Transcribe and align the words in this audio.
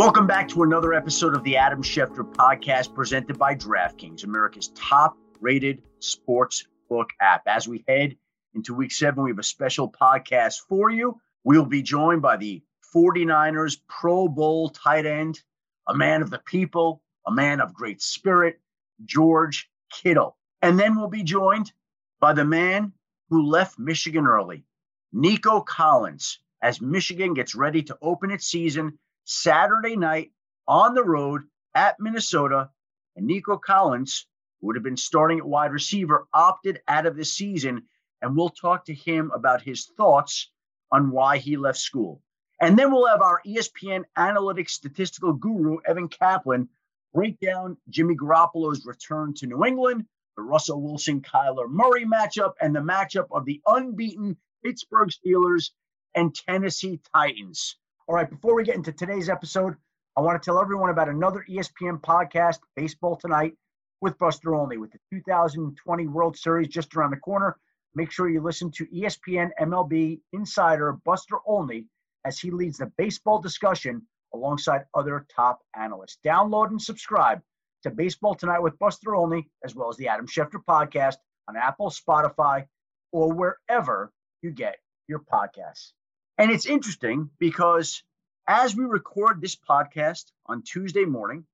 Welcome 0.00 0.26
back 0.26 0.48
to 0.48 0.62
another 0.62 0.94
episode 0.94 1.36
of 1.36 1.44
the 1.44 1.58
Adam 1.58 1.82
Schefter 1.82 2.24
podcast 2.24 2.94
presented 2.94 3.38
by 3.38 3.54
DraftKings, 3.54 4.24
America's 4.24 4.68
top 4.68 5.14
rated 5.42 5.82
sports 5.98 6.66
book 6.88 7.10
app. 7.20 7.42
As 7.46 7.68
we 7.68 7.84
head 7.86 8.16
into 8.54 8.72
week 8.72 8.92
seven, 8.92 9.22
we 9.22 9.30
have 9.30 9.38
a 9.38 9.42
special 9.42 9.92
podcast 9.92 10.60
for 10.66 10.88
you. 10.88 11.20
We'll 11.44 11.66
be 11.66 11.82
joined 11.82 12.22
by 12.22 12.38
the 12.38 12.62
49ers 12.96 13.76
Pro 13.90 14.26
Bowl 14.26 14.70
tight 14.70 15.04
end, 15.04 15.38
a 15.86 15.94
man 15.94 16.22
of 16.22 16.30
the 16.30 16.40
people, 16.46 17.02
a 17.26 17.30
man 17.30 17.60
of 17.60 17.74
great 17.74 18.00
spirit, 18.00 18.58
George 19.04 19.68
Kittle. 19.92 20.38
And 20.62 20.80
then 20.80 20.96
we'll 20.96 21.08
be 21.08 21.24
joined 21.24 21.72
by 22.20 22.32
the 22.32 22.46
man 22.46 22.94
who 23.28 23.44
left 23.44 23.78
Michigan 23.78 24.26
early, 24.26 24.64
Nico 25.12 25.60
Collins, 25.60 26.38
as 26.62 26.80
Michigan 26.80 27.34
gets 27.34 27.54
ready 27.54 27.82
to 27.82 27.98
open 28.00 28.30
its 28.30 28.46
season 28.46 28.98
Saturday 29.24 29.96
night 29.96 30.32
on 30.66 30.94
the 30.94 31.04
road 31.04 31.42
at 31.74 31.96
Minnesota. 31.98 32.70
And 33.16 33.26
Nico 33.26 33.56
Collins, 33.56 34.26
who 34.60 34.68
would 34.68 34.76
have 34.76 34.82
been 34.82 34.96
starting 34.96 35.38
at 35.38 35.46
wide 35.46 35.72
receiver, 35.72 36.26
opted 36.32 36.80
out 36.88 37.06
of 37.06 37.16
the 37.16 37.24
season. 37.24 37.82
And 38.22 38.36
we'll 38.36 38.50
talk 38.50 38.84
to 38.86 38.94
him 38.94 39.30
about 39.34 39.62
his 39.62 39.86
thoughts 39.96 40.50
on 40.92 41.10
why 41.10 41.38
he 41.38 41.56
left 41.56 41.78
school. 41.78 42.22
And 42.60 42.78
then 42.78 42.92
we'll 42.92 43.08
have 43.08 43.22
our 43.22 43.40
ESPN 43.46 44.04
analytics 44.18 44.70
statistical 44.70 45.32
guru, 45.32 45.78
Evan 45.86 46.08
Kaplan, 46.08 46.68
break 47.14 47.40
down 47.40 47.76
Jimmy 47.88 48.14
Garoppolo's 48.14 48.84
return 48.84 49.32
to 49.34 49.46
New 49.46 49.64
England, 49.64 50.04
the 50.36 50.42
Russell 50.42 50.82
Wilson 50.82 51.22
Kyler 51.22 51.68
Murray 51.68 52.04
matchup, 52.04 52.52
and 52.60 52.76
the 52.76 52.80
matchup 52.80 53.26
of 53.30 53.46
the 53.46 53.62
unbeaten 53.66 54.36
Pittsburgh 54.62 55.08
Steelers 55.08 55.70
and 56.14 56.34
Tennessee 56.34 57.00
Titans. 57.14 57.76
All 58.10 58.16
right, 58.16 58.28
before 58.28 58.56
we 58.56 58.64
get 58.64 58.74
into 58.74 58.90
today's 58.90 59.28
episode, 59.28 59.76
I 60.16 60.20
want 60.20 60.42
to 60.42 60.44
tell 60.44 60.60
everyone 60.60 60.90
about 60.90 61.08
another 61.08 61.44
ESPN 61.48 62.00
podcast, 62.00 62.58
Baseball 62.74 63.14
Tonight, 63.14 63.52
with 64.00 64.18
Buster 64.18 64.56
Olney. 64.56 64.78
With 64.78 64.90
the 64.90 64.98
2020 65.12 66.08
World 66.08 66.36
Series 66.36 66.66
just 66.66 66.96
around 66.96 67.12
the 67.12 67.18
corner, 67.18 67.56
make 67.94 68.10
sure 68.10 68.28
you 68.28 68.40
listen 68.40 68.72
to 68.72 68.86
ESPN 68.86 69.50
MLB 69.60 70.18
insider 70.32 70.98
Buster 71.04 71.36
Olney 71.46 71.86
as 72.24 72.36
he 72.36 72.50
leads 72.50 72.78
the 72.78 72.90
baseball 72.98 73.40
discussion 73.40 74.02
alongside 74.34 74.86
other 74.92 75.24
top 75.32 75.60
analysts. 75.76 76.18
Download 76.26 76.70
and 76.70 76.82
subscribe 76.82 77.40
to 77.84 77.90
Baseball 77.90 78.34
Tonight 78.34 78.58
with 78.58 78.76
Buster 78.80 79.14
Olney, 79.14 79.48
as 79.64 79.76
well 79.76 79.88
as 79.88 79.96
the 79.98 80.08
Adam 80.08 80.26
Schefter 80.26 80.58
podcast 80.68 81.18
on 81.46 81.56
Apple, 81.56 81.90
Spotify, 81.90 82.66
or 83.12 83.32
wherever 83.32 84.12
you 84.42 84.50
get 84.50 84.78
your 85.06 85.20
podcasts. 85.20 85.92
And 86.40 86.50
it's 86.50 86.64
interesting 86.64 87.28
because 87.38 88.02
as 88.48 88.74
we 88.74 88.86
record 88.86 89.42
this 89.42 89.56
podcast 89.56 90.24
on 90.46 90.62
Tuesday 90.62 91.04
morning, 91.04 91.44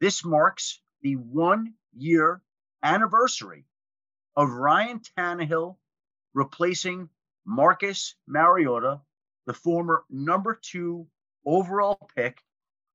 this 0.00 0.24
marks 0.24 0.80
the 1.02 1.16
one 1.16 1.74
year 1.96 2.40
anniversary 2.80 3.64
of 4.36 4.52
Ryan 4.52 5.00
Tannehill 5.00 5.78
replacing 6.32 7.08
Marcus 7.44 8.14
Mariota, 8.28 9.00
the 9.46 9.52
former 9.52 10.04
number 10.08 10.60
two 10.62 11.08
overall 11.44 11.98
pick, 12.14 12.38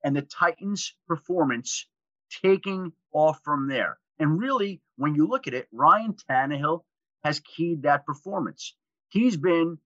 and 0.01 0.15
the 0.15 0.21
Titans' 0.21 0.93
performance 1.05 1.85
taking 2.41 2.93
off 3.11 3.41
from 3.43 3.67
there. 3.67 3.99
And 4.19 4.39
really, 4.39 4.81
when 4.95 5.15
you 5.15 5.27
look 5.27 5.47
at 5.47 5.53
it, 5.53 5.67
Ryan 5.73 6.13
Tannehill 6.13 6.85
has 7.25 7.41
keyed 7.41 7.81
that 7.81 8.05
performance. 8.05 8.73
He's 9.09 9.35
been 9.35 9.79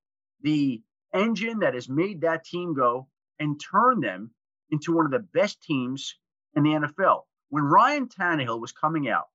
the 0.43 0.83
engine 1.13 1.59
that 1.59 1.73
has 1.73 1.89
made 1.89 2.21
that 2.21 2.45
team 2.45 2.73
go 2.73 3.07
and 3.39 3.59
turn 3.59 3.99
them 3.99 4.31
into 4.69 4.93
one 4.93 5.05
of 5.05 5.11
the 5.11 5.19
best 5.19 5.61
teams 5.61 6.15
in 6.55 6.63
the 6.63 6.71
NFL. 6.71 7.21
When 7.49 7.63
Ryan 7.63 8.07
Tannehill 8.07 8.59
was 8.59 8.71
coming 8.71 9.07
out, 9.07 9.27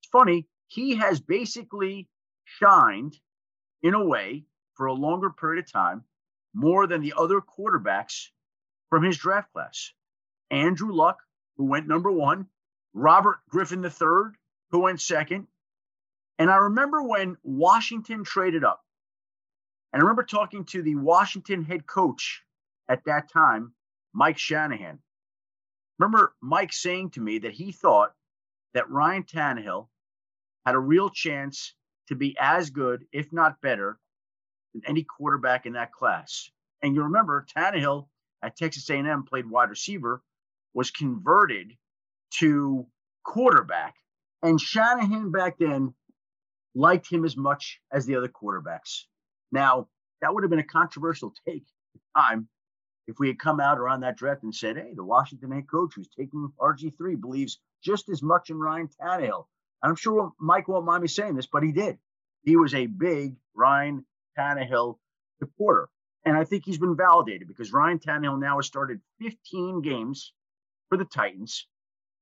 it's 0.00 0.10
funny, 0.10 0.46
he 0.66 0.96
has 0.96 1.20
basically 1.20 2.08
shined 2.44 3.16
in 3.82 3.94
a 3.94 4.04
way 4.04 4.44
for 4.74 4.86
a 4.86 4.92
longer 4.92 5.30
period 5.30 5.64
of 5.64 5.72
time 5.72 6.04
more 6.54 6.86
than 6.86 7.00
the 7.00 7.14
other 7.16 7.40
quarterbacks 7.40 8.28
from 8.90 9.02
his 9.02 9.16
draft 9.18 9.52
class. 9.52 9.92
Andrew 10.50 10.92
Luck, 10.92 11.18
who 11.56 11.64
went 11.64 11.88
number 11.88 12.10
one, 12.10 12.46
Robert 12.94 13.38
Griffin 13.48 13.84
III, 13.84 14.32
who 14.70 14.80
went 14.80 15.00
second. 15.00 15.46
And 16.38 16.50
I 16.50 16.56
remember 16.56 17.02
when 17.02 17.36
Washington 17.42 18.24
traded 18.24 18.64
up 18.64 18.80
and 19.92 20.00
I 20.00 20.04
remember 20.04 20.24
talking 20.24 20.64
to 20.66 20.82
the 20.82 20.96
Washington 20.96 21.64
head 21.64 21.86
coach 21.86 22.42
at 22.88 23.04
that 23.04 23.30
time, 23.32 23.72
Mike 24.12 24.38
Shanahan. 24.38 24.98
Remember 25.98 26.34
Mike 26.40 26.72
saying 26.72 27.10
to 27.10 27.20
me 27.20 27.38
that 27.38 27.52
he 27.52 27.72
thought 27.72 28.12
that 28.74 28.90
Ryan 28.90 29.24
Tannehill 29.24 29.88
had 30.66 30.74
a 30.74 30.78
real 30.80 31.10
chance 31.10 31.74
to 32.08 32.14
be 32.14 32.36
as 32.38 32.70
good, 32.70 33.06
if 33.12 33.32
not 33.32 33.60
better, 33.60 33.98
than 34.74 34.82
any 34.86 35.04
quarterback 35.04 35.66
in 35.66 35.72
that 35.72 35.92
class. 35.92 36.50
And 36.82 36.94
you 36.94 37.02
remember 37.02 37.46
Tannehill 37.56 38.08
at 38.42 38.56
Texas 38.56 38.88
A&M 38.90 39.24
played 39.24 39.48
wide 39.50 39.70
receiver, 39.70 40.22
was 40.74 40.90
converted 40.90 41.72
to 42.38 42.86
quarterback, 43.24 43.94
and 44.42 44.60
Shanahan 44.60 45.32
back 45.32 45.58
then 45.58 45.94
liked 46.74 47.10
him 47.10 47.24
as 47.24 47.36
much 47.36 47.80
as 47.90 48.06
the 48.06 48.16
other 48.16 48.28
quarterbacks. 48.28 49.04
Now, 49.52 49.88
that 50.20 50.34
would 50.34 50.42
have 50.42 50.50
been 50.50 50.58
a 50.58 50.64
controversial 50.64 51.32
take 51.46 51.64
at 51.94 52.00
the 52.00 52.20
time 52.20 52.48
if 53.06 53.18
we 53.18 53.28
had 53.28 53.38
come 53.38 53.60
out 53.60 53.78
around 53.78 54.00
that 54.00 54.16
draft 54.16 54.42
and 54.42 54.54
said, 54.54 54.76
hey, 54.76 54.92
the 54.94 55.04
Washington 55.04 55.52
head 55.52 55.68
coach 55.70 55.92
who's 55.94 56.08
taking 56.08 56.52
RG3 56.60 57.20
believes 57.20 57.58
just 57.82 58.08
as 58.08 58.22
much 58.22 58.50
in 58.50 58.58
Ryan 58.58 58.88
Tannehill. 59.00 59.46
And 59.82 59.90
I'm 59.90 59.96
sure 59.96 60.32
Mike 60.38 60.68
won't 60.68 60.84
mind 60.84 61.02
me 61.02 61.08
saying 61.08 61.34
this, 61.34 61.46
but 61.46 61.62
he 61.62 61.72
did. 61.72 61.98
He 62.42 62.56
was 62.56 62.74
a 62.74 62.86
big 62.86 63.36
Ryan 63.54 64.04
Tannehill 64.38 64.98
supporter. 65.38 65.88
And 66.24 66.36
I 66.36 66.44
think 66.44 66.64
he's 66.64 66.78
been 66.78 66.96
validated 66.96 67.48
because 67.48 67.72
Ryan 67.72 67.98
Tannehill 67.98 68.40
now 68.40 68.56
has 68.56 68.66
started 68.66 69.00
15 69.20 69.80
games 69.82 70.32
for 70.88 70.98
the 70.98 71.04
Titans. 71.04 71.66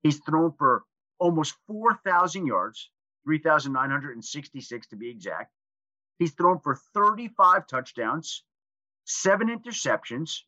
He's 0.02 0.18
thrown 0.18 0.52
for 0.58 0.84
almost 1.18 1.54
4,000 1.66 2.46
yards, 2.46 2.90
3,966 3.24 4.86
to 4.88 4.96
be 4.96 5.10
exact. 5.10 5.50
He's 6.18 6.32
thrown 6.32 6.60
for 6.60 6.76
35 6.94 7.66
touchdowns, 7.66 8.42
seven 9.04 9.48
interceptions, 9.48 10.42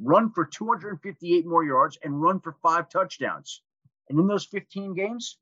run 0.00 0.30
for 0.30 0.44
258 0.44 1.46
more 1.46 1.64
yards, 1.64 1.98
and 2.02 2.20
run 2.20 2.40
for 2.40 2.56
five 2.62 2.88
touchdowns. 2.88 3.62
And 4.08 4.18
in 4.18 4.26
those 4.26 4.44
15 4.46 4.94
games, 4.94 5.38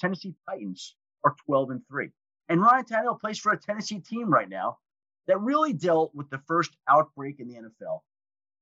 Tennessee 0.00 0.34
Titans 0.48 0.94
are 1.24 1.34
12 1.46 1.70
and 1.70 1.86
3. 1.88 2.10
And 2.48 2.60
Ryan 2.60 2.84
Tannehill 2.84 3.20
plays 3.20 3.38
for 3.38 3.52
a 3.52 3.58
Tennessee 3.58 4.00
team 4.00 4.30
right 4.30 4.48
now 4.48 4.78
that 5.26 5.40
really 5.40 5.72
dealt 5.72 6.14
with 6.14 6.30
the 6.30 6.40
first 6.46 6.70
outbreak 6.88 7.40
in 7.40 7.48
the 7.48 7.54
NFL. 7.54 8.00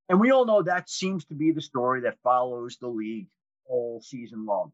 And 0.08 0.20
we 0.20 0.30
all 0.30 0.44
know 0.44 0.62
that 0.62 0.90
seems 0.90 1.24
to 1.26 1.34
be 1.34 1.52
the 1.52 1.60
story 1.60 2.02
that 2.02 2.18
follows 2.22 2.76
the 2.80 2.88
league 2.88 3.28
all 3.66 4.00
season 4.00 4.46
long. 4.46 4.72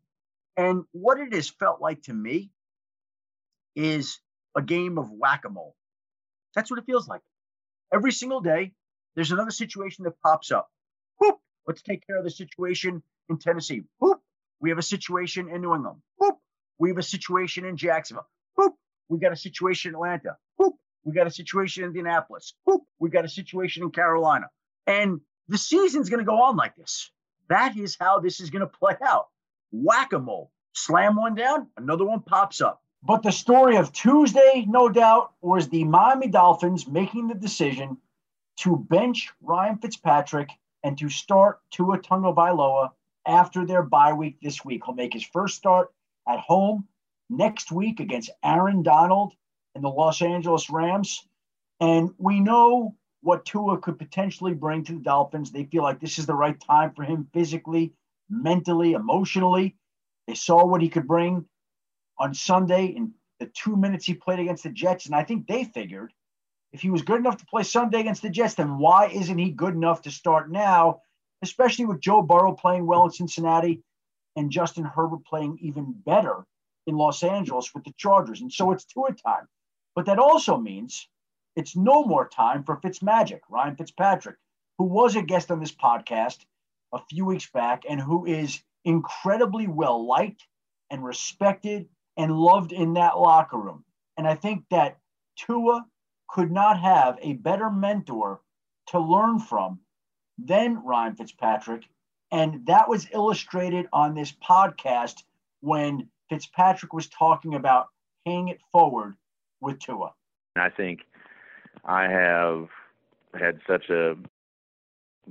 And 0.56 0.84
what 0.92 1.18
it 1.18 1.32
has 1.32 1.48
felt 1.48 1.80
like 1.80 2.02
to 2.02 2.12
me 2.12 2.50
is 3.74 4.20
a 4.56 4.62
game 4.62 4.98
of 4.98 5.10
whack 5.10 5.44
a 5.46 5.48
mole. 5.48 5.74
That's 6.54 6.70
what 6.70 6.78
it 6.78 6.86
feels 6.86 7.08
like. 7.08 7.22
Every 7.92 8.12
single 8.12 8.40
day, 8.40 8.72
there's 9.14 9.32
another 9.32 9.50
situation 9.50 10.04
that 10.04 10.20
pops 10.22 10.50
up. 10.50 10.70
Boop, 11.22 11.36
let's 11.66 11.82
take 11.82 12.06
care 12.06 12.16
of 12.16 12.24
the 12.24 12.30
situation 12.30 13.02
in 13.28 13.38
Tennessee. 13.38 13.82
Boop, 14.02 14.18
we 14.60 14.70
have 14.70 14.78
a 14.78 14.82
situation 14.82 15.48
in 15.48 15.60
New 15.60 15.74
England. 15.74 16.00
Boop, 16.20 16.36
we 16.78 16.88
have 16.88 16.98
a 16.98 17.02
situation 17.02 17.64
in 17.64 17.76
Jacksonville. 17.76 18.28
Boop, 18.58 18.72
we 19.08 19.18
got 19.18 19.32
a 19.32 19.36
situation 19.36 19.90
in 19.90 19.94
Atlanta. 19.96 20.36
Boop, 20.60 20.72
we 21.04 21.12
got 21.12 21.26
a 21.26 21.30
situation 21.30 21.84
in 21.84 21.90
Indianapolis. 21.90 22.54
Boop, 22.66 22.80
we 22.98 23.10
got 23.10 23.24
a 23.24 23.28
situation 23.28 23.82
in 23.82 23.90
Carolina. 23.90 24.46
And 24.86 25.20
the 25.48 25.58
season's 25.58 26.08
going 26.08 26.20
to 26.20 26.26
go 26.26 26.42
on 26.42 26.56
like 26.56 26.76
this. 26.76 27.10
That 27.48 27.76
is 27.76 27.96
how 27.98 28.20
this 28.20 28.40
is 28.40 28.50
going 28.50 28.60
to 28.60 28.66
play 28.66 28.94
out. 29.06 29.26
Whack 29.70 30.12
a 30.12 30.18
mole. 30.18 30.50
Slam 30.74 31.16
one 31.16 31.34
down, 31.34 31.68
another 31.76 32.04
one 32.04 32.20
pops 32.20 32.62
up. 32.62 32.82
But 33.04 33.24
the 33.24 33.32
story 33.32 33.76
of 33.76 33.92
Tuesday, 33.92 34.64
no 34.68 34.88
doubt, 34.88 35.32
was 35.40 35.68
the 35.68 35.82
Miami 35.82 36.28
Dolphins 36.28 36.86
making 36.86 37.26
the 37.26 37.34
decision 37.34 37.96
to 38.58 38.76
bench 38.76 39.30
Ryan 39.40 39.78
Fitzpatrick 39.78 40.50
and 40.84 40.96
to 40.98 41.08
start 41.08 41.60
Tua 41.72 41.98
Tagovailoa 41.98 42.90
after 43.26 43.66
their 43.66 43.82
bye 43.82 44.12
week 44.12 44.38
this 44.40 44.64
week. 44.64 44.82
He'll 44.84 44.94
make 44.94 45.12
his 45.12 45.24
first 45.24 45.56
start 45.56 45.92
at 46.28 46.38
home 46.38 46.86
next 47.28 47.72
week 47.72 47.98
against 47.98 48.30
Aaron 48.44 48.82
Donald 48.84 49.34
and 49.74 49.82
the 49.82 49.88
Los 49.88 50.22
Angeles 50.22 50.70
Rams. 50.70 51.26
And 51.80 52.10
we 52.18 52.38
know 52.38 52.94
what 53.22 53.44
Tua 53.44 53.78
could 53.78 53.98
potentially 53.98 54.54
bring 54.54 54.84
to 54.84 54.92
the 54.92 55.00
Dolphins. 55.00 55.50
They 55.50 55.64
feel 55.64 55.82
like 55.82 55.98
this 55.98 56.18
is 56.18 56.26
the 56.26 56.34
right 56.34 56.60
time 56.60 56.92
for 56.94 57.02
him 57.02 57.28
physically, 57.32 57.94
mentally, 58.30 58.92
emotionally. 58.92 59.76
They 60.28 60.34
saw 60.34 60.64
what 60.64 60.82
he 60.82 60.88
could 60.88 61.08
bring 61.08 61.46
on 62.18 62.34
Sunday 62.34 62.86
in 62.86 63.12
the 63.40 63.46
two 63.46 63.76
minutes 63.76 64.06
he 64.06 64.14
played 64.14 64.38
against 64.38 64.62
the 64.62 64.70
Jets. 64.70 65.06
And 65.06 65.14
I 65.14 65.24
think 65.24 65.46
they 65.46 65.64
figured 65.64 66.12
if 66.72 66.80
he 66.80 66.90
was 66.90 67.02
good 67.02 67.18
enough 67.18 67.38
to 67.38 67.46
play 67.46 67.62
Sunday 67.62 68.00
against 68.00 68.22
the 68.22 68.30
Jets, 68.30 68.54
then 68.54 68.78
why 68.78 69.08
isn't 69.08 69.38
he 69.38 69.50
good 69.50 69.74
enough 69.74 70.02
to 70.02 70.10
start 70.10 70.50
now 70.50 71.00
especially 71.42 71.84
with 71.84 72.00
Joe 72.00 72.22
Burrow 72.22 72.52
playing 72.54 72.86
well 72.86 73.04
in 73.04 73.10
Cincinnati 73.10 73.82
and 74.36 74.50
Justin 74.50 74.84
Herbert 74.84 75.24
playing 75.26 75.58
even 75.60 75.92
better 75.92 76.46
in 76.86 76.96
Los 76.96 77.22
Angeles 77.22 77.74
with 77.74 77.84
the 77.84 77.92
Chargers. 77.98 78.40
And 78.40 78.52
so 78.52 78.72
it's 78.72 78.84
Tua 78.84 79.12
time. 79.12 79.46
But 79.94 80.06
that 80.06 80.18
also 80.18 80.56
means 80.56 81.08
it's 81.54 81.76
no 81.76 82.04
more 82.04 82.28
time 82.28 82.64
for 82.64 82.80
Fitzmagic, 82.80 83.40
Ryan 83.50 83.76
Fitzpatrick, 83.76 84.36
who 84.78 84.84
was 84.84 85.16
a 85.16 85.22
guest 85.22 85.50
on 85.50 85.60
this 85.60 85.74
podcast 85.74 86.38
a 86.94 87.00
few 87.10 87.26
weeks 87.26 87.50
back 87.52 87.82
and 87.88 88.00
who 88.00 88.24
is 88.24 88.62
incredibly 88.84 89.66
well 89.66 90.06
liked 90.06 90.46
and 90.90 91.04
respected 91.04 91.88
and 92.16 92.36
loved 92.36 92.72
in 92.72 92.94
that 92.94 93.18
locker 93.18 93.58
room. 93.58 93.84
And 94.16 94.26
I 94.26 94.34
think 94.34 94.64
that 94.70 94.98
Tua 95.36 95.86
could 96.28 96.50
not 96.50 96.80
have 96.80 97.18
a 97.20 97.34
better 97.34 97.70
mentor 97.70 98.40
to 98.88 98.98
learn 98.98 99.38
from 99.38 99.80
than 100.38 100.82
Ryan 100.84 101.14
Fitzpatrick. 101.14 101.84
And 102.30 102.66
that 102.66 102.88
was 102.88 103.06
illustrated 103.12 103.86
on 103.92 104.14
this 104.14 104.32
podcast 104.32 105.22
when 105.60 106.08
Fitzpatrick 106.28 106.92
was 106.92 107.08
talking 107.08 107.54
about 107.54 107.88
paying 108.24 108.48
it 108.48 108.60
forward 108.72 109.14
with 109.60 109.78
Tua. 109.78 110.12
I 110.56 110.68
think 110.70 111.00
I 111.84 112.04
have 112.04 112.68
had 113.38 113.60
such 113.66 113.90
a 113.90 114.16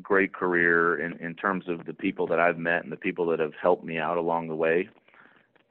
great 0.01 0.33
career 0.33 0.99
in, 0.99 1.17
in 1.19 1.35
terms 1.35 1.67
of 1.67 1.85
the 1.85 1.93
people 1.93 2.27
that 2.27 2.39
I've 2.39 2.57
met 2.57 2.83
and 2.83 2.91
the 2.91 2.97
people 2.97 3.25
that 3.27 3.39
have 3.39 3.53
helped 3.61 3.83
me 3.83 3.97
out 3.97 4.17
along 4.17 4.47
the 4.47 4.55
way. 4.55 4.89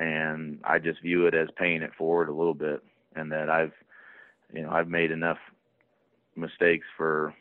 And 0.01 0.59
I 0.65 0.79
just 0.79 1.03
view 1.03 1.27
it 1.27 1.35
as 1.35 1.49
paying 1.57 1.83
it 1.83 1.95
forward 1.97 2.29
a 2.29 2.35
little 2.35 2.55
bit 2.55 2.83
and 3.15 3.31
that 3.31 3.51
I've, 3.51 3.73
you 4.53 4.63
know, 4.63 4.71
I've 4.71 4.89
made 4.89 5.11
enough 5.11 5.39
mistakes 6.35 6.87
for, 6.97 7.35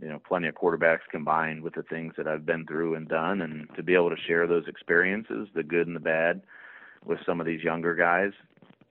you 0.00 0.08
know, 0.08 0.20
plenty 0.26 0.46
of 0.46 0.54
quarterbacks 0.54 1.00
combined 1.10 1.62
with 1.62 1.74
the 1.74 1.82
things 1.82 2.14
that 2.16 2.28
I've 2.28 2.46
been 2.46 2.64
through 2.64 2.94
and 2.94 3.08
done. 3.08 3.42
And 3.42 3.68
to 3.76 3.82
be 3.82 3.94
able 3.94 4.10
to 4.10 4.22
share 4.26 4.46
those 4.46 4.68
experiences, 4.68 5.48
the 5.54 5.64
good 5.64 5.88
and 5.88 5.96
the 5.96 6.00
bad, 6.00 6.42
with 7.04 7.18
some 7.26 7.40
of 7.40 7.46
these 7.46 7.62
younger 7.62 7.94
guys, 7.94 8.30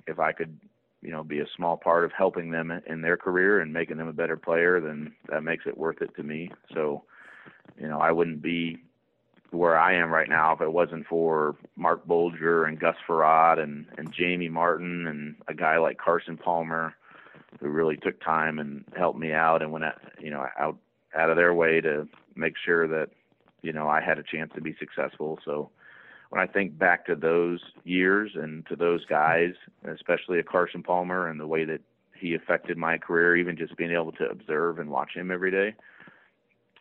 if 0.08 0.20
I 0.20 0.32
could 0.34 0.60
you 1.06 1.12
know 1.12 1.24
be 1.24 1.40
a 1.40 1.46
small 1.56 1.78
part 1.78 2.04
of 2.04 2.12
helping 2.18 2.50
them 2.50 2.72
in 2.88 3.02
their 3.02 3.16
career 3.16 3.60
and 3.60 3.72
making 3.72 3.98
them 3.98 4.08
a 4.08 4.14
better 4.14 4.36
player 4.36 4.82
then 4.82 5.14
that 5.30 5.44
makes 5.44 5.66
it 5.68 5.78
worth 5.78 6.02
it 6.02 6.10
to 6.16 6.24
me 6.24 6.50
so 6.74 7.04
you 7.80 7.88
know 7.88 8.00
i 8.00 8.12
wouldn't 8.12 8.42
be 8.42 8.78
where 9.56 9.78
i 9.78 9.94
am 9.94 10.12
right 10.12 10.30
now 10.30 10.54
if 10.54 10.62
it 10.62 10.72
wasn't 10.72 11.06
for 11.08 11.56
marc 11.76 12.06
bulger 12.06 12.66
and 12.66 12.80
gus 12.80 12.96
Frerotte 13.08 13.62
and 13.62 13.86
and 13.98 14.14
jamie 14.14 14.50
martin 14.50 15.08
and 15.08 15.36
a 15.48 15.54
guy 15.54 15.78
like 15.78 15.98
carson 15.98 16.38
palmer 16.38 16.94
who 17.60 17.70
really 17.70 17.98
took 17.98 18.22
time 18.22 18.60
and 18.60 18.84
helped 18.98 19.20
me 19.20 19.32
out 19.32 19.62
and 19.62 19.72
went 19.72 19.86
out 19.86 20.00
you 20.20 20.30
know 20.30 20.46
out 20.60 20.78
out 21.18 21.30
of 21.30 21.38
their 21.38 21.54
way 21.54 21.80
to 21.82 22.08
make 22.36 22.56
sure 22.64 22.88
that 22.88 23.10
you 23.62 23.72
know 23.72 23.88
i 23.88 24.02
had 24.02 24.20
a 24.20 24.24
chance 24.24 24.52
to 24.54 24.62
be 24.62 24.76
successful. 24.80 25.40
So 25.46 25.70
when 26.30 26.42
I 26.42 26.52
think 26.52 26.78
back 26.78 27.06
to 27.06 27.16
those 27.16 27.60
years 27.84 28.32
and 28.36 28.66
to 28.68 28.76
those 28.76 29.06
guys, 29.06 29.54
especially 29.86 30.40
a 30.40 30.44
Carson 30.44 30.84
Palmer 30.84 31.28
and 31.28 31.40
the 31.40 31.48
way 31.48 31.66
that 31.66 31.82
he 32.18 32.34
affected 32.34 32.78
my 32.78 32.98
career, 32.98 33.36
even 33.36 33.58
just 33.58 33.78
being 33.78 33.92
able 33.92 34.12
to 34.14 34.26
observe 34.26 34.80
and 34.80 34.90
watch 34.90 35.12
him 35.16 35.32
every 35.32 35.52
day, 35.52 35.76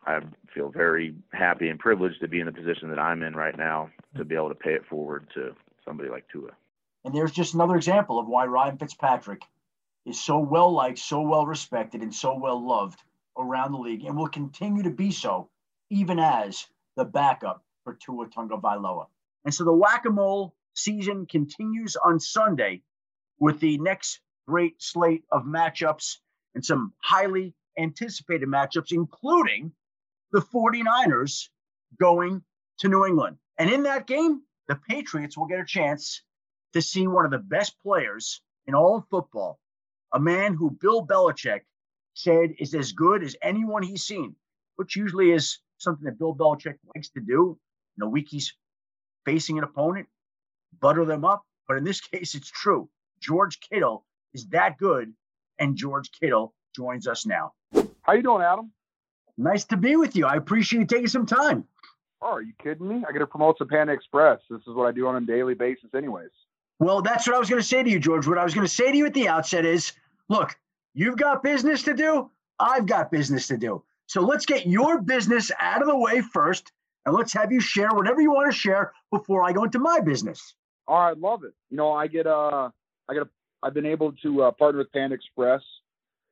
I 0.07 0.21
feel 0.53 0.71
very 0.71 1.15
happy 1.33 1.69
and 1.69 1.79
privileged 1.79 2.21
to 2.21 2.29
be 2.29 2.41
in 2.41 2.47
the 2.47 2.53
position 2.53 2.91
that 2.91 2.99
I'm 2.99 3.23
in 3.23 3.35
right 3.35 3.57
now 3.57 3.91
to 4.17 4.25
be 4.25 4.35
able 4.35 4.51
to 4.51 4.55
pay 4.55 4.75
it 4.75 4.87
forward 4.87 5.29
to 5.35 5.55
somebody 5.85 6.09
like 6.11 6.27
Tua. 6.31 6.51
And 7.05 7.15
there's 7.15 7.33
just 7.33 7.55
another 7.55 7.77
example 7.77 8.19
of 8.19 8.27
why 8.27 8.47
Ryan 8.47 8.79
Fitzpatrick 8.79 9.43
is 10.07 10.23
so 10.23 10.39
well 10.39 10.73
liked, 10.73 10.99
so 10.99 11.23
well 11.23 11.47
respected, 11.47 12.03
and 12.03 12.15
so 12.15 12.37
well 12.37 12.67
loved 12.67 13.01
around 13.37 13.73
the 13.73 13.79
league, 13.79 14.05
and 14.05 14.17
will 14.17 14.29
continue 14.29 14.83
to 14.83 14.91
be 14.91 15.11
so 15.11 15.49
even 15.91 16.19
as 16.19 16.67
the 16.97 17.05
backup 17.05 17.63
for 17.85 17.95
Tua 17.95 18.27
Tagovailoa. 18.29 19.07
And 19.45 19.53
so 19.53 19.65
the 19.65 19.73
whack 19.73 20.05
a 20.07 20.11
mole 20.11 20.55
season 20.75 21.27
continues 21.27 21.97
on 21.97 22.21
Sunday 22.21 22.83
with 23.39 23.61
the 23.61 23.79
next 23.79 24.21
great 24.47 24.81
slate 24.83 25.25
of 25.31 25.45
matchups 25.45 26.19
and 26.55 26.65
some 26.65 26.93
highly 27.03 27.55
anticipated 27.79 28.49
matchups, 28.49 28.93
including 28.93 29.73
the 30.35 30.41
49ers 30.41 31.49
going 32.01 32.43
to 32.79 32.89
New 32.89 33.07
England. 33.07 33.37
And 33.57 33.71
in 33.71 33.85
that 33.85 34.09
game, 34.09 34.43
the 34.67 34.75
Patriots 34.75 35.39
will 35.39 35.47
get 35.47 35.61
a 35.61 35.65
chance 35.65 36.23
to 36.73 36.83
see 36.83 37.07
one 37.07 37.25
of 37.25 37.31
the 37.31 37.39
best 37.39 37.81
players 37.81 38.43
in 38.67 38.75
all 38.75 38.97
of 38.97 39.05
football, 39.09 39.61
a 40.13 40.19
man 40.19 40.55
who 40.55 40.73
Bill 40.73 41.07
Belichick 41.07 41.61
said 42.15 42.55
is 42.59 42.75
as 42.75 42.91
good 42.91 43.23
as 43.23 43.37
anyone 43.43 43.85
he's 43.85 44.03
seen, 44.03 44.35
which 44.75 44.97
usually 44.97 45.31
is 45.31 45.61
something 45.79 46.05
that 46.07 46.19
Bill 46.19 46.35
Belichick 46.35 46.79
likes 46.97 47.11
to 47.11 47.21
do. 47.21 47.57
In 47.97 48.01
the 48.01 48.09
week 48.09 48.27
he's 48.29 48.53
facing 49.25 49.57
an 49.59 49.65
opponent, 49.65 50.09
butter 50.81 51.05
them 51.05 51.25
up. 51.25 51.45
But 51.69 51.77
in 51.77 51.85
this 51.85 52.01
case, 52.13 52.35
it's 52.35 52.51
true. 52.51 52.89
George 53.21 53.61
Kittle 53.61 54.05
is 54.33 54.49
that 54.49 54.79
good, 54.79 55.15
and 55.61 55.77
George 55.77 56.11
Kittle 56.11 56.55
joins 56.75 57.07
us 57.07 57.25
now. 57.25 57.53
How 58.03 58.15
you 58.15 58.23
doing, 58.25 58.43
Adam? 58.43 58.73
Nice 59.37 59.65
to 59.67 59.77
be 59.77 59.97
with 59.97 60.15
you. 60.17 60.27
I 60.27 60.37
appreciate 60.37 60.81
you 60.81 60.87
taking 60.87 61.09
some 61.09 61.27
time. 61.27 61.65
Oh, 62.23 62.35
are 62.35 62.43
you 62.43 62.53
kidding 62.63 62.89
me? 62.89 63.05
I 63.07 63.13
got 63.13 63.19
to 63.19 63.27
promote 63.27 63.59
some 63.59 63.69
Panda 63.69 63.93
Express. 63.93 64.41
This 64.49 64.61
is 64.61 64.75
what 64.75 64.87
I 64.87 64.93
do 64.93 65.07
on 65.07 65.17
a 65.17 65.21
daily 65.21 65.55
basis, 65.55 65.91
anyways. 65.95 66.31
Well, 66.79 67.03
that's 67.03 67.27
what 67.27 67.37
I 67.37 67.39
was 67.39 67.49
going 67.49 67.61
to 67.61 67.67
say 67.67 67.83
to 67.83 67.91
you, 67.91 67.99
George. 67.99 68.27
What 68.27 68.39
I 68.39 68.45
was 68.45 68.55
going 68.55 68.67
to 68.67 68.73
say 68.73 68.91
to 68.91 68.97
you 68.97 69.07
at 69.07 69.15
the 69.15 69.29
outset 69.29 69.65
is, 69.65 69.93
look, 70.29 70.57
you've 70.95 71.17
got 71.17 71.43
business 71.43 71.83
to 71.83 71.95
do. 71.95 72.31
I've 72.59 72.87
got 72.87 73.11
business 73.11 73.47
to 73.49 73.57
do. 73.57 73.83
So 74.07 74.21
let's 74.21 74.47
get 74.47 74.67
your 74.67 75.01
business 75.01 75.51
out 75.59 75.83
of 75.83 75.89
the 75.89 75.97
way 75.97 76.21
first, 76.21 76.73
and 77.07 77.15
let's 77.15 77.33
have 77.33 77.53
you 77.53 77.61
share 77.61 77.91
whatever 77.91 78.21
you 78.21 78.31
want 78.31 78.53
to 78.53 78.59
share 78.59 78.93
before 79.11 79.45
I 79.45 79.53
go 79.53 79.65
into 79.65 79.79
my 79.79 80.01
business. 80.01 80.55
All 80.87 81.01
right, 81.01 81.19
love 81.19 81.45
it. 81.45 81.55
You 81.71 81.77
know, 81.77 81.93
I 81.93 82.07
get 82.07 82.27
uh, 82.27 82.71
I 83.09 83.15
get 83.15 83.23
a, 83.23 83.29
I've 83.63 83.75
been 83.75 83.87
able 83.87 84.13
to 84.13 84.43
uh, 84.45 84.51
partner 84.53 84.79
with 84.79 84.93
Pan 84.93 85.13
Express, 85.13 85.63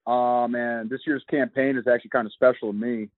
um, 0.06 0.54
and 0.54 0.90
this 0.90 1.00
year's 1.06 1.24
campaign 1.30 1.76
is 1.76 1.86
actually 1.86 2.10
kind 2.10 2.26
of 2.26 2.32
special 2.32 2.72
to 2.72 2.76
me. 2.76 3.08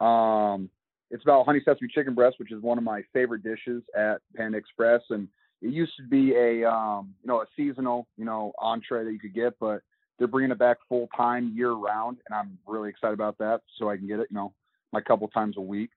Um, 0.00 0.68
it's 1.10 1.22
about 1.22 1.46
honey 1.46 1.60
sesame 1.64 1.88
chicken 1.88 2.14
breast, 2.14 2.36
which 2.38 2.52
is 2.52 2.62
one 2.62 2.78
of 2.78 2.84
my 2.84 3.02
favorite 3.12 3.42
dishes 3.42 3.82
at 3.96 4.18
Panda 4.36 4.58
Express, 4.58 5.02
and 5.10 5.28
it 5.62 5.72
used 5.72 5.92
to 5.96 6.02
be 6.02 6.34
a 6.34 6.68
um, 6.68 7.14
you 7.22 7.28
know 7.28 7.40
a 7.40 7.46
seasonal 7.56 8.06
you 8.16 8.24
know 8.24 8.52
entree 8.58 9.04
that 9.04 9.12
you 9.12 9.18
could 9.18 9.34
get, 9.34 9.58
but 9.58 9.82
they're 10.18 10.28
bringing 10.28 10.50
it 10.50 10.58
back 10.58 10.78
full 10.88 11.08
time 11.16 11.52
year 11.54 11.72
round, 11.72 12.18
and 12.26 12.34
I'm 12.36 12.58
really 12.66 12.90
excited 12.90 13.14
about 13.14 13.38
that. 13.38 13.60
So 13.78 13.88
I 13.88 13.96
can 13.96 14.06
get 14.06 14.20
it, 14.20 14.28
you 14.30 14.36
know, 14.36 14.52
my 14.92 15.00
couple 15.00 15.28
times 15.28 15.56
a 15.56 15.60
week. 15.60 15.90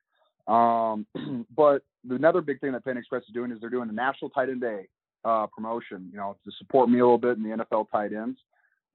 Um, 0.48 1.06
but 1.56 1.84
the 2.08 2.16
another 2.16 2.42
big 2.42 2.62
thing 2.62 2.72
that 2.72 2.86
Panda 2.86 3.00
Express 3.00 3.24
is 3.24 3.34
doing 3.34 3.52
is 3.52 3.60
they're 3.60 3.70
doing 3.70 3.88
the 3.88 3.94
National 3.94 4.30
Tight 4.30 4.50
End 4.50 4.62
Day 4.62 4.88
uh, 5.26 5.48
promotion, 5.48 6.10
you 6.12 6.18
know, 6.18 6.38
to 6.46 6.52
support 6.58 6.90
me 6.90 7.00
a 7.00 7.04
little 7.04 7.18
bit 7.18 7.38
in 7.38 7.44
the 7.44 7.50
NFL 7.50 7.88
tight 7.92 8.14
ends. 8.14 8.40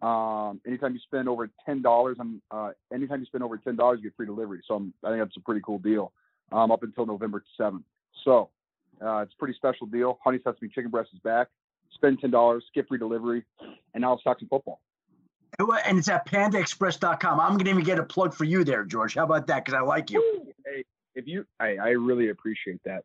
Um, 0.03 0.61
anytime 0.67 0.95
you 0.95 1.01
spend 1.01 1.29
over 1.29 1.49
ten 1.65 1.81
dollars 1.81 2.17
on, 2.19 2.43
uh, 2.51 2.71
anytime 2.93 3.21
you 3.21 3.27
spend 3.27 3.45
over 3.45 3.57
ten 3.57 3.77
dollars, 3.77 4.01
you 4.03 4.11
get 4.11 4.17
free 4.17 4.27
delivery. 4.27 4.61
So 4.67 4.75
I'm, 4.75 4.93
i 5.05 5.11
think 5.11 5.23
that's 5.23 5.37
a 5.37 5.41
pretty 5.41 5.61
cool 5.65 5.79
deal. 5.79 6.13
Um, 6.51 6.71
up 6.71 6.83
until 6.83 7.07
November 7.07 7.43
seventh. 7.57 7.85
So 8.25 8.51
uh, 9.01 9.19
it's 9.19 9.33
a 9.33 9.37
pretty 9.39 9.55
special 9.55 9.87
deal. 9.87 10.19
Honey 10.25 10.39
sesame 10.43 10.69
chicken 10.69 10.91
breast 10.91 11.11
is 11.15 11.21
back. 11.21 11.49
Spend 11.95 12.21
ten 12.21 12.31
dollars, 12.31 12.65
get 12.75 12.89
free 12.89 12.99
delivery, 12.99 13.45
and 13.95 14.03
now 14.03 14.15
it's 14.15 14.25
talking 14.25 14.49
football. 14.49 14.81
And 15.87 15.99
it's 15.99 16.09
at 16.09 16.27
pandaexpress.com. 16.27 17.39
I'm 17.39 17.53
going 17.53 17.65
to 17.67 17.71
even 17.71 17.85
get 17.85 17.99
a 17.99 18.03
plug 18.03 18.35
for 18.35 18.45
you 18.45 18.65
there, 18.65 18.85
George. 18.85 19.15
How 19.15 19.25
about 19.25 19.47
that? 19.49 19.65
Because 19.65 19.79
I 19.79 19.83
like 19.83 20.11
you. 20.11 20.47
Hey, 20.65 20.83
if 21.15 21.27
you, 21.27 21.45
I, 21.61 21.77
I 21.77 21.89
really 21.91 22.31
appreciate 22.31 22.81
that. 22.85 23.05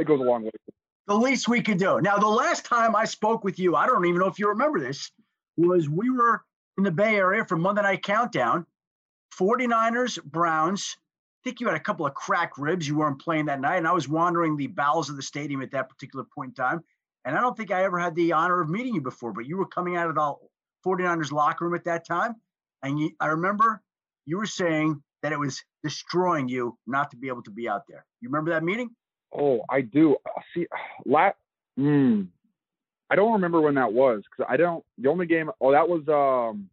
It 0.00 0.06
goes 0.06 0.20
a 0.20 0.24
long 0.24 0.44
way. 0.44 0.50
the 1.06 1.14
least 1.14 1.48
we 1.48 1.62
could 1.62 1.78
do. 1.78 2.00
Now, 2.00 2.18
the 2.18 2.26
last 2.26 2.64
time 2.64 2.96
I 2.96 3.04
spoke 3.04 3.44
with 3.44 3.58
you, 3.58 3.76
I 3.76 3.86
don't 3.86 4.04
even 4.04 4.18
know 4.18 4.26
if 4.26 4.38
you 4.38 4.48
remember 4.48 4.80
this, 4.80 5.10
was 5.56 5.88
we 5.88 6.10
were 6.10 6.42
in 6.78 6.84
the 6.84 6.90
Bay 6.90 7.16
Area 7.16 7.44
for 7.44 7.56
Monday 7.56 7.82
Night 7.82 8.02
Countdown. 8.02 8.66
49ers, 9.38 10.22
Browns. 10.22 10.96
I 10.98 11.48
think 11.48 11.60
you 11.60 11.66
had 11.66 11.76
a 11.76 11.80
couple 11.80 12.06
of 12.06 12.14
crack 12.14 12.58
ribs. 12.58 12.88
You 12.88 12.96
weren't 12.96 13.20
playing 13.20 13.46
that 13.46 13.60
night. 13.60 13.76
And 13.76 13.86
I 13.86 13.92
was 13.92 14.08
wandering 14.08 14.56
the 14.56 14.66
bowels 14.66 15.10
of 15.10 15.16
the 15.16 15.22
stadium 15.22 15.62
at 15.62 15.70
that 15.72 15.88
particular 15.88 16.24
point 16.34 16.50
in 16.50 16.54
time. 16.54 16.84
And 17.24 17.36
I 17.36 17.40
don't 17.40 17.56
think 17.56 17.70
I 17.70 17.84
ever 17.84 17.98
had 17.98 18.14
the 18.14 18.32
honor 18.32 18.60
of 18.60 18.68
meeting 18.68 18.94
you 18.94 19.00
before, 19.00 19.32
but 19.32 19.46
you 19.46 19.56
were 19.56 19.66
coming 19.66 19.96
out 19.96 20.08
of 20.08 20.14
the 20.14 20.34
49ers 20.86 21.32
locker 21.32 21.64
room 21.64 21.74
at 21.74 21.84
that 21.84 22.06
time. 22.06 22.36
And 22.82 22.98
you, 22.98 23.10
I 23.20 23.26
remember 23.26 23.82
you 24.26 24.38
were 24.38 24.46
saying 24.46 25.02
that 25.22 25.32
it 25.32 25.38
was 25.38 25.62
destroying 25.82 26.48
you 26.48 26.78
not 26.86 27.10
to 27.10 27.16
be 27.16 27.28
able 27.28 27.42
to 27.42 27.50
be 27.50 27.68
out 27.68 27.82
there. 27.88 28.06
You 28.20 28.28
remember 28.28 28.52
that 28.52 28.62
meeting? 28.62 28.90
Oh, 29.36 29.62
I 29.68 29.80
do. 29.80 30.16
See, 30.54 30.66
la- 31.04 31.32
mm, 31.78 32.28
I 33.10 33.16
don't 33.16 33.32
remember 33.32 33.60
when 33.60 33.74
that 33.74 33.92
was 33.92 34.22
because 34.24 34.50
I 34.52 34.56
don't. 34.56 34.84
The 34.98 35.08
only 35.08 35.26
game. 35.26 35.50
Oh, 35.60 35.72
that 35.72 35.88
was 35.88 36.00
um, 36.08 36.68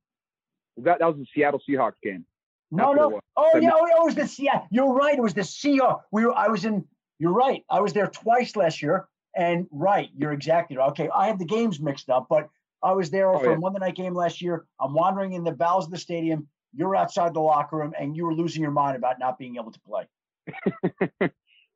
that 0.77 0.99
that 0.99 1.05
was 1.05 1.17
the 1.17 1.27
Seattle 1.33 1.61
Seahawks 1.67 1.93
game. 2.01 2.25
No, 2.71 2.93
no. 2.93 3.19
Oh, 3.37 3.59
yeah. 3.59 3.69
Oh, 3.71 3.85
it 3.85 4.03
was 4.03 4.15
the 4.15 4.27
Seattle. 4.27 4.67
You're 4.71 4.93
right. 4.93 5.15
It 5.15 5.21
was 5.21 5.35
the 5.35 5.41
Seahawks. 5.41 6.01
We 6.11 6.25
were. 6.25 6.33
I 6.33 6.47
was 6.47 6.65
in. 6.65 6.85
You're 7.19 7.33
right. 7.33 7.63
I 7.69 7.81
was 7.81 7.93
there 7.93 8.07
twice 8.07 8.55
last 8.55 8.81
year. 8.81 9.07
And 9.35 9.67
right, 9.71 10.09
you're 10.15 10.31
exactly 10.31 10.77
right. 10.77 10.89
Okay, 10.89 11.09
I 11.13 11.27
had 11.27 11.39
the 11.39 11.45
games 11.45 11.79
mixed 11.79 12.09
up, 12.09 12.27
but 12.29 12.49
I 12.83 12.91
was 12.91 13.09
there 13.09 13.33
oh, 13.33 13.39
for 13.39 13.49
yeah. 13.49 13.55
a 13.55 13.59
Monday 13.59 13.79
night 13.79 13.95
game 13.95 14.13
last 14.13 14.41
year. 14.41 14.65
I'm 14.79 14.93
wandering 14.93 15.33
in 15.33 15.43
the 15.43 15.51
bowels 15.51 15.85
of 15.85 15.91
the 15.91 15.97
stadium. 15.97 16.47
You're 16.75 16.95
outside 16.95 17.33
the 17.33 17.39
locker 17.39 17.77
room, 17.77 17.93
and 17.99 18.15
you 18.15 18.25
were 18.25 18.33
losing 18.33 18.61
your 18.61 18.71
mind 18.71 18.95
about 18.95 19.19
not 19.19 19.37
being 19.39 19.55
able 19.55 19.71
to 19.71 19.79
play. 19.79 20.07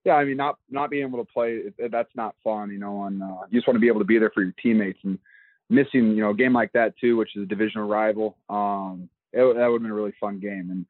yeah, 0.07 0.13
I 0.13 0.23
mean, 0.23 0.37
not 0.37 0.57
not 0.69 0.89
being 0.89 1.05
able 1.05 1.23
to 1.23 1.29
play, 1.29 1.63
that's 1.91 2.15
not 2.15 2.33
fun, 2.41 2.71
you 2.71 2.79
know. 2.79 3.03
And 3.03 3.21
uh, 3.21 3.41
you 3.49 3.59
just 3.59 3.67
want 3.67 3.75
to 3.75 3.81
be 3.81 3.89
able 3.89 3.99
to 3.99 4.05
be 4.05 4.17
there 4.17 4.31
for 4.33 4.41
your 4.41 4.53
teammates 4.63 4.99
and 5.03 5.19
missing, 5.69 6.11
you 6.11 6.21
know, 6.21 6.29
a 6.29 6.33
game 6.33 6.53
like 6.53 6.71
that 6.71 6.97
too, 6.97 7.17
which 7.17 7.35
is 7.35 7.43
a 7.43 7.45
divisional 7.45 7.89
rival. 7.89 8.37
Um, 8.49 9.09
it, 9.33 9.39
that 9.39 9.67
would 9.67 9.73
have 9.73 9.81
been 9.81 9.91
a 9.91 9.93
really 9.93 10.13
fun 10.17 10.39
game. 10.39 10.69
And 10.71 10.85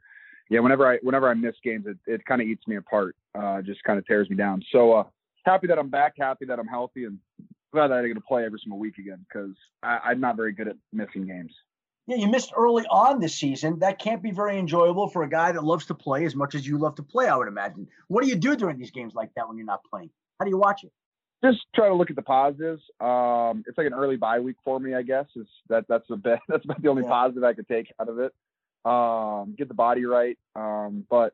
yeah, 0.51 0.59
whenever 0.59 0.85
I 0.85 0.99
whenever 1.01 1.27
I 1.27 1.33
miss 1.33 1.55
games, 1.63 1.85
it, 1.87 1.97
it 2.05 2.25
kind 2.25 2.43
of 2.43 2.47
eats 2.47 2.67
me 2.67 2.75
apart. 2.75 3.15
Uh, 3.33 3.63
just 3.63 3.83
kind 3.83 3.97
of 3.97 4.05
tears 4.05 4.29
me 4.29 4.35
down. 4.35 4.61
So 4.71 4.93
uh, 4.93 5.03
happy 5.45 5.65
that 5.65 5.79
I'm 5.79 5.89
back, 5.89 6.13
happy 6.19 6.45
that 6.45 6.59
I'm 6.59 6.67
healthy, 6.67 7.05
and 7.05 7.17
glad 7.73 7.87
that 7.87 7.97
I 7.97 8.07
get 8.07 8.13
to 8.13 8.21
play 8.21 8.45
every 8.45 8.59
single 8.63 8.77
week 8.77 8.99
again 8.99 9.25
because 9.27 9.55
I'm 9.81 10.19
not 10.19 10.35
very 10.35 10.53
good 10.53 10.67
at 10.67 10.75
missing 10.93 11.25
games. 11.25 11.51
Yeah, 12.07 12.15
you 12.15 12.27
missed 12.29 12.53
early 12.55 12.85
on 12.89 13.19
this 13.19 13.35
season. 13.35 13.79
That 13.79 13.99
can't 13.99 14.23
be 14.23 14.31
very 14.31 14.57
enjoyable 14.57 15.09
for 15.09 15.23
a 15.23 15.29
guy 15.29 15.51
that 15.51 15.63
loves 15.63 15.85
to 15.87 15.93
play 15.93 16.23
as 16.23 16.35
much 16.35 16.55
as 16.55 16.65
you 16.65 16.77
love 16.77 16.95
to 16.95 17.03
play. 17.03 17.27
I 17.27 17.35
would 17.35 17.49
imagine. 17.49 17.87
What 18.07 18.23
do 18.23 18.29
you 18.29 18.35
do 18.35 18.55
during 18.55 18.77
these 18.77 18.91
games 18.91 19.13
like 19.13 19.29
that 19.35 19.47
when 19.47 19.57
you're 19.57 19.65
not 19.65 19.81
playing? 19.89 20.09
How 20.39 20.45
do 20.45 20.49
you 20.49 20.57
watch 20.57 20.85
it? 20.85 20.91
Just 21.43 21.65
try 21.75 21.89
to 21.89 21.93
look 21.93 22.09
at 22.09 22.15
the 22.15 22.21
positives. 22.21 22.81
Um, 23.01 23.63
it's 23.67 23.77
like 23.77 23.87
an 23.87 23.93
early 23.93 24.15
bye 24.15 24.39
week 24.39 24.55
for 24.63 24.79
me, 24.79 24.95
I 24.95 25.01
guess. 25.01 25.25
Is 25.35 25.47
that 25.67 25.85
that's 25.89 26.09
a 26.09 26.15
bit 26.15 26.39
that's 26.47 26.63
about 26.63 26.81
the 26.81 26.87
only 26.87 27.03
yeah. 27.03 27.09
positive 27.09 27.43
I 27.43 27.53
could 27.53 27.67
take 27.67 27.93
out 27.99 28.07
of 28.07 28.19
it. 28.19 28.33
Um, 28.85 29.53
get 29.57 29.67
the 29.67 29.73
body 29.73 30.05
right. 30.05 30.37
Um, 30.55 31.05
but 31.09 31.33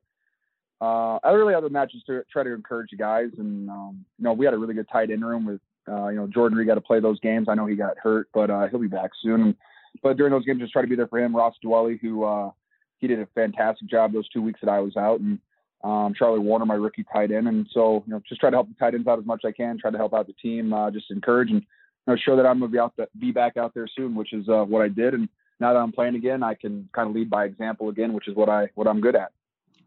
uh, 0.81 1.19
I 1.23 1.31
really 1.31 1.53
other 1.53 1.69
just 1.85 2.07
to 2.07 2.23
try 2.31 2.43
to 2.43 2.53
encourage 2.53 2.89
the 2.89 2.97
guys. 2.97 3.29
And 3.37 3.69
um, 3.69 4.05
you 4.17 4.23
know, 4.23 4.33
we 4.33 4.45
had 4.45 4.55
a 4.55 4.57
really 4.57 4.73
good 4.73 4.89
tight 4.91 5.11
end 5.11 5.23
room 5.23 5.45
with 5.45 5.61
uh, 5.87 6.07
you 6.07 6.15
know 6.15 6.27
Jordan 6.27 6.57
Reed 6.57 6.67
got 6.67 6.75
to 6.75 6.81
play 6.81 6.99
those 6.99 7.19
games. 7.19 7.47
I 7.47 7.53
know 7.53 7.67
he 7.67 7.75
got 7.75 7.97
hurt, 7.99 8.27
but 8.33 8.49
uh, 8.49 8.67
he'll 8.69 8.79
be 8.79 8.87
back 8.87 9.11
soon. 9.21 9.41
And 9.41 9.55
but 10.01 10.17
during 10.17 10.31
those 10.31 10.45
games, 10.45 10.59
just 10.59 10.73
try 10.73 10.81
to 10.81 10.87
be 10.87 10.95
there 10.95 11.07
for 11.07 11.19
him. 11.19 11.35
Ross 11.35 11.55
Dwelley, 11.63 11.99
who 11.99 12.23
uh, 12.23 12.51
he 12.97 13.07
did 13.07 13.19
a 13.19 13.27
fantastic 13.35 13.87
job 13.87 14.13
those 14.13 14.27
two 14.29 14.41
weeks 14.41 14.59
that 14.61 14.69
I 14.69 14.79
was 14.79 14.97
out, 14.97 15.19
and 15.19 15.39
um, 15.83 16.13
Charlie 16.17 16.39
Woerner, 16.39 16.65
my 16.65 16.75
rookie 16.75 17.05
tight 17.11 17.31
end. 17.31 17.47
And 17.47 17.67
so, 17.73 18.03
you 18.07 18.13
know, 18.13 18.21
just 18.27 18.39
try 18.39 18.49
to 18.49 18.55
help 18.55 18.69
the 18.69 18.75
tight 18.75 18.95
ends 18.95 19.07
out 19.07 19.19
as 19.19 19.25
much 19.25 19.41
as 19.43 19.49
I 19.49 19.51
can. 19.51 19.77
Try 19.77 19.91
to 19.91 19.97
help 19.97 20.13
out 20.13 20.27
the 20.27 20.33
team. 20.33 20.73
Uh, 20.73 20.89
just 20.91 21.11
encourage 21.11 21.51
and 21.51 21.61
you 21.61 22.13
know, 22.13 22.15
show 22.15 22.35
that 22.37 22.45
I'm 22.45 22.59
gonna 22.59 22.71
be 22.71 22.79
out, 22.79 22.93
the, 22.97 23.07
be 23.19 23.31
back 23.31 23.57
out 23.57 23.73
there 23.73 23.87
soon, 23.87 24.15
which 24.15 24.33
is 24.33 24.47
uh, 24.49 24.63
what 24.63 24.81
I 24.81 24.87
did. 24.87 25.13
And 25.13 25.27
now 25.59 25.73
that 25.73 25.79
I'm 25.79 25.91
playing 25.91 26.15
again, 26.15 26.43
I 26.43 26.53
can 26.53 26.89
kind 26.93 27.09
of 27.09 27.15
lead 27.15 27.29
by 27.29 27.45
example 27.45 27.89
again, 27.89 28.13
which 28.13 28.27
is 28.27 28.35
what 28.35 28.49
I 28.49 28.69
what 28.75 28.87
I'm 28.87 29.01
good 29.01 29.15
at. 29.15 29.31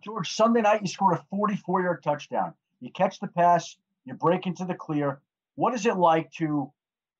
George, 0.02 0.34
Sunday 0.34 0.60
night 0.60 0.82
you 0.82 0.88
scored 0.88 1.18
a 1.18 1.34
44-yard 1.34 2.02
touchdown. 2.02 2.54
You 2.80 2.92
catch 2.92 3.18
the 3.18 3.26
pass, 3.26 3.76
you 4.04 4.14
break 4.14 4.46
into 4.46 4.64
the 4.64 4.74
clear. 4.74 5.20
What 5.56 5.74
is 5.74 5.86
it 5.86 5.96
like 5.96 6.30
to 6.32 6.70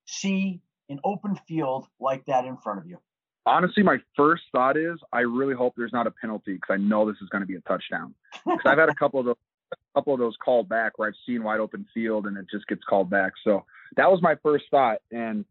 see 0.05 0.61
an 0.89 1.01
open 1.05 1.37
field 1.49 1.87
like 2.01 2.25
that 2.27 2.45
in 2.45 2.57
front 2.57 2.81
of 2.81 2.87
you? 2.87 2.99
Honestly, 3.45 3.83
my 3.83 3.99
first 4.17 4.43
thought 4.51 4.77
is 4.77 4.99
I 5.13 5.21
really 5.21 5.55
hope 5.55 5.75
there's 5.77 5.93
not 5.93 6.07
a 6.07 6.11
penalty 6.11 6.55
because 6.55 6.75
I 6.75 6.77
know 6.79 7.07
this 7.09 7.21
is 7.23 7.29
going 7.29 7.43
to 7.43 7.47
be 7.47 7.57
a 7.57 7.61
touchdown. 7.61 8.15
Because 8.45 8.61
I've 8.65 8.79
had 8.79 8.89
a 8.89 8.95
couple 8.95 9.21
of 9.21 9.27
those, 9.27 9.37
a 9.73 9.77
couple 9.99 10.15
of 10.15 10.21
those 10.21 10.37
called 10.45 10.69
back 10.69 10.99
where 10.99 11.09
I've 11.09 11.15
seen 11.25 11.43
wide 11.43 11.61
open 11.61 11.87
field 11.93 12.27
and 12.27 12.37
it 12.37 12.47
just 12.51 12.67
gets 12.67 12.83
called 12.85 13.11
back. 13.11 13.33
So 13.43 13.65
that 13.97 14.11
was 14.11 14.21
my 14.23 14.37
first 14.43 14.65
thought, 14.71 14.99
and 15.11 15.45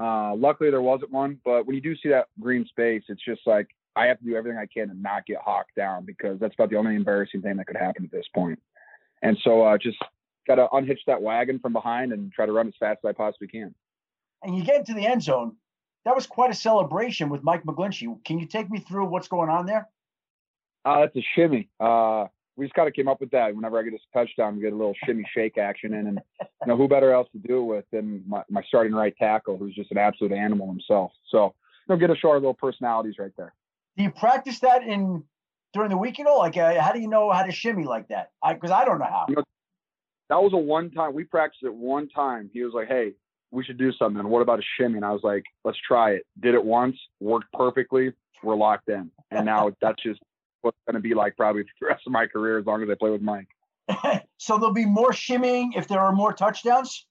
uh, 0.00 0.34
luckily 0.34 0.70
there 0.70 0.82
wasn't 0.82 1.10
one. 1.10 1.38
But 1.44 1.66
when 1.66 1.74
you 1.74 1.82
do 1.82 1.94
see 1.96 2.10
that 2.10 2.28
green 2.40 2.66
space, 2.66 3.02
it's 3.08 3.24
just 3.24 3.42
like 3.46 3.68
I 3.96 4.06
have 4.06 4.18
to 4.20 4.24
do 4.24 4.36
everything 4.36 4.58
I 4.58 4.66
can 4.66 4.88
to 4.88 4.94
not 4.94 5.26
get 5.26 5.38
hawked 5.38 5.74
down 5.74 6.04
because 6.04 6.38
that's 6.38 6.54
about 6.54 6.70
the 6.70 6.76
only 6.76 6.94
embarrassing 6.94 7.42
thing 7.42 7.56
that 7.56 7.66
could 7.66 7.76
happen 7.76 8.04
at 8.04 8.10
this 8.10 8.26
point. 8.34 8.60
And 9.22 9.36
so 9.42 9.62
uh, 9.62 9.76
just 9.76 9.98
got 10.46 10.56
to 10.56 10.68
unhitch 10.72 11.00
that 11.06 11.20
wagon 11.20 11.58
from 11.58 11.72
behind 11.72 12.12
and 12.12 12.32
try 12.32 12.46
to 12.46 12.52
run 12.52 12.68
as 12.68 12.74
fast 12.78 13.00
as 13.04 13.08
I 13.08 13.12
possibly 13.12 13.48
can 13.48 13.74
and 14.42 14.56
you 14.56 14.64
get 14.64 14.76
into 14.76 14.94
the 14.94 15.06
end 15.06 15.22
zone. 15.22 15.56
That 16.04 16.14
was 16.14 16.26
quite 16.26 16.50
a 16.50 16.54
celebration 16.54 17.28
with 17.28 17.42
Mike 17.42 17.64
McGlinchey. 17.64 18.24
Can 18.24 18.38
you 18.38 18.46
take 18.46 18.70
me 18.70 18.80
through 18.80 19.06
what's 19.06 19.28
going 19.28 19.50
on 19.50 19.66
there? 19.66 19.88
Uh, 20.84 21.00
that's 21.00 21.16
a 21.16 21.24
shimmy. 21.34 21.68
Uh, 21.78 22.26
we 22.56 22.64
just 22.66 22.74
kind 22.74 22.88
of 22.88 22.94
came 22.94 23.08
up 23.08 23.20
with 23.20 23.30
that. 23.30 23.54
Whenever 23.54 23.78
I 23.78 23.82
get 23.82 23.92
a 23.92 23.98
touchdown, 24.12 24.56
we 24.56 24.62
get 24.62 24.72
a 24.72 24.76
little 24.76 24.94
shimmy 25.04 25.24
shake 25.32 25.58
action 25.58 25.94
in, 25.94 26.08
and 26.08 26.20
you 26.40 26.66
know 26.66 26.76
who 26.76 26.88
better 26.88 27.12
else 27.12 27.28
to 27.32 27.38
do 27.38 27.60
it 27.60 27.64
with 27.64 27.84
than 27.92 28.24
my, 28.26 28.42
my 28.50 28.62
starting 28.62 28.92
right 28.92 29.14
tackle, 29.16 29.56
who's 29.56 29.74
just 29.74 29.92
an 29.92 29.98
absolute 29.98 30.32
animal 30.32 30.66
himself. 30.66 31.12
So 31.30 31.54
you 31.88 31.94
know, 31.94 31.96
get 31.96 32.10
a 32.10 32.16
show 32.16 32.30
our 32.30 32.36
little 32.36 32.54
personalities 32.54 33.14
right 33.18 33.30
there. 33.36 33.54
Do 33.96 34.02
you 34.02 34.10
practice 34.10 34.58
that 34.60 34.82
in 34.82 35.22
during 35.72 35.90
the 35.90 35.96
week 35.96 36.18
at 36.18 36.26
all? 36.26 36.38
Like, 36.38 36.56
uh, 36.56 36.80
how 36.80 36.92
do 36.92 37.00
you 37.00 37.08
know 37.08 37.30
how 37.30 37.44
to 37.44 37.52
shimmy 37.52 37.84
like 37.84 38.08
that? 38.08 38.32
Because 38.46 38.70
I, 38.70 38.80
I, 38.80 38.84
don't 38.84 38.98
know 38.98 39.04
how. 39.04 39.26
You 39.28 39.36
know, 39.36 39.44
that 40.30 40.42
was 40.42 40.52
a 40.52 40.58
one 40.58 40.90
time. 40.90 41.14
We 41.14 41.24
practiced 41.24 41.62
it 41.62 41.72
one 41.72 42.08
time. 42.08 42.50
He 42.52 42.64
was 42.64 42.74
like, 42.74 42.88
"Hey, 42.88 43.12
we 43.50 43.64
should 43.64 43.78
do 43.78 43.92
something. 43.92 44.26
What 44.28 44.42
about 44.42 44.58
a 44.58 44.62
shimmy? 44.76 44.96
And 44.96 45.04
I 45.04 45.12
was 45.12 45.22
like, 45.22 45.44
let's 45.64 45.78
try 45.86 46.12
it. 46.12 46.26
Did 46.40 46.54
it 46.54 46.64
once, 46.64 46.96
worked 47.20 47.52
perfectly. 47.52 48.12
We're 48.42 48.56
locked 48.56 48.88
in. 48.88 49.10
And 49.30 49.46
now 49.46 49.70
that's 49.80 50.02
just 50.02 50.20
what's 50.62 50.78
going 50.86 50.94
to 50.94 51.00
be 51.00 51.14
like 51.14 51.36
probably 51.36 51.62
for 51.78 51.86
the 51.86 51.86
rest 51.86 52.02
of 52.06 52.12
my 52.12 52.26
career 52.26 52.58
as 52.58 52.66
long 52.66 52.82
as 52.82 52.88
I 52.90 52.94
play 52.94 53.10
with 53.10 53.22
Mike. 53.22 53.48
so 54.36 54.58
there'll 54.58 54.74
be 54.74 54.86
more 54.86 55.12
shimmying 55.12 55.70
if 55.76 55.88
there 55.88 56.00
are 56.00 56.12
more 56.12 56.32
touchdowns. 56.32 57.06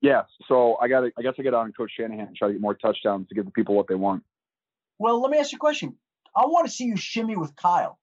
Yeah. 0.00 0.22
So 0.46 0.76
I 0.80 0.88
got 0.88 1.00
to, 1.00 1.10
I 1.18 1.22
guess 1.22 1.34
I 1.38 1.42
get 1.42 1.52
on 1.52 1.72
Coach 1.72 1.92
Shanahan 1.96 2.28
and 2.28 2.36
try 2.36 2.48
to 2.48 2.54
get 2.54 2.62
more 2.62 2.74
touchdowns 2.74 3.28
to 3.28 3.34
give 3.34 3.44
the 3.44 3.50
people 3.50 3.74
what 3.74 3.88
they 3.88 3.96
want. 3.96 4.22
Well, 4.98 5.20
let 5.20 5.30
me 5.30 5.38
ask 5.38 5.52
you 5.52 5.56
a 5.56 5.58
question. 5.58 5.96
I 6.36 6.46
want 6.46 6.66
to 6.66 6.72
see 6.72 6.84
you 6.84 6.96
shimmy 6.96 7.36
with 7.36 7.56
Kyle. 7.56 7.98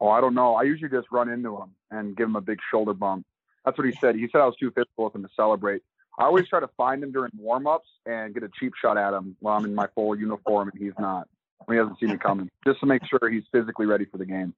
Oh, 0.00 0.08
I 0.08 0.20
don't 0.20 0.34
know. 0.34 0.56
I 0.56 0.64
usually 0.64 0.90
just 0.90 1.06
run 1.10 1.28
into 1.28 1.56
him 1.56 1.70
and 1.90 2.16
give 2.16 2.26
him 2.26 2.36
a 2.36 2.40
big 2.40 2.58
shoulder 2.70 2.92
bump. 2.92 3.24
That's 3.64 3.78
what 3.78 3.86
he 3.86 3.92
said. 4.00 4.16
He 4.16 4.28
said 4.30 4.40
I 4.40 4.46
was 4.46 4.56
too 4.56 4.70
physical 4.72 5.04
with 5.04 5.14
him 5.14 5.22
to 5.22 5.28
celebrate. 5.34 5.82
I 6.18 6.24
always 6.24 6.48
try 6.48 6.60
to 6.60 6.68
find 6.76 7.02
him 7.02 7.12
during 7.12 7.32
warm-ups 7.36 7.88
and 8.06 8.34
get 8.34 8.42
a 8.42 8.50
cheap 8.60 8.72
shot 8.80 8.98
at 8.98 9.14
him 9.14 9.36
while 9.40 9.56
I'm 9.56 9.64
in 9.64 9.74
my 9.74 9.88
full 9.94 10.16
uniform 10.18 10.70
and 10.70 10.80
he's 10.80 10.92
not. 10.98 11.28
He 11.70 11.76
hasn't 11.76 11.98
seen 12.00 12.10
me 12.10 12.18
coming, 12.18 12.50
just 12.66 12.80
to 12.80 12.86
make 12.86 13.02
sure 13.06 13.30
he's 13.30 13.44
physically 13.52 13.86
ready 13.86 14.04
for 14.04 14.18
the 14.18 14.26
game. 14.26 14.52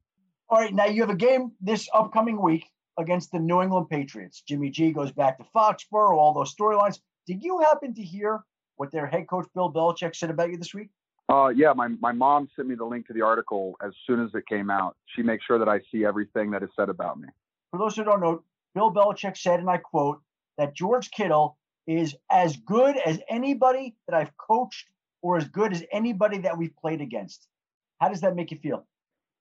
All 0.49 0.58
right, 0.58 0.75
now 0.75 0.87
you 0.87 1.02
have 1.02 1.11
a 1.11 1.16
game 1.16 1.52
this 1.61 1.88
upcoming 1.92 2.40
week 2.40 2.66
against 2.99 3.30
the 3.30 3.38
New 3.38 3.62
England 3.62 3.88
Patriots. 3.90 4.42
Jimmy 4.46 4.70
G 4.70 4.92
goes 4.92 5.12
back 5.12 5.38
to 5.38 5.44
Foxborough, 5.54 6.16
all 6.16 6.32
those 6.32 6.54
storylines. 6.54 6.99
Did 7.26 7.42
you 7.42 7.61
happen 7.61 7.94
to 7.94 8.02
hear 8.02 8.42
what 8.76 8.90
their 8.90 9.06
head 9.06 9.26
coach 9.28 9.46
Bill 9.54 9.73
Belichick 9.73 10.16
said 10.16 10.30
about 10.30 10.50
you 10.50 10.56
this 10.56 10.75
week? 10.75 10.88
Uh, 11.28 11.49
yeah, 11.49 11.73
my, 11.73 11.88
my 12.00 12.12
mom 12.12 12.49
sent 12.54 12.68
me 12.68 12.75
the 12.75 12.84
link 12.84 13.06
to 13.06 13.12
the 13.12 13.23
article 13.23 13.76
as 13.82 13.92
soon 14.06 14.23
as 14.23 14.30
it 14.34 14.46
came 14.46 14.70
out. 14.70 14.96
She 15.14 15.23
makes 15.23 15.44
sure 15.44 15.58
that 15.58 15.68
I 15.68 15.80
see 15.90 16.04
everything 16.04 16.50
that 16.50 16.62
is 16.62 16.68
said 16.76 16.88
about 16.88 17.18
me. 17.18 17.28
For 17.70 17.78
those 17.78 17.96
who 17.96 18.04
don't 18.04 18.20
know, 18.20 18.42
Bill 18.75 18.92
Belichick 18.92 19.37
said, 19.37 19.61
and 19.61 19.70
I 19.70 19.78
quote, 19.78 20.20
that 20.58 20.75
George 20.75 21.11
Kittle 21.11 21.56
is 21.87 22.14
as 22.30 22.56
good 22.56 22.96
as 22.96 23.20
anybody 23.28 23.94
that 24.08 24.16
I've 24.16 24.37
coached 24.37 24.87
or 25.23 25.37
as 25.37 25.46
good 25.49 25.73
as 25.73 25.82
anybody 25.92 26.38
that 26.38 26.56
we've 26.56 26.75
played 26.76 27.00
against. 27.00 27.46
How 28.00 28.08
does 28.08 28.20
that 28.23 28.37
make 28.37 28.50
you 28.50 28.58
feel? 28.58 28.87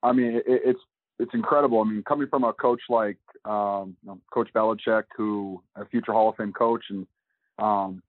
I 0.01 0.11
mean, 0.11 0.35
it, 0.35 0.43
it's 0.47 0.79
it's 1.19 1.33
incredible. 1.33 1.79
I 1.79 1.83
mean, 1.85 2.03
coming 2.03 2.27
from 2.27 2.43
a 2.43 2.53
coach 2.53 2.81
like 2.89 3.17
um, 3.45 3.95
you 4.03 4.09
know, 4.09 4.19
Coach 4.33 4.49
Belichick, 4.53 5.03
who 5.15 5.61
a 5.75 5.85
future 5.85 6.13
Hall 6.13 6.29
of 6.29 6.35
Fame 6.35 6.53
coach, 6.53 6.83
and 6.89 7.05
um, 7.59 8.01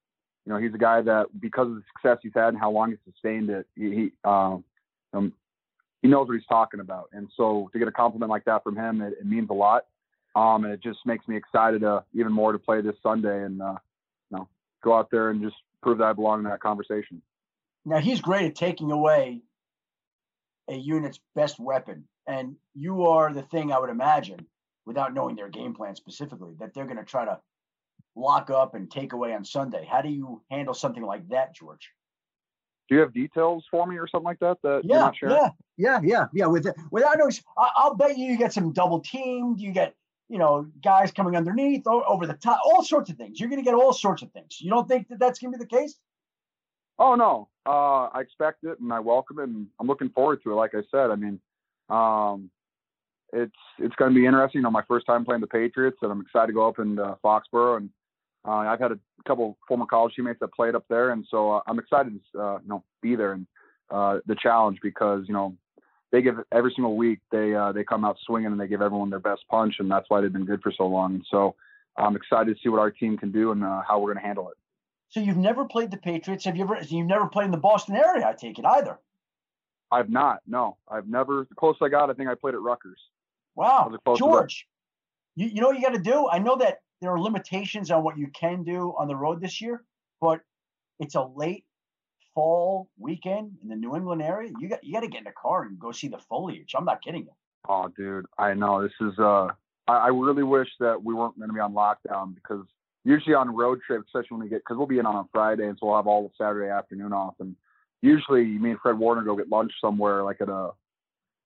you 0.47 0.53
know, 0.53 0.59
he's 0.59 0.75
a 0.75 0.79
guy 0.79 1.01
that 1.03 1.27
because 1.41 1.69
of 1.69 1.75
the 1.77 1.83
success 1.95 2.19
he's 2.23 2.33
had 2.35 2.49
and 2.49 2.59
how 2.59 2.71
long 2.71 2.91
he's 2.91 2.99
sustained 3.13 3.51
it, 3.51 3.67
he, 3.75 4.11
um, 4.25 4.65
um, 5.13 5.33
he 6.03 6.09
knows 6.09 6.29
what 6.29 6.35
he's 6.35 6.47
talking 6.47 6.81
about. 6.81 7.09
And 7.13 7.29
so 7.37 7.71
to 7.73 7.79
get 7.79 7.89
a 7.89 7.93
compliment 7.93 8.31
like 8.31 8.45
that 8.45 8.63
from 8.63 8.77
him, 8.77 9.01
it, 9.01 9.15
it 9.21 9.27
means 9.27 9.49
a 9.51 9.55
lot. 9.55 9.85
Um, 10.37 10.65
and 10.65 10.73
it 10.73 10.83
just 10.83 10.99
makes 11.07 11.29
me 11.29 11.37
excited 11.37 11.83
to 11.83 12.05
even 12.13 12.33
more 12.33 12.53
to 12.53 12.59
play 12.59 12.81
this 12.81 12.97
Sunday 13.03 13.45
and 13.45 13.63
uh, 13.63 13.77
you 14.31 14.39
know 14.39 14.49
go 14.83 14.97
out 14.97 15.09
there 15.11 15.31
and 15.31 15.43
just 15.43 15.57
prove 15.83 15.99
that 15.99 16.05
I 16.05 16.13
belong 16.13 16.41
in 16.41 16.45
that 16.45 16.61
conversation. 16.61 17.23
Now 17.85 17.99
he's 17.99 18.21
great 18.21 18.47
at 18.47 18.55
taking 18.55 18.91
away 18.91 19.43
a 20.69 20.75
unit's 20.75 21.21
best 21.35 21.61
weapon, 21.61 22.05
and 22.27 22.57
you 22.75 23.07
are 23.07 23.33
the 23.33 23.43
thing 23.43 23.71
I 23.71 23.79
would 23.79 23.91
imagine, 23.91 24.47
without 24.87 25.15
knowing 25.15 25.37
their 25.37 25.51
game 25.51 25.75
plan 25.75 25.95
specifically, 25.95 26.55
that 26.59 26.75
they're 26.75 26.87
going 26.87 26.97
to 26.97 27.05
try 27.05 27.25
to 27.27 27.39
lock 28.17 28.51
up 28.51 28.75
and 28.75 28.91
take 28.91 29.13
away 29.13 29.35
on 29.35 29.45
Sunday. 29.45 29.87
How 29.89 30.01
do 30.01 30.09
you 30.09 30.43
handle 30.51 30.75
something 30.75 31.03
like 31.03 31.29
that, 31.29 31.55
George? 31.55 31.91
Do 32.89 32.97
you 32.97 33.01
have 33.01 33.15
details 33.15 33.65
for 33.71 33.87
me 33.87 33.99
or 33.99 34.07
something 34.07 34.25
like 34.25 34.41
that? 34.41 34.59
That 34.63 34.83
yeah, 34.85 35.11
yeah, 35.23 35.49
yeah, 35.77 36.01
yeah, 36.03 36.27
yeah. 36.35 36.47
With 36.47 36.67
without 36.91 37.19
knowing, 37.19 37.33
I'll 37.57 37.95
bet 37.95 38.19
you 38.19 38.27
you 38.27 38.37
get 38.37 38.53
some 38.53 38.73
double 38.73 39.01
teamed. 39.01 39.59
You 39.59 39.73
get 39.73 39.95
you 40.29 40.39
know, 40.39 40.67
guys 40.83 41.13
coming 41.13 41.37
underneath, 41.37 41.87
over 41.87 42.27
the 42.27 42.35
top, 42.35 42.61
all 42.65 42.83
sorts 42.83 43.11
of 43.11 43.17
things. 43.17 43.39
You're 43.39 43.49
going 43.49 43.63
to 43.63 43.65
get 43.65 43.75
all 43.75 43.93
sorts 43.93 44.23
of 44.23 44.33
things. 44.33 44.61
You 44.61 44.71
don't 44.71 44.89
think 44.89 45.09
that 45.09 45.19
that's 45.19 45.39
going 45.39 45.53
to 45.53 45.59
be 45.59 45.65
the 45.65 45.69
case? 45.69 45.97
Oh 46.99 47.15
no, 47.17 47.49
uh, 47.67 48.09
I 48.13 48.21
expect 48.21 48.65
it 48.65 48.79
and 48.81 48.93
I 48.93 49.01
welcome 49.01 49.41
it, 49.41 49.45
and 49.45 49.67
I'm 49.81 49.87
looking 49.87 50.11
forward 50.11 50.43
to 50.45 50.53
it. 50.53 50.55
Like 50.55 50.75
I 50.75 50.83
said, 50.91 51.11
I 51.11 51.17
mean, 51.17 51.41
um, 51.91 52.51
it's 53.33 53.53
it's 53.79 53.95
going 53.97 54.13
to 54.13 54.15
be 54.15 54.27
interesting. 54.27 54.61
You 54.61 54.63
know, 54.63 54.71
my 54.71 54.85
first 54.87 55.07
time 55.07 55.25
playing 55.25 55.41
the 55.41 55.49
Patriots, 55.49 55.99
and 56.03 56.13
I'm 56.13 56.21
excited 56.21 56.49
to 56.49 56.53
go 56.53 56.69
up 56.69 56.79
in 56.79 56.99
uh, 56.99 57.17
Foxborough, 57.23 57.79
and 57.79 57.91
uh, 58.47 58.53
I've 58.53 58.79
had 58.79 58.93
a 58.93 58.99
couple 59.27 59.59
former 59.67 59.87
college 59.87 60.15
teammates 60.15 60.39
that 60.41 60.53
played 60.53 60.75
up 60.75 60.85
there, 60.89 61.11
and 61.11 61.27
so 61.29 61.53
uh, 61.53 61.61
I'm 61.67 61.79
excited 61.81 62.19
to 62.33 62.41
uh, 62.41 62.59
you 62.63 62.69
know 62.69 62.85
be 63.03 63.17
there 63.17 63.33
and 63.33 63.47
uh, 63.91 64.19
the 64.27 64.37
challenge 64.37 64.79
because 64.83 65.25
you 65.27 65.35
know 65.35 65.57
they 66.15 66.23
give 66.23 66.37
every 66.53 66.73
single 66.77 66.97
week 66.97 67.19
they 67.33 67.55
uh, 67.55 67.73
they 67.73 67.83
come 67.83 68.05
out 68.05 68.17
swinging 68.25 68.53
and 68.53 68.61
they 68.61 68.69
give 68.69 68.81
everyone 68.81 69.11
their 69.11 69.19
best 69.19 69.43
punch, 69.51 69.75
and 69.81 69.91
that's 69.91 70.09
why 70.09 70.21
they've 70.21 70.33
been 70.33 70.45
good 70.45 70.63
for 70.63 70.71
so 70.71 70.87
long. 70.87 71.15
And 71.15 71.27
so 71.29 71.57
I'm 71.99 72.15
excited 72.15 72.55
to 72.55 72.63
see 72.63 72.69
what 72.69 72.79
our 72.79 72.93
team 72.93 73.19
can 73.19 73.33
do 73.33 73.51
and 73.51 73.65
uh, 73.65 73.83
how 73.87 73.99
we're 73.99 74.13
going 74.13 74.23
to 74.23 74.27
handle 74.27 74.49
it. 74.49 74.57
So 75.09 75.19
you've 75.19 75.37
never 75.37 75.65
played 75.65 75.91
the 75.91 75.97
Patriots? 75.97 76.45
Have 76.45 76.57
you 76.57 76.63
ever? 76.63 76.79
You've 76.89 77.09
never 77.09 77.27
played 77.27 77.47
in 77.47 77.51
the 77.51 77.57
Boston 77.57 77.97
area? 77.97 78.29
I 78.29 78.33
take 78.33 78.61
it 78.61 78.65
either. 78.65 79.01
I've 79.91 80.09
not. 80.09 80.39
No, 80.47 80.77
I've 80.89 81.09
never. 81.09 81.47
The 81.49 81.57
closest 81.57 81.83
I 81.83 81.89
got, 81.89 82.11
I 82.11 82.15
think 82.15 82.29
I 82.29 82.37
played 82.37 82.55
at 82.55 82.61
Rutgers. 82.61 83.01
Wow, 83.57 83.91
George. 84.17 84.69
You, 85.35 85.49
you 85.49 85.61
know 85.61 85.67
what 85.69 85.77
you 85.77 85.83
got 85.83 85.95
to 85.95 86.01
do? 86.01 86.29
I 86.29 86.39
know 86.39 86.57
that 86.59 86.79
there 87.01 87.11
are 87.11 87.21
limitations 87.21 87.91
on 87.91 88.05
what 88.05 88.17
you 88.17 88.29
can 88.29 88.63
do 88.63 88.95
on 88.97 89.09
the 89.09 89.17
road 89.17 89.41
this 89.41 89.61
year, 89.61 89.83
but 90.21 90.43
it's 91.01 91.17
a 91.17 91.25
late 91.25 91.65
fall 92.35 92.89
weekend 92.99 93.53
in 93.63 93.69
the 93.69 93.77
New 93.77 93.97
England 93.97 94.23
area. 94.23 94.51
You 94.59 94.69
got 94.69 94.85
you 94.85 94.93
got 94.93 95.01
to 95.01 95.09
get 95.09 95.23
in 95.23 95.27
a 95.27 95.33
car 95.33 95.63
and 95.63 95.79
go 95.79 95.93
see 95.93 96.09
the 96.09 96.19
foliage. 96.19 96.73
I'm 96.77 96.85
not 96.85 97.03
kidding 97.03 97.23
you. 97.23 97.33
Oh, 97.69 97.89
dude, 97.97 98.27
I 98.39 98.55
know 98.55 98.83
this 98.83 98.93
is. 99.01 99.19
Uh, 99.19 99.49
I, 99.87 99.93
I 99.93 100.09
really 100.09 100.43
wish 100.43 100.69
that 100.81 101.03
we 101.03 101.15
weren't 101.15 101.39
going 101.39 101.49
to 101.49 101.55
be 101.55 101.61
on 101.61 101.73
lockdown 101.73 102.35
because 102.35 102.65
usually 103.05 103.35
on 103.35 103.55
road 103.55 103.81
trips, 103.87 104.07
especially 104.09 104.37
when 104.37 104.45
we 104.45 104.49
get 104.49 104.61
because 104.61 104.77
we'll 104.77 104.87
be 104.87 104.99
in 104.99 105.07
on 105.07 105.17
a 105.17 105.29
Friday, 105.33 105.67
and 105.67 105.79
so 105.79 105.87
we'll 105.87 105.97
have 105.97 106.07
all 106.07 106.23
the 106.23 106.45
Saturday 106.45 106.71
afternoon 106.71 107.13
off. 107.13 107.35
And 107.41 107.57
usually, 108.03 108.45
me 108.45 108.71
and 108.71 108.81
Fred 108.81 108.99
Warner 108.99 109.23
go 109.23 109.37
get 109.37 109.49
lunch 109.49 109.73
somewhere, 109.81 110.23
like 110.23 110.41
at 110.41 110.49
a 110.49 110.71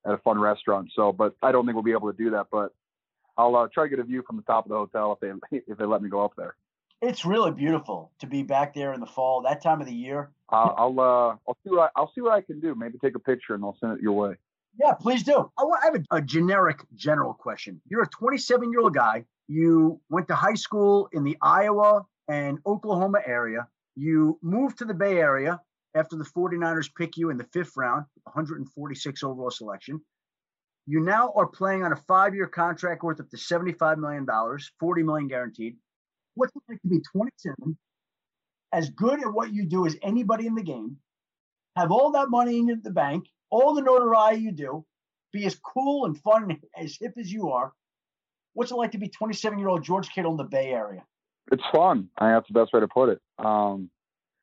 at 0.07 0.15
a 0.15 0.19
fun 0.19 0.39
restaurant. 0.39 0.91
So, 0.95 1.13
but 1.13 1.35
I 1.43 1.53
don't 1.53 1.67
think 1.67 1.75
we'll 1.75 1.85
be 1.85 1.93
able 1.93 2.11
to 2.11 2.17
do 2.17 2.31
that. 2.31 2.47
But 2.51 2.73
I'll 3.37 3.55
uh, 3.55 3.69
try 3.73 3.85
to 3.85 3.91
get 3.91 3.99
a 3.99 4.05
view 4.05 4.23
from 4.27 4.37
the 4.37 4.43
top 4.43 4.65
of 4.65 4.71
the 4.71 4.77
hotel 4.77 5.13
if 5.13 5.21
they 5.21 5.59
if 5.69 5.79
they 5.79 5.85
let 5.85 6.03
me 6.03 6.09
go 6.09 6.25
up 6.25 6.33
there. 6.37 6.55
It's 7.01 7.25
really 7.25 7.53
beautiful 7.53 8.11
to 8.19 8.27
be 8.27 8.43
back 8.43 8.75
there 8.75 8.93
in 8.93 8.99
the 8.99 9.07
fall, 9.07 9.43
that 9.43 9.63
time 9.63 9.81
of 9.81 9.87
the 9.87 9.95
year. 9.95 10.31
I'll 10.51 10.99
uh, 10.99 11.37
I'll 11.47 11.59
see 11.65 11.71
what 11.71 11.93
I, 11.95 12.01
will 12.01 12.13
see 12.15 12.21
what 12.21 12.33
I 12.33 12.41
can 12.41 12.61
do. 12.61 12.75
Maybe 12.75 12.99
take 12.99 13.15
a 13.15 13.21
picture 13.21 13.55
and 13.55 13.65
I'll 13.65 13.77
send 13.81 13.93
it 13.95 14.03
your 14.03 14.13
way. 14.13 14.37
Yeah, 14.81 14.93
please 14.95 15.23
do. 15.23 15.51
I 15.59 15.65
have 15.85 15.97
a, 15.97 16.17
a 16.17 16.23
generic 16.23 16.79
general 16.95 17.35
question. 17.35 17.81
You're 17.89 18.03
a 18.03 18.09
27 18.09 18.71
year 18.71 18.81
old 18.81 18.95
guy. 18.95 19.25
You 19.49 20.01
went 20.09 20.29
to 20.29 20.35
high 20.35 20.55
school 20.55 21.09
in 21.13 21.25
the 21.25 21.37
Iowa 21.43 22.05
and 22.29 22.59
Oklahoma 22.67 23.21
area. 23.27 23.67
You 23.97 24.39
moved 24.43 24.79
to 24.79 24.85
the 24.85 24.95
Bay 24.95 25.19
Area 25.19 25.61
after 25.95 26.17
the 26.17 26.25
49ers 26.25 26.91
pick 26.95 27.17
you 27.17 27.31
in 27.31 27.39
the 27.39 27.47
fifth 27.53 27.73
round, 27.77 28.05
146 28.25 29.23
overall 29.23 29.51
selection. 29.51 30.01
You 30.87 31.01
now 31.01 31.33
are 31.35 31.47
playing 31.47 31.83
on 31.83 31.93
a 31.93 31.97
five-year 31.97 32.47
contract 32.47 33.03
worth 33.03 33.21
up 33.21 33.29
to 33.31 33.37
$75 33.37 33.99
million, 33.99 34.27
40 34.79 35.03
million 35.03 35.29
guaranteed. 35.29 35.77
What's 36.35 36.55
it 36.55 36.63
like 36.69 36.81
to 36.83 36.89
be 36.89 37.01
27, 37.13 37.77
as 38.73 38.91
good 38.91 39.21
at 39.21 39.33
what 39.33 39.53
you 39.53 39.65
do 39.65 39.87
as 39.87 39.97
anybody 40.03 40.47
in 40.47 40.55
the 40.55 40.63
game, 40.63 40.97
have 41.77 41.91
all 41.91 42.13
that 42.13 42.29
money 42.29 42.59
in 42.59 42.81
the 42.83 42.91
bank, 42.91 43.27
all 43.51 43.75
the 43.75 43.83
notoriety 43.83 44.43
you 44.43 44.53
do, 44.53 44.85
be 45.33 45.45
as 45.47 45.57
cool 45.57 46.07
and 46.07 46.19
fun 46.21 46.51
and 46.51 46.59
as 46.77 46.97
hip 47.01 47.15
as 47.19 47.33
you 47.33 47.51
are. 47.51 47.73
What's 48.55 48.71
it 48.71 48.77
like 48.77 48.93
to 48.93 48.99
be 48.99 49.09
27 49.09 49.59
year 49.59 49.69
old 49.69 49.85
George 49.85 50.09
Kittle 50.11 50.33
in 50.33 50.37
the 50.37 50.45
Bay 50.45 50.71
Area? 50.73 51.05
It's 51.53 51.63
fun. 51.73 52.09
I 52.19 52.27
think 52.27 52.37
that's 52.37 52.49
the 52.49 52.61
best 52.61 52.73
way 52.73 52.81
to 52.81 52.89
put 52.89 53.11
it. 53.11 53.21
Um, 53.39 53.91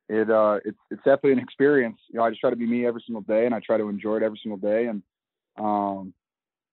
it 0.07 0.29
uh, 0.29 0.59
it's 0.63 0.77
it's 0.91 0.99
definitely 1.03 1.33
an 1.33 1.39
experience. 1.39 1.99
You 2.09 2.19
know, 2.19 2.25
I 2.25 2.29
just 2.29 2.41
try 2.41 2.51
to 2.51 2.55
be 2.55 2.65
me 2.65 2.85
every 2.85 3.03
single 3.05 3.21
day, 3.21 3.45
and 3.45 3.55
I 3.55 3.59
try 3.59 3.77
to 3.77 3.89
enjoy 3.89 4.17
it 4.17 4.23
every 4.23 4.39
single 4.41 4.57
day. 4.57 4.85
And 4.85 5.01
um, 5.57 6.13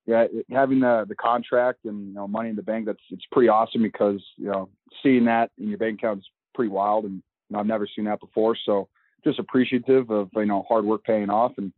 yeah, 0.07 0.27
having 0.51 0.81
the 0.81 1.07
the 1.09 1.15
contract 1.15 1.85
and 1.85 2.09
you 2.09 2.15
know 2.15 2.29
money 2.29 2.51
in 2.51 2.57
the 2.57 2.63
bank, 2.63 2.87
that's 2.87 3.03
it's 3.11 3.25
pretty 3.33 3.49
awesome 3.49 3.83
because 3.83 4.23
you 4.37 4.47
know 4.47 4.69
seeing 5.03 5.25
that 5.27 5.51
in 5.59 5.69
your 5.69 5.79
bank 5.79 6.01
account 6.01 6.21
is 6.21 6.29
pretty 6.55 6.71
wild, 6.71 7.05
and 7.05 7.23
I've 7.57 7.67
never 7.67 7.87
seen 7.87 8.07
that 8.07 8.21
before. 8.21 8.57
So 8.65 8.89
just 9.25 9.39
appreciative 9.39 10.11
of 10.11 10.31
you 10.35 10.47
know 10.47 10.65
hard 10.69 10.85
work 10.85 11.05
paying 11.05 11.31
off, 11.31 11.53
and 11.59 11.73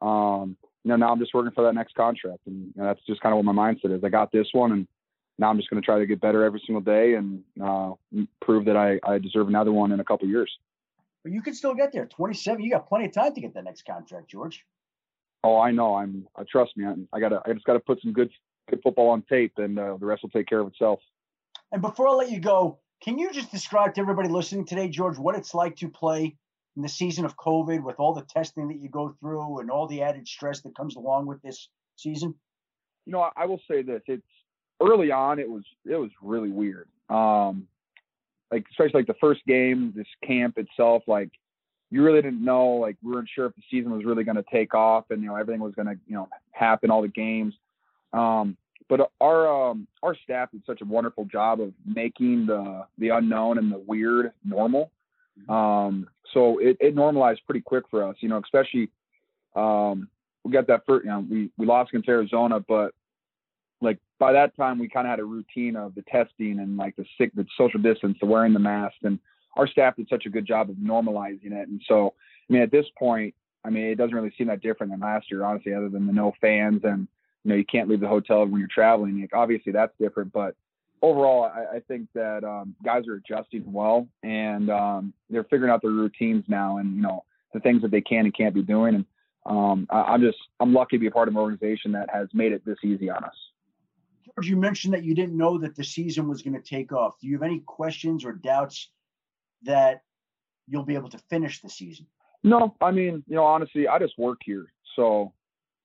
um, 0.00 0.56
you 0.84 0.90
know 0.90 0.96
now 0.96 1.12
I'm 1.12 1.18
just 1.18 1.34
working 1.34 1.52
for 1.52 1.64
that 1.64 1.74
next 1.74 1.94
contract, 1.94 2.40
and 2.46 2.66
you 2.66 2.72
know, 2.76 2.84
that's 2.84 3.04
just 3.06 3.20
kind 3.20 3.32
of 3.32 3.44
what 3.44 3.54
my 3.54 3.72
mindset 3.72 3.96
is. 3.96 4.04
I 4.04 4.08
got 4.08 4.32
this 4.32 4.48
one, 4.52 4.72
and 4.72 4.88
now 5.38 5.50
I'm 5.50 5.56
just 5.56 5.70
going 5.70 5.80
to 5.80 5.84
try 5.84 5.98
to 5.98 6.06
get 6.06 6.20
better 6.20 6.44
every 6.44 6.62
single 6.64 6.82
day 6.82 7.14
and 7.14 7.42
uh, 7.62 7.92
prove 8.40 8.66
that 8.66 8.76
I, 8.76 9.00
I 9.02 9.18
deserve 9.18 9.48
another 9.48 9.72
one 9.72 9.90
in 9.92 10.00
a 10.00 10.04
couple 10.04 10.28
years. 10.28 10.50
But 11.24 11.32
you 11.32 11.42
can 11.42 11.54
still 11.54 11.74
get 11.74 11.92
there. 11.92 12.06
27, 12.06 12.62
you 12.62 12.70
got 12.70 12.88
plenty 12.88 13.06
of 13.06 13.12
time 13.12 13.34
to 13.34 13.40
get 13.40 13.54
that 13.54 13.64
next 13.64 13.84
contract, 13.84 14.30
George. 14.30 14.64
Oh, 15.42 15.58
I 15.58 15.72
know. 15.72 15.96
I'm. 15.96 16.26
Uh, 16.36 16.44
trust 16.50 16.76
me. 16.76 16.86
I, 16.86 16.94
I 17.12 17.20
gotta. 17.20 17.42
I 17.44 17.52
just 17.52 17.66
gotta 17.66 17.80
put 17.80 18.00
some 18.00 18.12
good, 18.12 18.30
good 18.70 18.80
football 18.82 19.10
on 19.10 19.22
tape, 19.28 19.52
and 19.58 19.78
uh, 19.78 19.96
the 19.98 20.06
rest 20.06 20.22
will 20.22 20.30
take 20.30 20.46
care 20.46 20.60
of 20.60 20.68
itself. 20.68 21.00
And 21.72 21.82
before 21.82 22.08
I 22.08 22.12
let 22.12 22.30
you 22.30 22.40
go, 22.40 22.78
can 23.04 23.18
you 23.18 23.30
just 23.30 23.50
describe 23.50 23.94
to 23.94 24.00
everybody 24.00 24.30
listening 24.30 24.64
today, 24.64 24.88
George, 24.88 25.18
what 25.18 25.34
it's 25.34 25.52
like 25.52 25.76
to 25.76 25.90
play 25.90 26.34
in 26.74 26.82
the 26.82 26.88
season 26.88 27.26
of 27.26 27.36
COVID 27.36 27.82
with 27.82 27.96
all 28.00 28.14
the 28.14 28.22
testing 28.22 28.68
that 28.68 28.78
you 28.78 28.88
go 28.88 29.14
through 29.20 29.58
and 29.58 29.70
all 29.70 29.86
the 29.86 30.00
added 30.00 30.26
stress 30.26 30.62
that 30.62 30.74
comes 30.74 30.96
along 30.96 31.26
with 31.26 31.42
this 31.42 31.68
season? 31.96 32.34
You 33.04 33.12
know, 33.12 33.30
I, 33.36 33.44
will 33.44 33.60
say 33.70 33.82
this: 33.82 34.00
it's 34.06 34.22
early 34.80 35.12
on. 35.12 35.38
It 35.38 35.50
was 35.50 35.64
it 35.84 35.96
was 35.96 36.10
really 36.22 36.48
weird. 36.48 36.88
Um, 37.10 37.68
like 38.50 38.64
especially 38.70 39.00
like 39.00 39.06
the 39.06 39.14
first 39.20 39.44
game, 39.46 39.92
this 39.94 40.06
camp 40.26 40.56
itself, 40.56 41.02
like 41.06 41.28
you 41.90 42.02
really 42.02 42.22
didn't 42.22 42.42
know, 42.42 42.68
like 42.76 42.96
we 43.02 43.12
weren't 43.12 43.28
sure 43.28 43.44
if 43.44 43.54
the 43.54 43.62
season 43.70 43.92
was 43.92 44.06
really 44.06 44.24
going 44.24 44.36
to 44.36 44.44
take 44.50 44.72
off 44.72 45.04
and 45.10 45.20
you 45.20 45.28
know 45.28 45.36
everything 45.36 45.60
was 45.60 45.74
going 45.74 45.88
to 45.88 45.96
you 46.06 46.14
know 46.14 46.30
happen, 46.52 46.90
all 46.90 47.02
the 47.02 47.08
games. 47.08 47.52
Um, 48.14 48.56
but 48.88 49.10
our 49.20 49.70
um, 49.70 49.86
our 50.02 50.16
staff 50.24 50.50
did 50.52 50.62
such 50.66 50.80
a 50.80 50.84
wonderful 50.84 51.24
job 51.24 51.60
of 51.60 51.72
making 51.86 52.46
the 52.46 52.86
the 52.98 53.10
unknown 53.10 53.58
and 53.58 53.72
the 53.72 53.78
weird 53.78 54.32
normal. 54.44 54.90
Mm-hmm. 55.40 55.52
Um, 55.52 56.08
so 56.32 56.58
it, 56.58 56.76
it 56.80 56.94
normalized 56.94 57.40
pretty 57.46 57.60
quick 57.60 57.84
for 57.90 58.02
us, 58.08 58.16
you 58.20 58.28
know, 58.28 58.40
especially 58.42 58.90
um, 59.54 60.08
we 60.44 60.52
got 60.52 60.66
that 60.66 60.82
first, 60.86 61.04
you 61.04 61.10
know, 61.10 61.24
we, 61.28 61.50
we 61.56 61.66
lost 61.66 61.90
against 61.90 62.08
Arizona, 62.08 62.60
but 62.60 62.92
like 63.80 63.98
by 64.18 64.32
that 64.32 64.56
time 64.56 64.78
we 64.78 64.88
kind 64.88 65.06
of 65.06 65.10
had 65.10 65.20
a 65.20 65.24
routine 65.24 65.76
of 65.76 65.94
the 65.94 66.02
testing 66.02 66.58
and 66.58 66.76
like 66.76 66.96
the 66.96 67.04
sick, 67.18 67.32
the 67.34 67.46
social 67.56 67.80
distance, 67.80 68.16
the 68.20 68.26
wearing 68.26 68.52
the 68.52 68.58
mask, 68.58 68.96
and 69.02 69.18
our 69.56 69.66
staff 69.66 69.96
did 69.96 70.08
such 70.08 70.26
a 70.26 70.30
good 70.30 70.46
job 70.46 70.70
of 70.70 70.76
normalizing 70.76 71.52
it. 71.52 71.68
And 71.68 71.80
so, 71.88 72.14
I 72.48 72.52
mean, 72.52 72.62
at 72.62 72.70
this 72.70 72.86
point, 72.98 73.34
I 73.64 73.70
mean, 73.70 73.84
it 73.84 73.94
doesn't 73.96 74.14
really 74.14 74.34
seem 74.36 74.48
that 74.48 74.60
different 74.60 74.92
than 74.92 75.00
last 75.00 75.30
year, 75.30 75.44
honestly, 75.44 75.72
other 75.72 75.88
than 75.88 76.06
the 76.06 76.12
no 76.12 76.32
fans 76.40 76.82
and 76.84 77.08
you 77.44 77.50
know 77.50 77.56
you 77.56 77.64
can't 77.64 77.88
leave 77.88 78.00
the 78.00 78.08
hotel 78.08 78.44
when 78.46 78.58
you're 78.58 78.68
traveling. 78.68 79.20
Like, 79.20 79.34
obviously, 79.34 79.72
that's 79.72 79.92
different, 79.98 80.32
but 80.32 80.54
overall, 81.04 81.44
I, 81.44 81.76
I 81.76 81.80
think 81.80 82.08
that 82.14 82.44
um, 82.44 82.74
guys 82.84 83.06
are 83.06 83.14
adjusting 83.14 83.70
well 83.70 84.08
and 84.22 84.70
um, 84.70 85.12
they're 85.28 85.44
figuring 85.44 85.70
out 85.70 85.82
their 85.82 85.90
routines 85.90 86.44
now 86.48 86.78
and 86.78 86.96
you 86.96 87.02
know 87.02 87.24
the 87.52 87.60
things 87.60 87.82
that 87.82 87.90
they 87.90 88.00
can 88.00 88.24
and 88.24 88.36
can't 88.36 88.54
be 88.54 88.62
doing. 88.62 88.94
And 88.96 89.04
um, 89.46 89.86
I, 89.90 90.14
am 90.14 90.22
just 90.22 90.38
I'm 90.60 90.72
lucky 90.72 90.96
to 90.96 91.00
be 91.00 91.06
a 91.06 91.10
part 91.10 91.28
of 91.28 91.34
an 91.34 91.40
organization 91.40 91.92
that 91.92 92.08
has 92.12 92.28
made 92.32 92.52
it 92.52 92.64
this 92.64 92.78
easy 92.82 93.10
on 93.10 93.22
us. 93.22 93.34
George, 94.24 94.48
you 94.48 94.56
mentioned 94.56 94.94
that 94.94 95.04
you 95.04 95.14
didn't 95.14 95.36
know 95.36 95.58
that 95.58 95.76
the 95.76 95.84
season 95.84 96.28
was 96.28 96.42
going 96.42 96.60
to 96.60 96.62
take 96.62 96.92
off. 96.92 97.20
Do 97.20 97.28
you 97.28 97.34
have 97.34 97.42
any 97.42 97.60
questions 97.60 98.24
or 98.24 98.32
doubts 98.32 98.90
that 99.62 100.02
you'll 100.66 100.84
be 100.84 100.94
able 100.94 101.10
to 101.10 101.18
finish 101.30 101.60
the 101.60 101.68
season? 101.68 102.06
No, 102.42 102.74
I 102.80 102.90
mean, 102.90 103.22
you 103.26 103.36
know, 103.36 103.44
honestly, 103.44 103.86
I 103.88 103.98
just 103.98 104.18
work 104.18 104.40
here, 104.44 104.66
so 104.96 105.32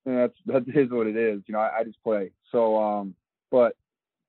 know, 0.05 0.27
that's 0.45 0.65
that 0.67 0.77
is 0.79 0.89
what 0.89 1.07
it 1.07 1.15
is. 1.15 1.41
You 1.47 1.53
know, 1.53 1.59
I, 1.59 1.79
I 1.79 1.83
just 1.83 2.01
play. 2.03 2.31
So, 2.51 2.77
um, 2.77 3.15
but 3.51 3.75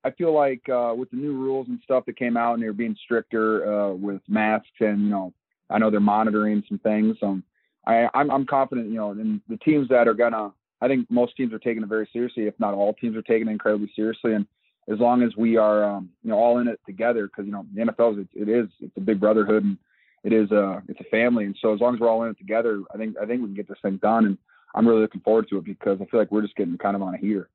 I 0.03 0.11
feel 0.11 0.33
like 0.33 0.67
uh, 0.69 0.93
with 0.95 1.09
the 1.11 1.17
new 1.17 1.33
rules 1.33 1.67
and 1.67 1.79
stuff 1.83 2.05
that 2.05 2.17
came 2.17 2.37
out, 2.37 2.53
and 2.53 2.63
they're 2.63 2.73
being 2.73 2.97
stricter 3.03 3.71
uh, 3.71 3.93
with 3.93 4.21
masks, 4.27 4.67
and 4.79 5.01
you 5.01 5.09
know, 5.09 5.33
I 5.69 5.77
know 5.77 5.89
they're 5.89 5.99
monitoring 5.99 6.63
some 6.67 6.79
things. 6.79 7.17
Um, 7.21 7.43
I, 7.85 8.07
I'm, 8.13 8.29
I'm 8.29 8.45
confident, 8.45 8.89
you 8.89 8.95
know, 8.95 9.11
in 9.11 9.41
the 9.49 9.57
teams 9.57 9.89
that 9.89 10.07
are 10.07 10.13
gonna 10.13 10.51
I 10.81 10.87
think 10.87 11.09
most 11.09 11.37
teams 11.37 11.53
are 11.53 11.59
taking 11.59 11.83
it 11.83 11.89
very 11.89 12.09
seriously, 12.11 12.47
if 12.47 12.59
not 12.59 12.73
all 12.73 12.93
teams 12.93 13.15
are 13.15 13.21
taking 13.21 13.47
it 13.47 13.51
incredibly 13.51 13.91
seriously. 13.95 14.33
And 14.33 14.47
as 14.91 14.99
long 14.99 15.21
as 15.21 15.35
we 15.37 15.55
are, 15.55 15.83
um, 15.83 16.09
you 16.23 16.31
know, 16.31 16.37
all 16.37 16.57
in 16.57 16.67
it 16.67 16.79
together, 16.85 17.27
because 17.27 17.45
you 17.45 17.51
know 17.51 17.65
the 17.73 17.81
NFL 17.83 18.19
is 18.19 18.27
it, 18.33 18.49
it 18.49 18.49
is 18.49 18.67
it's 18.79 18.97
a 18.97 19.01
big 19.01 19.19
brotherhood 19.19 19.63
and 19.63 19.77
it 20.23 20.33
is 20.33 20.51
a 20.51 20.81
it's 20.87 20.99
a 20.99 21.05
family. 21.05 21.45
And 21.45 21.55
so 21.61 21.73
as 21.73 21.79
long 21.79 21.93
as 21.93 21.99
we're 21.99 22.09
all 22.09 22.23
in 22.23 22.31
it 22.31 22.37
together, 22.39 22.81
I 22.93 22.97
think 22.97 23.15
I 23.21 23.25
think 23.25 23.41
we 23.41 23.47
can 23.47 23.55
get 23.55 23.69
this 23.69 23.77
thing 23.81 23.97
done. 23.97 24.25
And 24.25 24.37
I'm 24.75 24.87
really 24.87 25.01
looking 25.01 25.21
forward 25.21 25.49
to 25.49 25.57
it 25.57 25.65
because 25.65 25.99
I 26.01 26.05
feel 26.05 26.19
like 26.19 26.31
we're 26.31 26.41
just 26.41 26.55
getting 26.55 26.77
kind 26.77 26.95
of 26.95 27.01
on 27.01 27.13
a 27.13 27.17
heater. 27.17 27.49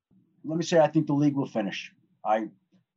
Let 0.45 0.59
me 0.59 0.65
say, 0.65 0.79
I 0.79 0.89
think 0.89 1.07
the 1.07 1.15
league 1.15 1.35
will 1.35 1.47
finish. 1.49 1.93
I 2.25 2.49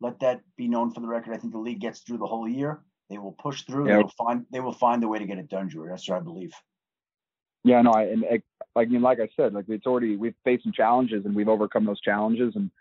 let 0.01 0.19
that 0.19 0.41
be 0.55 0.67
known 0.67 0.91
for 0.91 0.99
the 1.01 1.07
record. 1.07 1.33
I 1.33 1.37
think 1.37 1.53
the 1.53 1.59
league 1.59 1.79
gets 1.79 1.99
through 1.99 2.17
the 2.17 2.27
whole 2.27 2.47
year. 2.47 2.81
They 3.09 3.17
will 3.17 3.31
push 3.31 3.63
through. 3.63 3.87
Yeah. 3.87 3.97
They 3.97 4.03
will 4.03 4.13
find 4.17 4.45
they 4.51 4.59
will 4.59 4.73
find 4.73 5.03
a 5.03 5.07
way 5.07 5.19
to 5.19 5.25
get 5.25 5.39
it 5.39 5.49
done, 5.49 5.67
Drew. 5.67 5.87
That's 5.87 6.07
what 6.07 6.17
I 6.17 6.21
believe. 6.21 6.53
Yeah, 7.63 7.81
no, 7.81 7.91
I, 7.91 8.03
and 8.03 8.21
like 8.21 8.43
I 8.75 8.85
mean, 8.85 9.01
like 9.01 9.19
I 9.19 9.29
said, 9.35 9.53
like 9.53 9.65
it's 9.67 9.85
already 9.85 10.15
we've 10.15 10.35
faced 10.43 10.63
some 10.63 10.71
challenges 10.71 11.25
and 11.25 11.35
we've 11.35 11.49
overcome 11.49 11.85
those 11.85 11.99
challenges, 12.01 12.55
and 12.55 12.71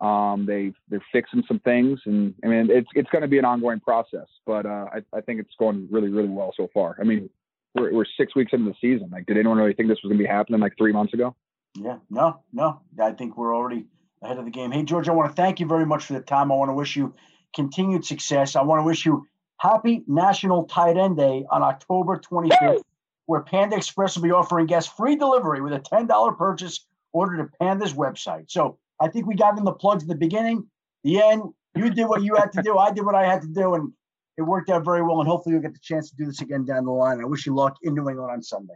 um, 0.00 0.44
they 0.44 0.72
they're 0.88 1.04
fixing 1.12 1.42
some 1.48 1.60
things, 1.60 2.00
and 2.04 2.34
I 2.44 2.48
mean, 2.48 2.70
it's 2.70 2.88
it's 2.94 3.08
going 3.10 3.22
to 3.22 3.28
be 3.28 3.38
an 3.38 3.44
ongoing 3.44 3.80
process, 3.80 4.26
but 4.44 4.66
uh, 4.66 4.86
I 4.92 5.02
I 5.16 5.20
think 5.20 5.40
it's 5.40 5.54
going 5.58 5.88
really 5.90 6.08
really 6.08 6.28
well 6.28 6.52
so 6.56 6.68
far. 6.74 6.96
I 7.00 7.04
mean, 7.04 7.30
we're 7.76 7.92
we're 7.92 8.06
six 8.16 8.34
weeks 8.34 8.52
into 8.52 8.70
the 8.70 8.76
season. 8.80 9.10
Like, 9.10 9.26
did 9.26 9.36
anyone 9.36 9.58
really 9.58 9.74
think 9.74 9.88
this 9.88 9.98
was 10.02 10.10
going 10.10 10.18
to 10.18 10.24
be 10.24 10.28
happening 10.28 10.60
like 10.60 10.76
three 10.76 10.92
months 10.92 11.14
ago? 11.14 11.34
Yeah, 11.74 11.98
no, 12.10 12.40
no. 12.52 12.80
I 13.00 13.12
think 13.12 13.36
we're 13.36 13.54
already 13.54 13.86
ahead 14.22 14.38
of 14.38 14.44
the 14.44 14.50
game. 14.50 14.72
Hey, 14.72 14.82
George, 14.82 15.08
I 15.08 15.12
want 15.12 15.30
to 15.30 15.34
thank 15.34 15.60
you 15.60 15.66
very 15.66 15.86
much 15.86 16.04
for 16.04 16.14
the 16.14 16.20
time. 16.20 16.50
I 16.50 16.56
want 16.56 16.70
to 16.70 16.74
wish 16.74 16.96
you 16.96 17.14
continued 17.54 18.04
success. 18.04 18.56
I 18.56 18.62
want 18.62 18.80
to 18.80 18.84
wish 18.84 19.04
you 19.04 19.26
happy 19.58 20.02
National 20.06 20.64
Tight 20.64 20.96
End 20.96 21.16
Day 21.16 21.44
on 21.50 21.62
October 21.62 22.18
25th 22.18 22.82
where 23.26 23.42
Panda 23.42 23.76
Express 23.76 24.16
will 24.16 24.22
be 24.22 24.30
offering 24.30 24.66
guests 24.66 24.92
free 24.96 25.16
delivery 25.16 25.60
with 25.60 25.72
a 25.72 25.80
$10 25.80 26.38
purchase 26.38 26.86
ordered 27.12 27.40
at 27.40 27.58
Panda's 27.58 27.92
website. 27.92 28.50
So 28.50 28.78
I 29.00 29.08
think 29.08 29.26
we 29.26 29.34
got 29.34 29.58
in 29.58 29.64
the 29.64 29.72
plugs 29.72 30.04
at 30.04 30.08
the 30.08 30.14
beginning, 30.14 30.66
the 31.04 31.20
end. 31.20 31.42
You 31.74 31.90
did 31.90 32.06
what 32.06 32.22
you 32.22 32.34
had 32.36 32.52
to 32.52 32.62
do. 32.62 32.78
I 32.78 32.90
did 32.90 33.04
what 33.04 33.14
I 33.14 33.26
had 33.26 33.42
to 33.42 33.48
do. 33.48 33.74
And 33.74 33.92
it 34.36 34.42
worked 34.42 34.70
out 34.70 34.84
very 34.84 35.02
well. 35.02 35.20
And 35.20 35.28
hopefully 35.28 35.54
you'll 35.54 35.62
get 35.62 35.72
the 35.72 35.80
chance 35.80 36.10
to 36.10 36.16
do 36.16 36.26
this 36.26 36.40
again 36.40 36.64
down 36.64 36.84
the 36.84 36.92
line. 36.92 37.20
I 37.20 37.24
wish 37.24 37.46
you 37.46 37.54
luck 37.54 37.76
in 37.82 37.94
New 37.94 38.08
England 38.08 38.30
on 38.30 38.42
Sunday. 38.42 38.74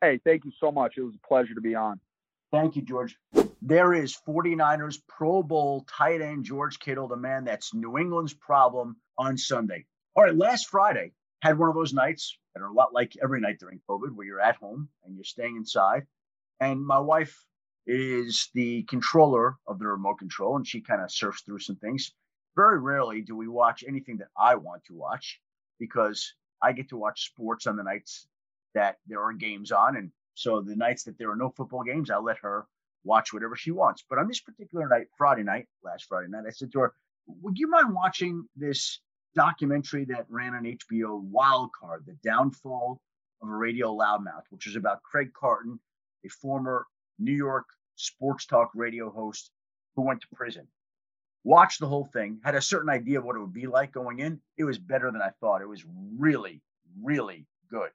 Hey, 0.00 0.20
thank 0.24 0.44
you 0.44 0.52
so 0.58 0.70
much. 0.70 0.94
It 0.96 1.02
was 1.02 1.14
a 1.14 1.26
pleasure 1.26 1.54
to 1.54 1.60
be 1.60 1.74
on. 1.74 2.00
Thank 2.52 2.76
you, 2.76 2.82
George. 2.82 3.16
there 3.62 3.94
is 3.94 4.16
49ers 4.28 4.98
Pro 5.08 5.42
Bowl 5.42 5.86
tight 5.90 6.20
end 6.20 6.44
George 6.44 6.78
Kittle, 6.78 7.08
the 7.08 7.16
man 7.16 7.44
that's 7.44 7.74
New 7.74 7.98
England's 7.98 8.34
problem 8.34 8.96
on 9.18 9.36
Sunday. 9.36 9.86
All 10.14 10.22
right, 10.22 10.34
last 10.34 10.68
Friday 10.68 11.12
had 11.42 11.58
one 11.58 11.68
of 11.68 11.74
those 11.74 11.92
nights 11.92 12.38
that 12.54 12.62
are 12.62 12.68
a 12.68 12.72
lot 12.72 12.94
like 12.94 13.12
every 13.22 13.40
night 13.40 13.58
during 13.58 13.80
COVID 13.88 14.14
where 14.14 14.26
you're 14.26 14.40
at 14.40 14.56
home 14.56 14.88
and 15.04 15.14
you're 15.14 15.24
staying 15.24 15.56
inside. 15.56 16.06
And 16.60 16.84
my 16.84 16.98
wife 16.98 17.44
is 17.86 18.48
the 18.54 18.84
controller 18.84 19.56
of 19.66 19.78
the 19.78 19.86
remote 19.86 20.18
control 20.18 20.56
and 20.56 20.66
she 20.66 20.80
kind 20.80 21.02
of 21.02 21.10
surfs 21.10 21.42
through 21.42 21.58
some 21.58 21.76
things. 21.76 22.12
Very 22.56 22.78
rarely 22.78 23.20
do 23.20 23.36
we 23.36 23.48
watch 23.48 23.84
anything 23.86 24.18
that 24.18 24.28
I 24.38 24.54
want 24.54 24.84
to 24.84 24.94
watch 24.94 25.40
because 25.78 26.34
I 26.62 26.72
get 26.72 26.88
to 26.90 26.96
watch 26.96 27.26
sports 27.26 27.66
on 27.66 27.76
the 27.76 27.82
nights 27.82 28.26
that 28.74 28.98
there 29.06 29.22
are 29.22 29.32
games 29.32 29.72
on. 29.72 29.96
And 29.96 30.10
so 30.34 30.60
the 30.60 30.76
nights 30.76 31.04
that 31.04 31.18
there 31.18 31.30
are 31.30 31.36
no 31.36 31.50
football 31.50 31.82
games, 31.82 32.10
I 32.10 32.16
let 32.16 32.38
her 32.38 32.66
watch 33.04 33.32
whatever 33.32 33.56
she 33.56 33.70
wants. 33.70 34.04
But 34.08 34.18
on 34.18 34.28
this 34.28 34.40
particular 34.40 34.88
night, 34.88 35.08
Friday 35.16 35.42
night, 35.42 35.66
last 35.82 36.04
Friday 36.04 36.28
night, 36.28 36.44
I 36.46 36.50
said 36.50 36.72
to 36.72 36.80
her, 36.80 36.94
Would 37.26 37.58
you 37.58 37.68
mind 37.68 37.92
watching 37.92 38.46
this 38.56 39.00
documentary 39.34 40.04
that 40.06 40.26
ran 40.28 40.54
on 40.54 40.64
HBO, 40.64 41.22
Wild 41.22 41.70
Card, 41.78 42.04
The 42.06 42.16
Downfall 42.22 43.00
of 43.42 43.48
a 43.48 43.54
Radio 43.54 43.94
Loudmouth, 43.94 44.44
which 44.50 44.66
is 44.66 44.76
about 44.76 45.02
Craig 45.02 45.32
Carton, 45.38 45.78
a 46.24 46.28
former 46.28 46.86
New 47.18 47.32
York 47.32 47.66
sports 47.96 48.46
talk 48.46 48.70
radio 48.74 49.10
host 49.10 49.50
who 49.96 50.02
went 50.02 50.20
to 50.20 50.28
prison? 50.34 50.66
Watched 51.44 51.80
the 51.80 51.88
whole 51.88 52.06
thing, 52.06 52.40
had 52.42 52.54
a 52.54 52.62
certain 52.62 52.88
idea 52.88 53.18
of 53.18 53.24
what 53.24 53.36
it 53.36 53.40
would 53.40 53.52
be 53.52 53.66
like 53.66 53.92
going 53.92 54.20
in. 54.20 54.40
It 54.56 54.64
was 54.64 54.78
better 54.78 55.10
than 55.10 55.20
I 55.20 55.30
thought. 55.40 55.60
It 55.60 55.68
was 55.68 55.84
really, 56.18 56.62
really 57.02 57.46
good. 57.70 57.90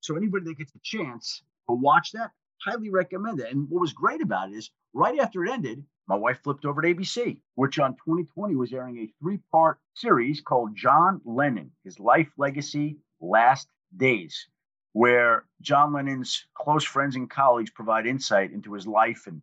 So 0.00 0.16
anybody 0.16 0.44
that 0.46 0.58
gets 0.58 0.74
a 0.74 0.80
chance 0.82 1.42
to 1.68 1.74
watch 1.74 2.12
that, 2.12 2.30
highly 2.64 2.90
recommend 2.90 3.40
it. 3.40 3.50
And 3.52 3.68
what 3.68 3.80
was 3.80 3.92
great 3.92 4.22
about 4.22 4.50
it 4.50 4.54
is 4.56 4.70
right 4.92 5.18
after 5.18 5.44
it 5.44 5.50
ended, 5.50 5.84
my 6.06 6.14
wife 6.14 6.40
flipped 6.44 6.64
over 6.64 6.82
to 6.82 6.94
ABC, 6.94 7.40
which 7.54 7.78
on 7.78 7.96
20/20 8.06 8.54
was 8.54 8.72
airing 8.72 8.98
a 8.98 9.12
three 9.20 9.38
part 9.50 9.80
series 9.94 10.40
called 10.40 10.76
John 10.76 11.20
Lennon 11.24 11.72
His 11.82 11.98
Life, 11.98 12.30
Legacy, 12.36 12.98
Last 13.20 13.68
Days, 13.96 14.48
where 14.92 15.46
John 15.62 15.92
Lennon's 15.92 16.46
close 16.54 16.84
friends 16.84 17.16
and 17.16 17.30
colleagues 17.30 17.70
provide 17.70 18.06
insight 18.06 18.52
into 18.52 18.74
his 18.74 18.86
life 18.86 19.26
and 19.26 19.40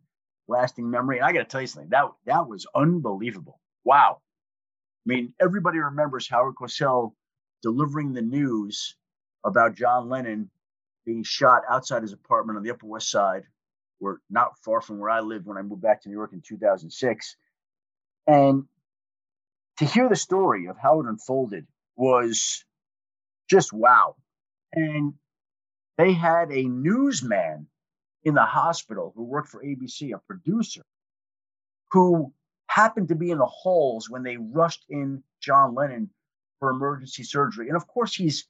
lasting 0.52 0.88
memory. 0.88 1.18
And 1.18 1.26
I 1.26 1.32
got 1.32 1.40
to 1.40 1.44
tell 1.44 1.60
you 1.60 1.66
something, 1.66 1.90
that, 1.90 2.06
that 2.26 2.48
was 2.48 2.66
unbelievable. 2.74 3.60
Wow. 3.84 4.18
I 4.20 5.06
mean, 5.06 5.34
everybody 5.40 5.78
remembers 5.78 6.28
Howard 6.28 6.54
Cosell 6.54 7.12
delivering 7.62 8.12
the 8.12 8.22
news 8.22 8.96
about 9.44 9.74
John 9.74 10.08
Lennon 10.08 10.50
being 11.04 11.24
shot 11.24 11.62
outside 11.68 12.02
his 12.02 12.12
apartment 12.12 12.56
on 12.56 12.62
the 12.62 12.70
Upper 12.70 12.86
West 12.86 13.10
Side, 13.10 13.42
where 13.98 14.18
not 14.30 14.58
far 14.64 14.80
from 14.80 14.98
where 14.98 15.10
I 15.10 15.20
lived 15.20 15.46
when 15.46 15.56
I 15.56 15.62
moved 15.62 15.82
back 15.82 16.02
to 16.02 16.08
New 16.08 16.14
York 16.14 16.32
in 16.32 16.40
2006. 16.40 17.36
And 18.26 18.64
to 19.78 19.84
hear 19.84 20.08
the 20.08 20.16
story 20.16 20.66
of 20.66 20.76
how 20.78 21.00
it 21.00 21.06
unfolded 21.06 21.66
was 21.96 22.64
just 23.50 23.72
wow. 23.72 24.14
And 24.72 25.14
they 25.98 26.12
had 26.12 26.52
a 26.52 26.62
newsman 26.62 27.66
in 28.24 28.34
the 28.34 28.44
hospital 28.44 29.12
who 29.16 29.24
worked 29.24 29.48
for 29.48 29.62
ABC, 29.62 30.14
a 30.14 30.18
producer, 30.18 30.82
who 31.90 32.32
happened 32.66 33.08
to 33.08 33.14
be 33.14 33.30
in 33.30 33.38
the 33.38 33.46
halls 33.46 34.08
when 34.08 34.22
they 34.22 34.36
rushed 34.36 34.84
in 34.88 35.22
John 35.40 35.74
Lennon 35.74 36.10
for 36.58 36.70
emergency 36.70 37.24
surgery. 37.24 37.68
And 37.68 37.76
of 37.76 37.86
course, 37.86 38.14
he's 38.14 38.46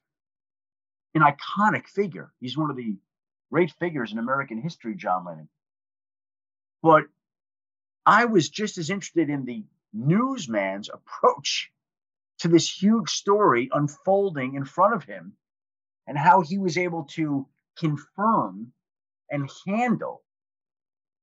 an 1.15 1.23
iconic 1.23 1.87
figure. 1.87 2.33
He's 2.41 2.57
one 2.57 2.71
of 2.71 2.77
the 2.77 2.97
great 3.51 3.73
figures 3.81 4.13
in 4.13 4.19
American 4.19 4.61
history, 4.61 4.95
John 4.95 5.25
Lennon. 5.25 5.49
But 6.83 7.05
I 8.05 8.25
was 8.27 8.49
just 8.49 8.79
as 8.79 8.91
interested 8.91 9.29
in 9.29 9.45
the 9.45 9.65
newsman's 9.93 10.89
approach 10.89 11.71
to 12.39 12.49
this 12.49 12.69
huge 12.69 13.11
story 13.11 13.71
unfolding 13.73 14.55
in 14.55 14.65
front 14.65 14.95
of 14.95 15.05
him 15.05 15.37
and 16.07 16.19
how 16.19 16.41
he 16.41 16.59
was 16.59 16.77
able 16.77 17.05
to 17.05 17.47
confirm 17.77 18.73
and 19.33 19.51
handle 19.67 20.23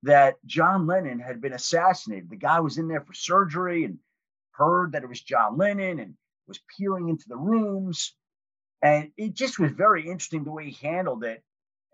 that 0.04 0.36
John 0.46 0.88
Lennon 0.88 1.20
had 1.20 1.42
been 1.42 1.54
assassinated. 1.54 2.30
The 2.30 2.36
guy 2.36 2.60
was 2.60 2.78
in 2.78 2.90
there 2.90 3.02
for 3.02 3.14
surgery 3.14 3.86
and 3.86 4.00
heard 4.52 4.94
that 4.94 5.04
it 5.04 5.10
was 5.10 5.22
John 5.22 5.58
Lennon 5.58 6.00
and 6.00 6.16
was 6.48 6.60
peering 6.78 7.10
into 7.10 7.30
the 7.30 7.38
rooms 7.38 8.14
and 8.82 9.12
it 9.18 9.34
just 9.34 9.60
was 9.60 9.72
very 9.72 10.04
interesting 10.04 10.44
the 10.44 10.52
way 10.52 10.70
he 10.70 10.88
handled 10.88 11.24
it. 11.24 11.44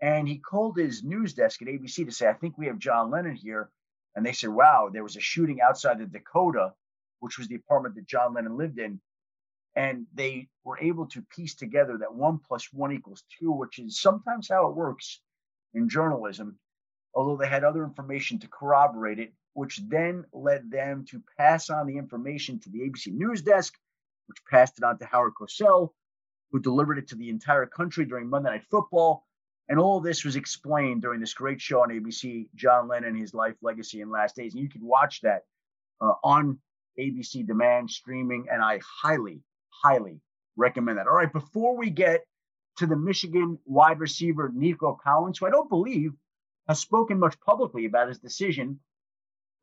And 0.00 0.28
he 0.28 0.38
called 0.38 0.76
his 0.76 1.02
news 1.02 1.34
desk 1.34 1.62
at 1.62 1.68
ABC 1.68 2.04
to 2.04 2.12
say, 2.12 2.28
I 2.28 2.34
think 2.34 2.58
we 2.58 2.66
have 2.66 2.78
John 2.78 3.10
Lennon 3.10 3.34
here. 3.34 3.70
And 4.14 4.24
they 4.24 4.32
said, 4.32 4.50
wow, 4.50 4.90
there 4.92 5.02
was 5.02 5.16
a 5.16 5.20
shooting 5.20 5.60
outside 5.60 5.98
the 5.98 6.06
Dakota, 6.06 6.72
which 7.20 7.38
was 7.38 7.48
the 7.48 7.56
apartment 7.56 7.94
that 7.96 8.06
John 8.06 8.34
Lennon 8.34 8.56
lived 8.56 8.78
in. 8.78 9.00
And 9.74 10.06
they 10.14 10.48
were 10.64 10.78
able 10.78 11.06
to 11.08 11.22
piece 11.22 11.54
together 11.54 11.98
that 11.98 12.14
one 12.14 12.38
plus 12.38 12.72
one 12.72 12.92
equals 12.92 13.24
two, 13.38 13.52
which 13.52 13.78
is 13.78 14.00
sometimes 14.00 14.48
how 14.48 14.68
it 14.68 14.76
works 14.76 15.20
in 15.76 15.88
journalism, 15.88 16.58
although 17.14 17.36
they 17.36 17.48
had 17.48 17.64
other 17.64 17.84
information 17.84 18.38
to 18.40 18.48
corroborate 18.48 19.18
it, 19.18 19.32
which 19.52 19.80
then 19.88 20.24
led 20.32 20.70
them 20.70 21.04
to 21.10 21.22
pass 21.38 21.70
on 21.70 21.86
the 21.86 21.96
information 21.96 22.58
to 22.60 22.70
the 22.70 22.80
ABC 22.80 23.12
news 23.12 23.42
desk, 23.42 23.74
which 24.26 24.44
passed 24.50 24.78
it 24.78 24.84
on 24.84 24.98
to 24.98 25.06
Howard 25.06 25.34
Cosell, 25.40 25.90
who 26.50 26.60
delivered 26.60 26.98
it 26.98 27.08
to 27.08 27.14
the 27.14 27.28
entire 27.28 27.66
country 27.66 28.04
during 28.04 28.28
Monday 28.28 28.50
Night 28.50 28.64
Football. 28.70 29.24
And 29.68 29.78
all 29.78 30.00
this 30.00 30.24
was 30.24 30.36
explained 30.36 31.02
during 31.02 31.20
this 31.20 31.34
great 31.34 31.60
show 31.60 31.82
on 31.82 31.90
ABC, 31.90 32.48
John 32.54 32.88
Lennon, 32.88 33.16
his 33.16 33.34
life, 33.34 33.56
legacy, 33.62 34.00
and 34.00 34.10
last 34.10 34.36
days. 34.36 34.54
And 34.54 34.62
you 34.62 34.68
can 34.68 34.84
watch 34.84 35.20
that 35.22 35.42
uh, 36.00 36.12
on 36.22 36.58
ABC 36.98 37.46
Demand 37.46 37.90
streaming, 37.90 38.46
and 38.50 38.62
I 38.62 38.80
highly, 39.02 39.42
highly 39.70 40.20
recommend 40.56 40.98
that. 40.98 41.08
All 41.08 41.14
right, 41.14 41.32
before 41.32 41.76
we 41.76 41.90
get 41.90 42.24
to 42.76 42.86
the 42.86 42.96
Michigan 42.96 43.58
wide 43.64 44.00
receiver 44.00 44.50
Nico 44.54 44.98
Collins, 45.02 45.38
who 45.38 45.46
I 45.46 45.50
don't 45.50 45.70
believe 45.70 46.12
has 46.68 46.78
spoken 46.80 47.18
much 47.18 47.40
publicly 47.40 47.86
about 47.86 48.08
his 48.08 48.18
decision 48.18 48.80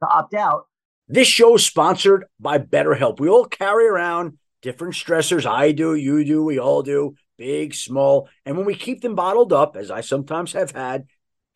to 0.01 0.09
opt 0.09 0.33
out. 0.33 0.67
This 1.07 1.27
show 1.27 1.55
is 1.55 1.65
sponsored 1.65 2.25
by 2.39 2.59
BetterHelp. 2.59 3.19
We 3.19 3.29
all 3.29 3.45
carry 3.45 3.87
around 3.87 4.37
different 4.61 4.93
stressors. 4.93 5.45
I 5.45 5.73
do, 5.73 5.95
you 5.95 6.23
do, 6.23 6.43
we 6.43 6.59
all 6.59 6.81
do, 6.81 7.15
big, 7.37 7.75
small. 7.75 8.29
And 8.45 8.55
when 8.55 8.65
we 8.65 8.75
keep 8.75 9.01
them 9.01 9.15
bottled 9.15 9.51
up, 9.51 9.75
as 9.75 9.91
I 9.91 10.01
sometimes 10.01 10.53
have 10.53 10.71
had 10.71 11.05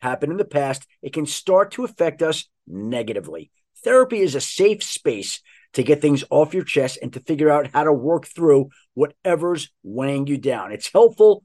happen 0.00 0.30
in 0.30 0.36
the 0.36 0.44
past, 0.44 0.86
it 1.02 1.12
can 1.12 1.26
start 1.26 1.72
to 1.72 1.84
affect 1.84 2.22
us 2.22 2.44
negatively. 2.66 3.50
Therapy 3.82 4.20
is 4.20 4.34
a 4.34 4.40
safe 4.40 4.82
space 4.82 5.40
to 5.72 5.82
get 5.82 6.00
things 6.00 6.24
off 6.30 6.54
your 6.54 6.64
chest 6.64 6.98
and 7.02 7.12
to 7.12 7.20
figure 7.20 7.50
out 7.50 7.70
how 7.72 7.84
to 7.84 7.92
work 7.92 8.26
through 8.26 8.68
whatever's 8.94 9.70
weighing 9.82 10.26
you 10.26 10.38
down. 10.38 10.72
It's 10.72 10.92
helpful 10.92 11.44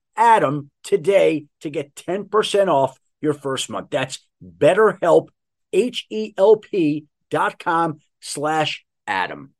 Adam 0.15 0.69
today 0.83 1.47
to 1.61 1.69
get 1.69 1.95
10% 1.95 2.67
off 2.67 2.99
your 3.21 3.33
first 3.33 3.69
month. 3.69 3.89
That's 3.89 4.19
betterhelp, 4.43 5.29
H-E-L-P 5.73 7.05
dot 7.29 7.59
com 7.59 7.99
slash 8.19 8.85
Adam. 9.07 9.53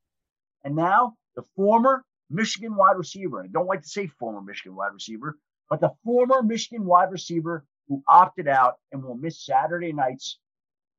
And 0.64 0.76
now 0.76 1.16
the 1.36 1.44
former 1.56 2.04
Michigan 2.30 2.76
wide 2.76 2.98
receiver. 2.98 3.44
I 3.44 3.48
don't 3.48 3.68
like 3.68 3.82
to 3.82 3.90
say 3.90 4.08
former 4.08 4.42
Michigan 4.42 4.76
wide 4.76 4.94
receiver, 4.94 5.38
but 5.70 5.82
the 5.82 5.92
former 6.04 6.42
Michigan 6.42 6.86
wide 6.86 7.12
receiver 7.12 7.66
who 7.88 8.04
opted 8.08 8.48
out 8.48 8.76
and 8.92 9.04
will 9.04 9.16
miss 9.16 9.46
Saturday 9.46 9.92
night's 9.92 10.40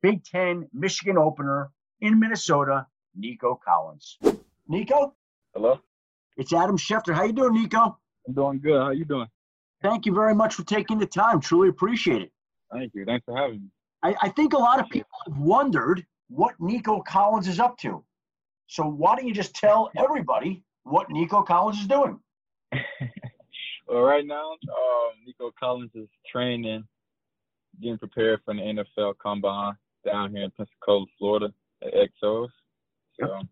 Big 0.03 0.25
Ten 0.25 0.69
Michigan 0.73 1.17
opener 1.17 1.71
in 2.01 2.19
Minnesota, 2.19 2.87
Nico 3.17 3.59
Collins. 3.65 4.19
Nico? 4.69 5.15
Hello? 5.55 5.81
It's 6.37 6.53
Adam 6.53 6.77
Schefter. 6.77 7.15
How 7.15 7.25
you 7.25 7.33
doing, 7.33 7.55
Nico? 7.55 7.99
I'm 8.27 8.35
doing 8.35 8.61
good. 8.61 8.81
How 8.81 8.91
you 8.91 9.05
doing? 9.05 9.29
Thank 9.83 10.07
you 10.07 10.14
very 10.14 10.35
much 10.35 10.55
for 10.55 10.64
taking 10.64 10.99
the 10.99 11.07
time. 11.07 11.40
Truly 11.40 11.68
appreciate 11.68 12.23
it. 12.23 12.33
Thank 12.73 12.92
you. 12.95 13.05
Thanks 13.05 13.25
for 13.25 13.37
having 13.37 13.62
me. 13.62 13.68
I, 14.03 14.14
I 14.23 14.29
think 14.31 14.53
a 14.53 14.59
lot 14.59 14.81
of 14.81 14.88
people 14.88 15.11
have 15.27 15.38
wondered 15.38 16.05
what 16.29 16.55
Nico 16.59 17.01
Collins 17.01 17.49
is 17.49 17.61
up 17.61 17.77
to. 17.79 18.05
So 18.66 18.85
why 18.85 19.16
don't 19.16 19.27
you 19.27 19.35
just 19.35 19.55
tell 19.55 19.90
everybody 19.97 20.64
what 20.85 21.11
Nico 21.11 21.42
Collins 21.42 21.81
is 21.81 21.87
doing? 21.87 22.18
well, 23.87 24.01
right 24.01 24.27
now, 24.27 24.53
um, 24.53 25.12
Nico 25.27 25.53
Collins 25.59 25.90
is 25.95 26.09
training, 26.31 26.85
getting 27.81 27.99
prepared 27.99 28.40
for 28.45 28.55
the 28.55 28.61
NFL 28.61 29.14
Combine. 29.23 29.75
down 30.05 30.35
here 30.35 30.45
in 30.45 30.51
Pensacola, 30.53 31.05
Florida 31.18 31.53
at 31.83 31.92
Exos. 31.92 32.49
So 33.21 33.27
that's 33.27 33.47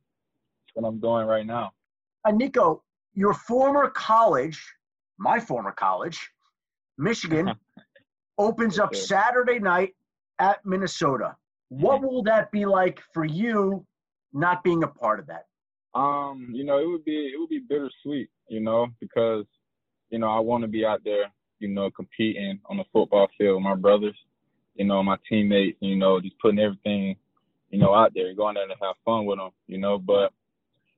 what 0.75 0.89
I'm 0.89 1.01
doing 1.01 1.27
right 1.27 1.47
now. 1.47 1.73
Uh, 2.25 2.33
Nico, 2.33 2.83
your 3.15 3.35
former 3.35 3.91
college, 3.91 4.61
my 5.21 5.39
former 5.39 5.71
college, 5.71 6.31
Michigan, 6.99 7.53
opens 8.39 8.79
up 8.79 8.95
Saturday 8.95 9.61
night 9.61 9.95
at 10.39 10.65
Minnesota. 10.65 11.37
What 11.69 12.01
will 12.03 12.23
that 12.25 12.51
be 12.51 12.65
like 12.65 13.01
for 13.13 13.25
you 13.25 13.87
not 14.33 14.65
being 14.65 14.83
a 14.83 14.89
part 14.89 15.21
of 15.21 15.27
that? 15.27 15.47
Um, 15.95 16.49
you 16.53 16.65
know, 16.65 16.79
it 16.79 16.87
would 16.87 17.05
be 17.05 17.31
it 17.35 17.39
would 17.39 17.51
be 17.51 17.61
bittersweet, 17.61 18.31
you 18.49 18.61
know, 18.61 18.89
because 18.99 19.45
you 20.09 20.19
know 20.19 20.29
I 20.29 20.41
want 20.41 20.63
to 20.63 20.69
be 20.69 20.85
out 20.85 21.03
there, 21.05 21.31
you 21.59 21.69
know, 21.69 21.91
competing 21.91 22.59
on 22.67 22.79
the 22.79 22.85
football 22.93 23.29
field 23.37 23.57
with 23.57 23.65
my 23.65 23.75
brothers, 23.75 24.17
you 24.75 24.87
know, 24.87 25.03
my 25.03 25.17
teammates, 25.29 25.77
you 25.81 25.97
know, 25.97 26.21
just 26.21 26.39
putting 26.39 26.61
everything, 26.61 27.17
you 27.71 27.79
know, 27.79 27.95
out 27.95 28.13
there, 28.15 28.33
going 28.35 28.55
there 28.55 28.67
to 28.69 28.75
have 28.81 28.97
fun 29.05 29.27
with 29.27 29.39
them, 29.39 29.51
you 29.67 29.79
know. 29.79 29.99
But 29.99 30.33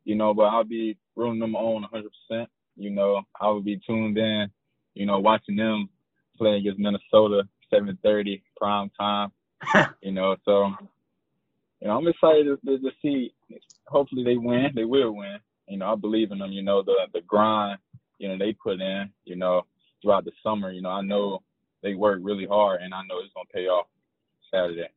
you 0.05 0.15
know, 0.15 0.33
but 0.33 0.45
I'll 0.45 0.65
be 0.65 0.97
rooting 1.17 1.41
them 1.41 1.57
on 1.57 1.89
100%. 2.31 2.47
You 2.77 2.91
know, 2.91 3.23
I 3.41 3.49
will 3.49 3.63
be 3.63 3.81
tuned 3.87 4.19
in, 4.19 4.51
you 4.95 5.07
know, 5.07 5.19
watching 5.19 5.57
them 5.57 5.89
play 6.37 6.57
against 6.57 6.79
Minnesota, 6.79 7.49
7:30 7.73 8.43
prime 8.57 8.91
time. 8.99 9.33
you 10.03 10.13
know, 10.13 10.37
so 10.45 10.73
you 11.81 11.89
know, 11.89 11.97
I'm 11.97 12.09
excited 12.09 12.45
to, 12.45 12.57
to, 12.67 12.79
to 12.79 12.91
see. 13.01 13.35
Hopefully, 13.87 14.25
they 14.25 14.37
win. 14.37 14.73
They 14.75 14.85
will 14.85 15.15
win. 15.17 15.39
You 15.69 15.79
know, 15.79 15.93
I 15.93 15.97
believe 15.97 16.33
in 16.33 16.39
them. 16.39 16.53
You 16.53 16.63
know, 16.63 16.83
the 16.83 16.95
the 17.13 17.21
grind, 17.23 17.79
you 18.19 18.29
know, 18.29 18.39
they 18.39 18.53
put 18.53 18.81
in. 18.81 19.11
You 19.25 19.37
know, 19.37 19.63
throughout 20.03 20.25
the 20.25 20.33
summer. 20.43 20.71
You 20.71 20.83
know, 20.83 20.91
I 20.91 21.03
know 21.03 21.43
they 21.83 21.95
work 21.95 22.21
really 22.23 22.47
hard, 22.47 22.83
and 22.83 22.93
I 22.95 23.03
know 23.03 23.19
it's 23.19 23.33
gonna 23.35 23.47
pay 23.53 23.67
off 23.67 23.87
Saturday. 24.53 24.89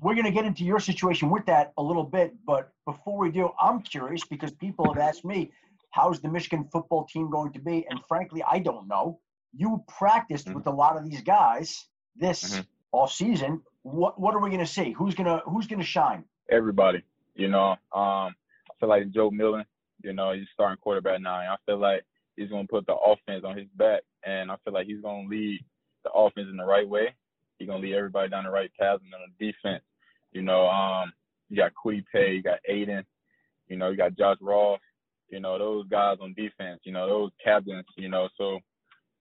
We're 0.00 0.14
going 0.14 0.26
to 0.26 0.32
get 0.32 0.44
into 0.44 0.64
your 0.64 0.80
situation 0.80 1.30
with 1.30 1.46
that 1.46 1.72
a 1.78 1.82
little 1.82 2.02
bit, 2.02 2.34
but 2.44 2.72
before 2.84 3.18
we 3.18 3.30
do, 3.30 3.50
I'm 3.60 3.82
curious 3.82 4.24
because 4.24 4.50
people 4.50 4.92
have 4.92 4.98
asked 4.98 5.24
me, 5.24 5.52
how's 5.92 6.20
the 6.20 6.28
Michigan 6.28 6.68
football 6.72 7.04
team 7.06 7.30
going 7.30 7.52
to 7.52 7.60
be? 7.60 7.86
And 7.88 8.00
frankly, 8.08 8.42
I 8.46 8.58
don't 8.58 8.88
know. 8.88 9.20
You 9.54 9.84
practiced 9.86 10.48
Mhm. 10.48 10.54
with 10.54 10.66
a 10.66 10.70
lot 10.70 10.96
of 10.96 11.04
these 11.08 11.22
guys 11.22 11.88
this 12.16 12.60
Mhm. 12.60 12.66
all 12.90 13.06
season. 13.06 13.62
What 13.82 14.18
what 14.18 14.34
are 14.34 14.40
we 14.40 14.50
going 14.50 14.60
to 14.60 14.66
see? 14.66 14.92
Who's 14.92 15.14
going 15.14 15.26
to 15.26 15.42
who's 15.46 15.66
to 15.68 15.82
shine? 15.82 16.24
Everybody, 16.50 17.02
you 17.34 17.48
know, 17.48 17.70
um, 17.92 18.34
I 18.70 18.74
feel 18.80 18.88
like 18.88 19.08
Joe 19.10 19.30
Milton. 19.30 19.64
You 20.02 20.12
know, 20.12 20.32
he's 20.32 20.48
starting 20.52 20.78
quarterback 20.78 21.20
now, 21.20 21.38
and 21.40 21.48
I 21.48 21.56
feel 21.64 21.78
like 21.78 22.04
he's 22.36 22.50
gonna 22.50 22.66
put 22.66 22.86
the 22.86 22.96
offense 22.96 23.44
on 23.44 23.56
his 23.56 23.68
back, 23.76 24.02
and 24.24 24.50
I 24.50 24.56
feel 24.64 24.72
like 24.72 24.86
he's 24.86 25.00
gonna 25.00 25.28
lead 25.28 25.64
the 26.02 26.10
offense 26.10 26.48
in 26.50 26.56
the 26.56 26.64
right 26.64 26.88
way. 26.88 27.14
He's 27.58 27.68
gonna 27.68 27.78
lead 27.78 27.94
everybody 27.94 28.28
down 28.28 28.42
the 28.44 28.50
right 28.50 28.72
path, 28.80 29.00
and 29.04 29.14
on 29.14 29.20
the 29.38 29.46
defense, 29.46 29.84
you 30.32 30.42
know, 30.42 30.68
um, 30.68 31.12
you 31.48 31.56
got 31.56 31.72
Kwity 31.74 32.04
Paye, 32.12 32.34
you 32.34 32.42
got 32.42 32.58
Aidan, 32.66 33.06
you 33.68 33.76
know, 33.76 33.90
you 33.90 33.96
got 33.96 34.16
Josh 34.16 34.38
Ross, 34.40 34.80
you 35.32 35.40
know, 35.40 35.58
those 35.58 35.88
guys 35.88 36.18
on 36.20 36.34
defense, 36.34 36.80
you 36.84 36.92
know, 36.92 37.08
those 37.08 37.30
captains, 37.42 37.86
you 37.96 38.08
know, 38.08 38.28
so 38.36 38.60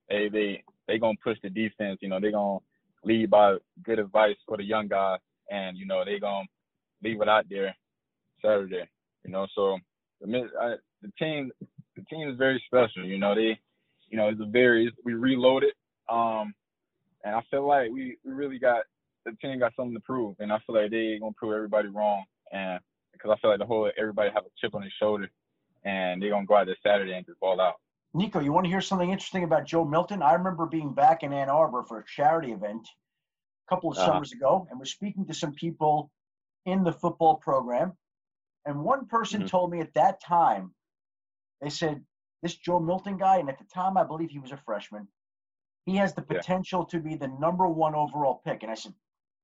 they 0.10 0.30
they 0.30 0.64
they 0.88 1.00
gonna 1.00 1.18
push 1.24 1.38
the 1.42 1.50
defense, 1.50 2.00
you 2.02 2.10
know, 2.10 2.20
they 2.20 2.32
gonna 2.32 2.60
lead 3.04 3.30
by 3.30 3.56
good 3.84 3.98
advice 3.98 4.36
for 4.46 4.58
the 4.58 4.64
young 4.64 4.88
guys, 4.88 5.20
and 5.50 5.78
you 5.78 5.86
know, 5.86 6.04
they 6.06 6.20
gonna 6.20 6.46
leave 7.02 7.22
it 7.22 7.30
out 7.30 7.46
there 7.50 7.76
Saturday, 8.44 8.84
you 9.24 9.32
know, 9.32 9.48
so 9.56 9.78
the 10.20 10.50
I, 10.62 10.76
the 11.02 11.12
team 11.18 11.52
the 11.96 12.04
team 12.10 12.30
is 12.30 12.38
very 12.38 12.62
special, 12.68 13.06
you 13.06 13.18
know, 13.18 13.34
they 13.34 13.58
you 14.10 14.18
know, 14.18 14.28
it's 14.28 14.42
a 14.42 14.46
very 14.46 14.88
it's, 14.88 14.98
we 15.06 15.14
reloaded, 15.14 15.74
um, 16.10 16.54
and 17.24 17.34
I 17.36 17.42
feel 17.50 17.66
like 17.66 17.90
we, 17.90 18.18
we 18.26 18.34
really 18.34 18.60
got 18.60 18.84
the 19.26 19.32
team 19.42 19.60
got 19.60 19.74
something 19.78 19.96
to 19.96 20.02
prove, 20.02 20.36
and 20.40 20.52
I 20.52 20.60
feel 20.68 20.76
like 20.76 20.92
they 20.92 21.18
gonna 21.20 21.32
prove 21.38 21.54
everybody 21.54 21.88
wrong, 21.88 22.26
and 22.52 22.82
because 23.14 23.32
I 23.32 23.40
feel 23.40 23.52
like 23.52 23.60
the 23.60 23.66
whole 23.66 23.90
everybody 23.98 24.30
have 24.34 24.44
a 24.46 24.50
chip 24.60 24.76
on 24.76 24.82
their 24.82 24.94
shoulder, 25.00 25.30
and 25.84 26.22
they're 26.22 26.30
gonna 26.30 26.46
go 26.46 26.56
out 26.56 26.66
there 26.68 26.78
Saturday 26.84 27.14
and 27.14 27.26
just 27.26 27.40
ball 27.40 27.60
out. 27.60 27.76
Nico, 28.14 28.40
you 28.40 28.52
want 28.52 28.66
to 28.66 28.70
hear 28.70 28.82
something 28.82 29.10
interesting 29.10 29.44
about 29.44 29.66
Joe 29.66 29.86
Milton? 29.86 30.22
I 30.22 30.34
remember 30.34 30.66
being 30.66 30.94
back 30.94 31.24
in 31.24 31.32
Ann 31.32 31.50
Arbor 31.50 31.84
for 31.84 32.00
a 32.00 32.06
charity 32.06 32.52
event 32.52 32.88
a 33.68 33.70
couple 33.74 33.92
of 33.92 33.98
Uh-huh. 33.98 34.08
summers 34.08 34.34
ago 34.34 34.68
and 34.70 34.80
was 34.80 34.92
speaking 34.92 35.26
to 35.28 35.34
some 35.34 35.54
people 35.54 36.12
in 36.66 36.84
the 36.84 36.92
football 36.92 37.38
program. 37.38 37.98
And 38.66 38.84
one 38.84 39.08
person 39.08 39.44
Mhm. 39.44 39.48
told 39.48 39.72
me 39.72 39.80
at 39.80 39.94
that 39.94 40.22
time, 40.22 40.76
they 41.62 41.70
said, 41.70 42.06
this 42.42 42.56
Joe 42.56 42.80
Milton 42.80 43.18
guy, 43.18 43.38
and 43.38 43.50
at 43.50 43.58
the 43.60 43.66
time 43.66 43.98
I 43.98 44.04
believe 44.04 44.30
he 44.32 44.40
was 44.40 44.52
a 44.52 44.58
freshman, 44.58 45.08
he 45.86 45.96
has 45.96 46.14
the 46.14 46.22
Yeah. 46.30 46.40
potential 46.40 46.86
to 46.88 47.00
be 47.00 47.16
the 47.16 47.28
number 47.28 47.68
one 47.68 47.96
overall 47.96 48.42
pick. 48.44 48.64
And 48.64 48.72
I 48.72 48.76
said, 48.76 48.94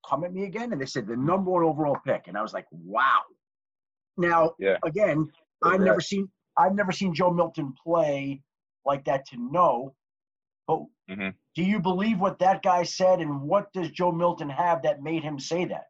come 0.06 0.24
at 0.24 0.34
me 0.34 0.44
again? 0.44 0.72
And 0.74 0.82
they 0.82 0.86
said, 0.86 1.08
the 1.08 1.16
number 1.16 1.52
one 1.52 1.64
overall 1.64 1.98
pick. 2.06 2.28
And 2.28 2.38
I 2.38 2.42
was 2.42 2.54
like, 2.54 2.68
wow. 2.72 3.22
Now, 4.18 4.56
Yeah. 4.60 4.78
again, 4.84 5.26
Yeah, 5.26 5.32
I've 5.64 5.82
never 5.82 6.02
seen 6.02 6.32
I've 6.58 6.74
never 6.76 6.92
seen 6.92 7.14
Joe 7.14 7.32
Milton 7.32 7.74
play 7.84 8.42
like 8.86 9.06
that 9.06 9.28
to 9.28 9.38
know. 9.38 9.96
But 10.68 10.86
Mhm. 11.10 11.36
do 11.56 11.64
you 11.64 11.80
believe 11.80 12.20
what 12.20 12.40
that 12.40 12.62
guy 12.64 12.84
said, 12.84 13.22
and 13.22 13.42
what 13.44 13.72
does 13.74 13.92
Joe 13.92 14.12
Milton 14.12 14.50
have 14.50 14.82
that 14.84 15.02
made 15.02 15.24
him 15.24 15.40
say 15.40 15.66
that? 15.66 15.86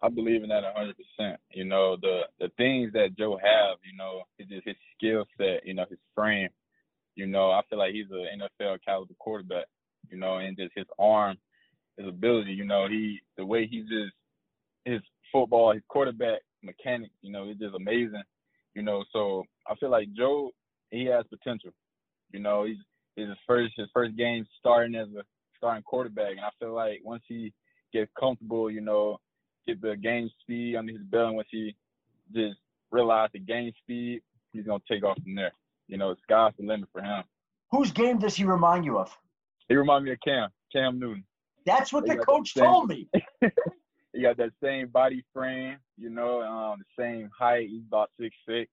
I 0.00 0.08
believe 0.08 0.42
in 0.42 0.48
that 0.50 0.64
a 0.64 0.72
hundred 0.72 0.96
percent. 0.96 1.40
You 1.50 1.64
know, 1.64 1.96
the 1.96 2.28
the 2.38 2.48
things 2.50 2.92
that 2.92 3.16
Joe 3.16 3.36
have, 3.36 3.78
you 3.84 3.96
know, 3.96 4.24
is 4.38 4.48
just 4.48 4.66
his 4.66 4.76
skill 4.94 5.26
set, 5.36 5.66
you 5.66 5.74
know, 5.74 5.86
his 5.88 5.98
frame. 6.14 6.50
You 7.14 7.26
know, 7.26 7.50
I 7.50 7.62
feel 7.68 7.78
like 7.78 7.92
he's 7.92 8.10
an 8.10 8.40
NFL 8.60 8.78
caliber 8.84 9.14
quarterback, 9.18 9.66
you 10.08 10.16
know, 10.16 10.38
and 10.38 10.56
just 10.56 10.72
his 10.76 10.86
arm, 10.98 11.36
his 11.96 12.06
ability, 12.06 12.52
you 12.52 12.64
know, 12.64 12.86
he 12.88 13.20
the 13.36 13.44
way 13.44 13.66
he 13.66 13.82
just 13.82 14.14
his 14.84 15.02
football, 15.32 15.72
his 15.72 15.82
quarterback 15.88 16.40
mechanics, 16.62 17.14
you 17.22 17.32
know, 17.32 17.48
it's 17.48 17.60
just 17.60 17.74
amazing. 17.74 18.22
You 18.78 18.84
know, 18.84 19.02
so 19.12 19.42
I 19.66 19.74
feel 19.74 19.90
like 19.90 20.06
Joe 20.16 20.52
he 20.92 21.06
has 21.06 21.24
potential. 21.28 21.70
You 22.30 22.38
know, 22.38 22.62
he's 22.62 22.76
it's 23.16 23.28
his 23.28 23.38
first 23.44 23.74
his 23.76 23.88
first 23.92 24.16
game 24.16 24.46
starting 24.60 24.94
as 24.94 25.08
a 25.08 25.24
starting 25.56 25.82
quarterback 25.82 26.30
and 26.30 26.42
I 26.42 26.50
feel 26.60 26.74
like 26.74 27.00
once 27.02 27.24
he 27.26 27.52
gets 27.92 28.08
comfortable, 28.16 28.70
you 28.70 28.80
know, 28.80 29.18
get 29.66 29.82
the 29.82 29.96
game 29.96 30.30
speed 30.42 30.76
under 30.76 30.92
his 30.92 31.02
belt, 31.02 31.26
and 31.26 31.36
once 31.36 31.48
he 31.50 31.74
just 32.32 32.54
realize 32.92 33.30
the 33.32 33.40
game 33.40 33.72
speed, 33.82 34.22
he's 34.52 34.64
gonna 34.64 34.78
take 34.88 35.02
off 35.02 35.20
from 35.24 35.34
there. 35.34 35.50
You 35.88 35.98
know, 35.98 36.14
sky's 36.22 36.52
the 36.56 36.64
limit 36.64 36.88
for 36.92 37.02
him. 37.02 37.24
Whose 37.72 37.90
game 37.90 38.20
does 38.20 38.36
he 38.36 38.44
remind 38.44 38.84
you 38.84 38.96
of? 38.96 39.10
He 39.68 39.74
remind 39.74 40.04
me 40.04 40.12
of 40.12 40.20
Cam, 40.24 40.50
Cam 40.72 41.00
Newton. 41.00 41.24
That's 41.66 41.92
what 41.92 42.06
They 42.06 42.14
the 42.14 42.24
coach 42.24 42.54
the 42.54 42.60
told 42.60 42.90
me. 42.90 43.08
He 44.18 44.24
got 44.24 44.36
that 44.38 44.50
same 44.60 44.88
body 44.88 45.24
frame, 45.32 45.76
you 45.96 46.10
know, 46.10 46.42
um, 46.42 46.80
the 46.80 47.00
same 47.00 47.30
height. 47.38 47.68
He's 47.68 47.84
about 47.86 48.10
six 48.20 48.34
six. 48.48 48.68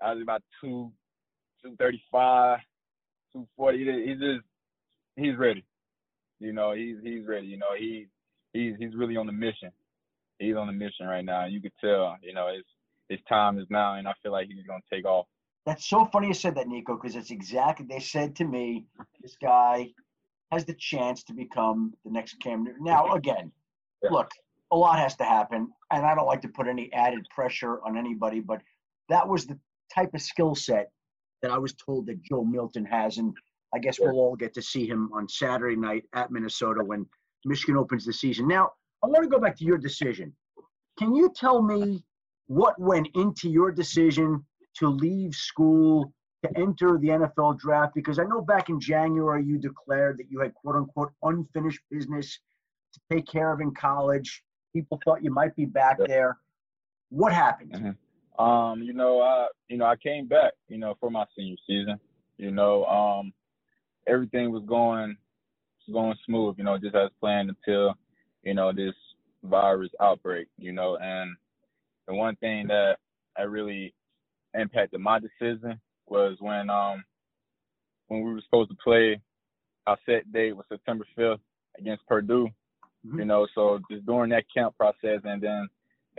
I 0.00 0.12
was 0.14 0.22
about 0.22 0.42
two, 0.60 0.92
two 1.60 1.74
thirty 1.76 2.00
five, 2.12 2.60
two 3.32 3.48
forty. 3.56 3.78
He's 3.78 4.20
just 4.20 4.42
he's 5.16 5.36
ready. 5.36 5.64
You 6.38 6.52
know, 6.52 6.72
he's 6.72 6.98
he's 7.02 7.26
ready. 7.26 7.48
You 7.48 7.56
know, 7.56 7.74
he 7.76 8.06
he's 8.52 8.74
he's 8.78 8.94
really 8.94 9.16
on 9.16 9.26
the 9.26 9.32
mission. 9.32 9.72
He's 10.38 10.54
on 10.54 10.68
the 10.68 10.72
mission 10.72 11.06
right 11.06 11.24
now. 11.24 11.46
You 11.46 11.60
could 11.60 11.72
tell. 11.80 12.16
You 12.22 12.32
know, 12.32 12.54
his 12.54 12.62
his 13.08 13.18
time 13.28 13.58
is 13.58 13.66
now, 13.70 13.96
and 13.96 14.06
I 14.06 14.12
feel 14.22 14.30
like 14.30 14.46
he's 14.46 14.64
gonna 14.68 14.78
take 14.88 15.04
off. 15.04 15.26
That's 15.66 15.84
so 15.84 16.04
funny 16.12 16.28
you 16.28 16.34
said 16.34 16.54
that, 16.54 16.68
Nico, 16.68 16.94
because 16.94 17.16
it's 17.16 17.32
exactly 17.32 17.86
they 17.86 17.98
said 17.98 18.36
to 18.36 18.44
me, 18.44 18.84
this 19.20 19.36
guy 19.42 19.88
has 20.52 20.64
the 20.64 20.74
chance 20.74 21.24
to 21.24 21.32
become 21.32 21.92
the 22.04 22.12
next 22.12 22.34
Cam 22.38 22.62
Newton. 22.62 22.84
Now, 22.84 23.12
again, 23.14 23.50
Yeah. 24.04 24.10
look, 24.10 24.30
a 24.72 24.76
lot 24.76 24.98
has 24.98 25.16
to 25.16 25.24
happen, 25.24 25.68
and 25.90 26.06
I 26.06 26.14
don't 26.14 26.26
like 26.26 26.42
to 26.42 26.48
put 26.48 26.68
any 26.68 26.92
added 26.92 27.26
pressure 27.34 27.82
on 27.84 27.96
anybody, 27.96 28.40
but 28.40 28.62
that 29.08 29.26
was 29.26 29.46
the 29.46 29.58
type 29.94 30.14
of 30.14 30.22
skill 30.22 30.54
set 30.54 30.90
that 31.42 31.50
I 31.50 31.58
was 31.58 31.74
told 31.74 32.06
that 32.06 32.22
Joe 32.22 32.44
Milton 32.44 32.84
has, 32.84 33.18
and 33.18 33.34
I 33.74 33.78
guess 33.78 33.98
Yeah. 33.98 34.06
we'll 34.06 34.20
all 34.20 34.36
get 34.36 34.54
to 34.54 34.62
see 34.62 34.86
him 34.86 35.10
on 35.12 35.28
Saturday 35.28 35.76
night 35.76 36.04
at 36.12 36.30
Minnesota 36.30 36.84
when 36.84 37.06
Michigan 37.44 37.76
opens 37.76 38.04
the 38.04 38.12
season. 38.12 38.46
Now, 38.46 38.72
I 39.02 39.06
want 39.06 39.22
to 39.24 39.28
go 39.28 39.40
back 39.40 39.56
to 39.56 39.64
your 39.64 39.78
decision. 39.78 40.36
Can 40.98 41.14
you 41.14 41.30
tell 41.34 41.62
me 41.62 42.04
what 42.46 42.78
went 42.78 43.08
into 43.14 43.48
your 43.48 43.72
decision 43.72 44.44
to 44.76 44.88
leave 44.88 45.34
school 45.34 46.12
to 46.44 46.58
enter 46.58 46.98
the 46.98 47.08
NFL 47.08 47.54
draft? 47.58 47.94
Because 47.94 48.18
I 48.18 48.24
know 48.24 48.42
back 48.42 48.68
in 48.68 48.78
January 48.78 49.42
you 49.44 49.56
declared 49.58 50.18
that 50.18 50.30
you 50.30 50.40
had 50.40 50.52
quote 50.54 50.76
unquote 50.76 51.12
unfinished 51.22 51.80
business 51.90 52.38
to 52.92 53.00
take 53.10 53.26
care 53.26 53.52
of 53.52 53.60
in 53.60 53.72
college. 53.74 54.44
People 54.72 55.00
thought 55.04 55.22
you 55.22 55.30
might 55.30 55.54
be 55.56 55.64
back 55.64 55.98
there. 55.98 56.38
What 57.10 57.32
happened? 57.32 57.72
Mhm. 57.72 58.42
Um, 58.42 58.82
you 58.82 58.92
know, 58.92 59.20
I 59.20 59.48
you 59.68 59.76
know 59.76 59.84
I 59.84 59.96
came 59.96 60.26
back, 60.26 60.52
you 60.68 60.78
know, 60.78 60.94
for 61.00 61.10
my 61.10 61.24
senior 61.36 61.56
season. 61.66 62.00
You 62.38 62.50
know, 62.50 62.84
um, 62.86 63.32
everything 64.06 64.50
was 64.50 64.64
going 64.64 65.16
was 65.86 65.92
going 65.92 66.16
smooth, 66.24 66.56
you 66.58 66.64
know, 66.64 66.78
just 66.78 66.94
as 66.94 67.10
planned 67.20 67.50
until 67.50 67.94
you 68.42 68.54
know 68.54 68.72
this 68.72 68.94
virus 69.42 69.90
outbreak. 70.00 70.48
You 70.56 70.72
know, 70.72 70.96
and 70.96 71.36
the 72.06 72.14
one 72.14 72.36
thing 72.36 72.68
that 72.68 72.98
that 73.36 73.50
really 73.50 73.94
impacted 74.54 75.00
my 75.00 75.18
decision 75.18 75.80
was 76.06 76.36
when 76.40 76.70
um 76.70 77.04
when 78.08 78.22
we 78.22 78.32
were 78.32 78.40
supposed 78.42 78.70
to 78.70 78.76
play. 78.82 79.20
Our 79.86 79.98
set 80.06 80.30
date 80.30 80.52
was 80.52 80.66
September 80.68 81.06
5th 81.18 81.40
against 81.78 82.06
Purdue, 82.06 82.48
Mm-hmm. 83.06 83.18
You 83.18 83.24
know, 83.24 83.46
so 83.54 83.80
just 83.90 84.04
during 84.06 84.30
that 84.30 84.44
camp 84.54 84.76
process, 84.76 85.20
and 85.24 85.42
then 85.42 85.68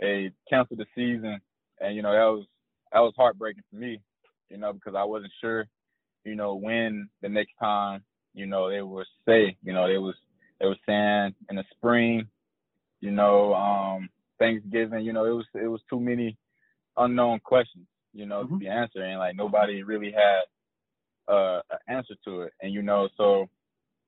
they 0.00 0.32
canceled 0.50 0.80
the 0.80 0.86
season, 0.94 1.40
and 1.80 1.94
you 1.94 2.02
know 2.02 2.12
that 2.12 2.36
was 2.36 2.46
that 2.92 3.00
was 3.00 3.14
heartbreaking 3.16 3.62
for 3.70 3.76
me. 3.76 4.00
You 4.50 4.58
know, 4.58 4.72
because 4.72 4.94
I 4.96 5.04
wasn't 5.04 5.32
sure, 5.40 5.66
you 6.24 6.34
know, 6.34 6.54
when 6.54 7.08
the 7.22 7.28
next 7.28 7.52
time, 7.58 8.02
you 8.34 8.46
know, 8.46 8.68
they 8.68 8.82
would 8.82 9.06
say, 9.26 9.56
you 9.62 9.72
know, 9.72 9.88
they 9.88 9.98
was 9.98 10.14
they 10.60 10.66
were 10.66 10.76
saying 10.86 11.34
in 11.48 11.56
the 11.56 11.64
spring, 11.76 12.26
you 13.00 13.10
know, 13.10 13.54
um, 13.54 14.08
Thanksgiving, 14.38 15.04
you 15.04 15.12
know, 15.12 15.24
it 15.24 15.30
was 15.30 15.46
it 15.54 15.68
was 15.68 15.80
too 15.88 16.00
many 16.00 16.36
unknown 16.96 17.40
questions, 17.40 17.86
you 18.12 18.26
know, 18.26 18.42
mm-hmm. 18.42 18.54
to 18.54 18.58
be 18.60 18.68
answered, 18.68 19.02
and 19.02 19.18
like 19.18 19.36
nobody 19.36 19.82
really 19.82 20.12
had 20.12 21.32
uh, 21.32 21.60
an 21.70 21.96
answer 21.96 22.14
to 22.24 22.42
it, 22.42 22.52
and 22.60 22.72
you 22.72 22.82
know, 22.82 23.08
so 23.16 23.48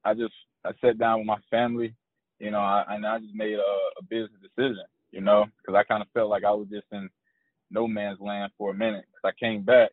I 0.05 0.15
just 0.15 0.35
I 0.65 0.73
sat 0.81 0.99
down 0.99 1.21
with 1.21 1.27
my 1.27 1.39
family, 1.51 1.95
you 2.39 2.51
know, 2.51 2.61
I, 2.61 2.85
and 2.89 3.07
I 3.07 3.19
just 3.19 3.35
made 3.35 3.55
a, 3.55 4.01
a 4.01 4.03
business 4.09 4.41
decision, 4.43 4.85
you 5.11 5.21
know, 5.21 5.47
because 5.61 5.77
I 5.79 5.85
kind 5.85 6.03
of 6.03 6.09
felt 6.15 6.31
like 6.31 6.45
I 6.45 6.51
was 6.51 6.69
just 6.71 6.87
in 6.93 7.09
no 7.71 7.87
man's 7.87 8.21
land 8.21 8.53
for 8.59 8.71
a 8.71 8.75
minute. 8.75 9.05
Because 9.07 9.35
I 9.37 9.45
came 9.45 9.63
back, 9.63 9.91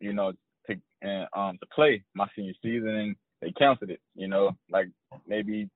you 0.00 0.12
know, 0.12 0.32
to 0.68 0.76
and, 1.02 1.26
um 1.36 1.58
to 1.60 1.66
play 1.74 2.02
my 2.14 2.26
senior 2.34 2.54
season, 2.62 2.88
and 2.88 3.16
they 3.40 3.52
canceled 3.52 3.90
it, 3.90 4.00
you 4.14 4.28
know, 4.28 4.56
like 4.70 4.88
maybe 5.26 5.68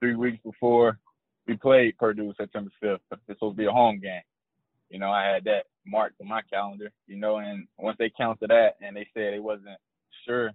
three 0.00 0.14
weeks 0.14 0.38
before 0.44 0.98
we 1.46 1.56
played 1.56 1.96
Purdue 1.98 2.34
September 2.36 2.70
5th. 2.82 2.98
This 3.10 3.36
supposed 3.36 3.56
to 3.56 3.62
be 3.62 3.66
a 3.66 3.72
home 3.72 3.98
game. 4.00 4.20
You 4.90 4.98
know, 4.98 5.10
I 5.10 5.24
had 5.24 5.44
that 5.44 5.64
marked 5.86 6.20
on 6.20 6.28
my 6.28 6.42
calendar, 6.52 6.90
you 7.06 7.16
know, 7.16 7.38
and 7.38 7.66
once 7.78 7.96
they 7.98 8.12
counted 8.16 8.50
that 8.50 8.76
and 8.82 8.94
they 8.96 9.06
said 9.14 9.34
it 9.34 9.42
wasn't 9.42 9.78
sure 10.26 10.52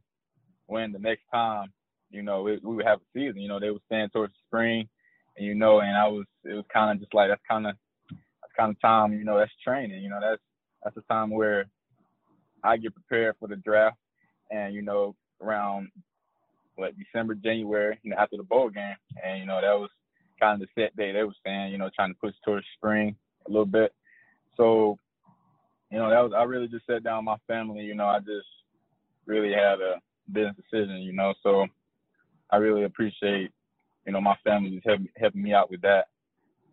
when 0.67 0.91
the 0.91 0.99
next 0.99 1.23
time, 1.31 1.71
you 2.13 2.21
know, 2.21 2.43
we, 2.43 2.59
we 2.63 2.75
would 2.75 2.85
have 2.85 2.99
a 2.99 3.19
season, 3.19 3.41
you 3.41 3.49
know, 3.49 3.59
they 3.59 3.71
were 3.71 3.79
saying 3.89 4.09
towards 4.13 4.33
spring 4.45 4.87
and, 5.35 5.45
you 5.45 5.55
know, 5.55 5.79
and 5.79 5.97
I 5.97 6.07
was, 6.07 6.25
it 6.45 6.53
was 6.53 6.65
kind 6.71 6.91
of 6.91 6.99
just 6.99 7.13
like, 7.13 7.29
that's 7.29 7.41
kind 7.49 7.65
of, 7.65 7.75
that's 8.09 8.53
kind 8.55 8.71
of 8.71 8.79
time, 8.79 9.13
you 9.13 9.25
know, 9.25 9.37
that's 9.37 9.51
training, 9.63 10.01
you 10.01 10.09
know, 10.09 10.19
that's, 10.21 10.41
that's 10.83 10.95
the 10.95 11.01
time 11.09 11.31
where 11.31 11.65
I 12.63 12.77
get 12.77 12.93
prepared 12.93 13.35
for 13.39 13.47
the 13.47 13.55
draft 13.55 13.97
and, 14.51 14.75
you 14.75 14.83
know, 14.83 15.15
around 15.41 15.89
what 16.75 16.93
December, 16.97 17.35
January, 17.35 17.99
you 18.03 18.11
know, 18.11 18.17
after 18.17 18.37
the 18.37 18.43
bowl 18.43 18.69
game. 18.69 18.95
And, 19.23 19.39
you 19.39 19.45
know, 19.45 19.59
that 19.59 19.79
was 19.79 19.89
kind 20.39 20.61
of 20.61 20.67
the 20.67 20.81
set 20.81 20.95
day 20.95 21.11
they 21.11 21.23
were 21.23 21.33
saying, 21.45 21.71
you 21.71 21.77
know, 21.77 21.89
trying 21.95 22.13
to 22.13 22.19
push 22.19 22.33
towards 22.45 22.65
spring 22.75 23.15
a 23.47 23.49
little 23.49 23.65
bit. 23.65 23.91
So, 24.55 24.97
you 25.91 25.97
know, 25.97 26.09
that 26.09 26.21
was 26.21 26.31
I 26.35 26.43
really 26.43 26.67
just 26.67 26.85
sat 26.85 27.03
down 27.03 27.25
with 27.25 27.25
my 27.25 27.53
family, 27.53 27.81
you 27.81 27.95
know, 27.95 28.05
I 28.05 28.19
just 28.19 28.47
really 29.25 29.51
had 29.51 29.79
a 29.81 29.99
business 30.31 30.55
decision, 30.55 30.97
you 30.97 31.13
know. 31.13 31.33
So 31.43 31.65
I 32.53 32.57
really 32.57 32.83
appreciate, 32.83 33.49
you 34.05 34.13
know, 34.13 34.21
my 34.21 34.35
family 34.43 34.69
just 34.69 34.85
helping 34.85 35.09
helping 35.17 35.41
me 35.41 35.53
out 35.53 35.71
with 35.71 35.81
that. 35.81 36.05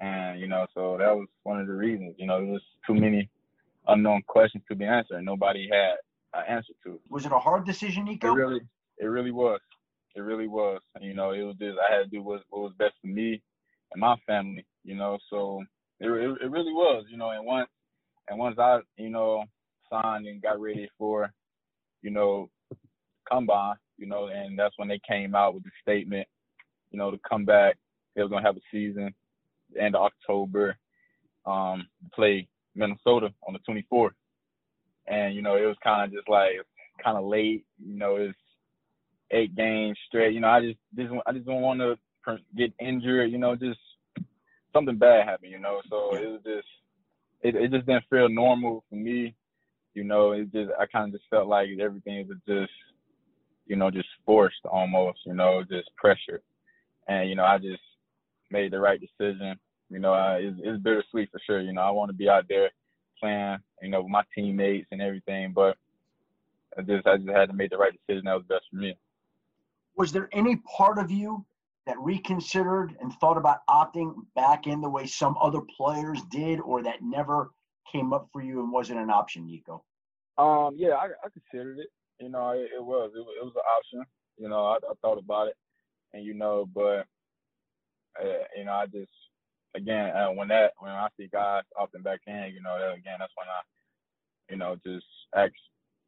And, 0.01 0.39
you 0.39 0.47
know, 0.47 0.67
so 0.75 0.97
that 0.99 1.17
was 1.17 1.27
one 1.43 1.59
of 1.61 1.67
the 1.67 1.73
reasons, 1.73 2.15
you 2.19 2.27
know, 2.27 2.39
there 2.39 2.53
was 2.53 2.63
too 2.87 2.95
many 2.95 3.29
unknown 3.89 4.23
questions 4.27 4.63
to 4.69 4.75
be 4.75 4.85
answered 4.85 5.17
and 5.17 5.27
nobody 5.27 5.69
had 5.73 5.95
an 6.35 6.45
answer 6.49 6.75
to. 6.85 6.95
It. 6.95 7.01
Was 7.09 7.25
it 7.25 7.33
a 7.33 7.39
hard 7.39 7.65
decision, 7.65 8.05
Nico? 8.05 8.29
It 8.29 8.37
really 8.37 8.61
it 8.99 9.07
really 9.07 9.31
was. 9.31 9.61
It 10.15 10.21
really 10.21 10.49
was. 10.49 10.81
You 11.01 11.15
know, 11.15 11.31
it 11.31 11.43
was 11.43 11.57
just 11.59 11.79
I 11.79 11.95
had 11.95 12.03
to 12.05 12.09
do 12.09 12.23
what, 12.23 12.43
what 12.51 12.63
was 12.63 12.73
best 12.79 12.95
for 13.01 13.07
me 13.07 13.41
and 13.93 14.01
my 14.01 14.17
family. 14.27 14.67
You 14.85 14.97
know, 14.97 15.19
so 15.31 15.63
it, 15.99 16.11
it, 16.11 16.39
it 16.43 16.51
really 16.51 16.73
was. 16.73 17.07
You 17.11 17.17
know, 17.17 17.31
and 17.31 17.47
once 17.47 17.71
and 18.29 18.39
once 18.39 18.59
I 18.59 18.81
you 18.99 19.09
know 19.09 19.45
signed 19.91 20.27
and 20.27 20.43
got 20.43 20.61
ready 20.61 20.91
for 20.99 21.33
you 22.03 22.11
know 22.11 22.51
combine, 23.31 23.77
you 24.01 24.07
know, 24.07 24.29
and 24.29 24.59
that's 24.59 24.77
when 24.79 24.89
they 24.89 25.01
came 25.07 25.35
out 25.35 25.55
with 25.55 25.63
the 25.63 25.71
statement, 25.83 26.27
you 26.91 26.99
know, 26.99 27.11
to 27.11 27.21
come 27.29 27.45
back. 27.45 27.77
They 28.17 28.23
were 28.23 28.29
gonna 28.29 28.47
have 28.47 28.57
a 28.57 28.61
season, 28.73 29.15
the 29.73 29.83
end 29.83 29.95
of 29.95 30.03
October, 30.03 30.77
um, 31.47 31.87
play 32.13 32.49
Minnesota 32.75 33.33
on 33.47 33.55
the 33.55 33.61
24th, 33.93 34.11
and 35.07 35.35
you 35.35 35.43
know 35.43 35.57
it 35.57 35.67
was 35.67 35.77
kind 35.85 36.05
of 36.05 36.13
just 36.13 36.29
like 36.29 36.53
kind 37.05 37.19
of 37.19 37.25
late. 37.25 37.65
You 37.79 37.97
know, 37.97 38.17
it's 38.17 38.39
eight 39.31 39.55
games 39.55 39.99
straight. 40.09 40.35
You 40.35 40.41
know, 40.41 40.49
I 40.49 40.61
just 40.61 40.79
just 40.97 41.13
I 41.27 41.33
just 41.33 41.47
don't 41.47 41.63
want 41.63 41.81
to 41.81 41.97
get 42.57 42.73
injured. 42.81 43.31
You 43.31 43.39
know, 43.39 43.55
just 43.55 43.79
something 44.73 44.97
bad 44.97 45.29
happen. 45.29 45.51
You 45.51 45.61
know, 45.61 45.81
so 45.89 46.17
it 46.17 46.27
was 46.27 46.41
just 46.45 46.69
it 47.43 47.55
it 47.55 47.71
just 47.71 47.87
didn't 47.87 48.05
feel 48.11 48.29
normal 48.29 48.85
for 48.89 48.97
me. 48.97 49.35
You 49.95 50.05
know, 50.05 50.33
it 50.33 50.53
just 50.53 50.71
I 50.81 50.87
kind 50.87 51.07
of 51.07 51.21
just 51.21 51.29
felt 51.31 51.49
like 51.49 51.69
everything 51.81 52.27
was 52.27 52.39
just 52.47 52.73
you 53.71 53.77
know 53.77 53.91
just 53.91 54.09
forced 54.27 54.67
almost. 54.71 55.21
You 55.25 55.35
know, 55.35 55.63
just 55.63 55.95
pressure, 55.97 56.43
and 57.09 57.29
you 57.29 57.37
know 57.37 57.45
I 57.45 57.59
just 57.59 57.83
made 58.51 58.73
the 58.73 58.81
right 58.81 59.01
decision. 59.01 59.59
You 59.89 59.99
know, 59.99 60.13
I, 60.13 60.37
it's, 60.37 60.59
it's 60.63 60.83
bittersweet 60.83 61.31
for 61.33 61.41
sure. 61.47 61.61
You 61.61 61.73
know, 61.73 61.81
I 61.81 61.91
want 61.91 62.11
to 62.11 62.17
be 62.17 62.29
out 62.29 62.45
there 62.49 62.71
playing, 63.19 63.59
you 63.83 63.89
know, 63.89 64.03
with 64.03 64.11
my 64.11 64.23
teammates 64.35 64.87
and 64.93 65.03
everything, 65.03 65.53
but 65.55 65.77
I 66.79 66.83
just 66.83 67.07
I 67.07 67.17
just 67.17 67.31
had 67.31 67.49
to 67.49 67.55
make 67.55 67.71
the 67.71 67.79
right 67.79 67.93
decision 67.93 68.27
that 68.27 68.35
was 68.35 68.45
best 68.49 68.65
for 68.71 68.77
me 68.77 68.95
was 70.01 70.13
there 70.13 70.31
any 70.33 70.57
part 70.57 70.99
of 70.99 71.11
you 71.11 71.45
that 71.87 71.99
reconsidered 71.99 72.97
and 73.03 73.13
thought 73.21 73.37
about 73.37 73.59
opting 73.69 74.15
back 74.35 74.67
in 74.67 74.81
the 74.81 74.89
way 74.89 75.07
some 75.07 75.37
other 75.39 75.61
players 75.77 76.23
did, 76.31 76.59
or 76.61 76.83
that 76.83 77.03
never 77.03 77.51
came 77.93 78.15
up 78.15 78.27
for 78.33 78.41
you 78.41 78.61
and 78.63 78.73
wasn't 78.73 78.99
an 78.99 79.11
option, 79.11 79.45
Nico? 79.45 79.85
Um, 80.39 80.75
yeah, 80.75 80.95
I, 80.95 81.09
I 81.23 81.29
considered 81.29 81.81
it. 81.81 81.89
You 82.21 82.29
know, 82.29 82.51
it, 82.51 82.69
it 82.77 82.85
was 82.85 83.11
it, 83.15 83.21
it, 83.21 83.45
was 83.45 83.55
an 83.57 83.63
option. 83.77 84.05
You 84.37 84.49
know, 84.49 84.67
I, 84.67 84.77
I, 84.77 84.93
thought 85.01 85.19
about 85.19 85.49
it, 85.49 85.55
and 86.13 86.25
you 86.25 86.35
know, 86.35 86.69
but 86.75 87.07
uh, 88.21 88.45
you 88.57 88.65
know, 88.65 88.73
I 88.73 88.87
just 88.87 89.11
again 89.75 90.15
uh, 90.15 90.29
when 90.29 90.49
that 90.49 90.73
when 90.79 90.93
I 90.93 91.09
see 91.17 91.29
guys 91.33 91.63
opting 91.81 92.05
back 92.05 92.21
in, 92.27 92.53
you 92.55 92.61
know, 92.63 92.77
that, 92.79 92.93
again 92.93 93.17
that's 93.19 93.33
when 93.37 93.47
I, 93.49 93.61
you 94.51 94.59
know, 94.59 94.77
just 94.87 95.07
ask, 95.35 95.53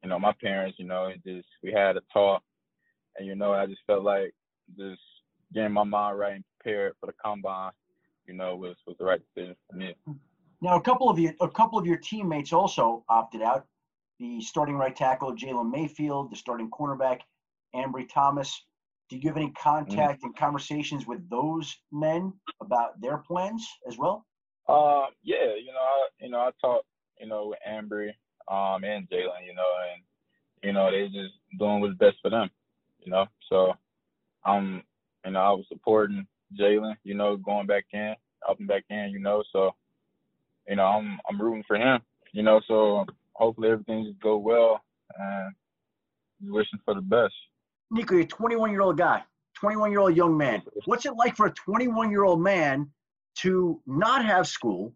you 0.03 0.11
know, 0.11 0.19
my 0.19 0.35
parents, 0.43 0.79
you 0.79 0.87
know, 0.87 1.07
and 1.07 1.23
just 1.25 1.49
we 1.63 1.73
had 1.73 1.97
a 1.97 2.03
talk, 2.13 2.43
and 3.17 3.27
you 3.27 3.35
know, 3.35 3.53
I 3.53 3.67
just 3.67 3.81
felt 3.87 4.05
like 4.05 4.33
just 4.77 5.01
getting 5.55 5.73
my 5.73 5.85
mind 5.85 6.19
right 6.19 6.35
and 6.35 6.45
prepared 6.61 6.93
for 7.01 7.07
the 7.07 7.15
combine, 7.25 7.73
you 8.27 8.35
know, 8.35 8.57
was 8.57 8.77
was 8.87 8.97
the 8.99 9.05
right 9.05 9.21
decision 9.35 9.57
for 9.71 9.77
me. 9.77 9.95
Now, 10.61 10.77
a 10.77 10.81
couple 10.81 11.09
of 11.09 11.19
you, 11.19 11.33
a 11.41 11.49
couple 11.49 11.79
of 11.79 11.87
your 11.87 11.97
teammates 11.97 12.53
also 12.53 13.05
opted 13.09 13.43
out. 13.43 13.67
The 14.23 14.41
starting 14.41 14.77
right 14.77 14.95
tackle 14.95 15.35
Jalen 15.35 15.71
Mayfield, 15.71 16.31
the 16.31 16.37
starting 16.37 16.71
cornerback 16.71 17.21
Ambry 17.75 18.09
Thomas. 18.09 18.65
Do 19.11 19.17
you 19.17 19.29
have 19.29 19.37
any 19.37 19.51
contact 19.51 20.19
mm-hmm. 20.19 20.27
and 20.27 20.37
conversations 20.37 21.07
with 21.07 21.29
those 21.29 21.77
men 21.91 22.33
about 22.61 23.01
their 23.01 23.19
plans 23.19 23.67
as 23.87 23.99
well? 23.99 24.25
Uh, 24.69 25.07
yeah, 25.23 25.55
you 25.57 25.73
know, 25.73 25.81
I, 25.81 26.09
you 26.21 26.31
know, 26.31 26.39
I 26.39 26.51
talked, 26.61 26.87
you 27.21 27.27
know, 27.27 27.49
with 27.49 27.59
Ambry, 27.69 28.11
um, 28.49 28.85
and 28.85 29.11
Jalen, 29.11 29.45
you 29.45 29.55
know, 29.55 29.71
and 29.93 30.03
you 30.63 30.73
know, 30.73 30.91
they 30.91 31.09
just 31.09 31.35
doing 31.59 31.81
what's 31.81 31.99
best 31.99 32.17
for 32.23 32.31
them 32.31 32.49
you 33.05 33.11
know. 33.11 33.27
So 33.49 33.75
I'm, 34.45 34.83
you 35.25 35.33
know, 35.33 35.41
I 35.41 35.51
was 35.51 35.65
supporting 35.69 36.27
Jalen, 36.59 36.97
you 37.05 37.15
know, 37.15 37.37
going 37.37 37.67
back 37.67 37.85
in, 37.93 38.15
up 38.49 38.59
and 38.59 38.69
back 38.69 38.85
in, 38.91 39.11
you 39.11 39.21
know. 39.21 39.43
So, 39.53 39.73
you 40.69 40.77
know, 40.77 40.85
I'm 40.85 41.19
I'm 41.29 41.41
rooting 41.41 41.65
for 41.67 41.77
him, 41.77 42.01
you 42.33 42.43
know. 42.43 42.61
So 42.67 43.07
hopefully 43.43 43.71
everything 43.71 44.05
just 44.05 44.21
go 44.21 44.37
well, 44.37 44.81
and 45.19 45.55
wishing 46.53 46.79
for 46.85 46.95
the 46.95 47.01
best. 47.01 47.35
Nico, 47.91 48.15
you're 48.15 48.25
a 48.25 48.27
21 48.27 48.71
year 48.71 48.81
old 48.81 48.97
guy, 48.97 49.23
21 49.59 49.91
year 49.91 50.01
old 50.01 50.17
young 50.17 50.37
man. 50.37 50.63
What's 50.87 51.07
it 51.07 51.15
like 51.17 51.37
for 51.37 51.47
a 51.47 51.53
21 51.53 52.11
year 52.11 52.25
old 52.25 52.41
man 52.41 52.91
to 53.39 53.81
not 53.87 54.25
have 54.25 54.47
school, 54.47 54.93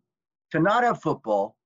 to 0.52 0.60
not 0.60 0.82
have 0.82 1.02
football, 1.02 1.56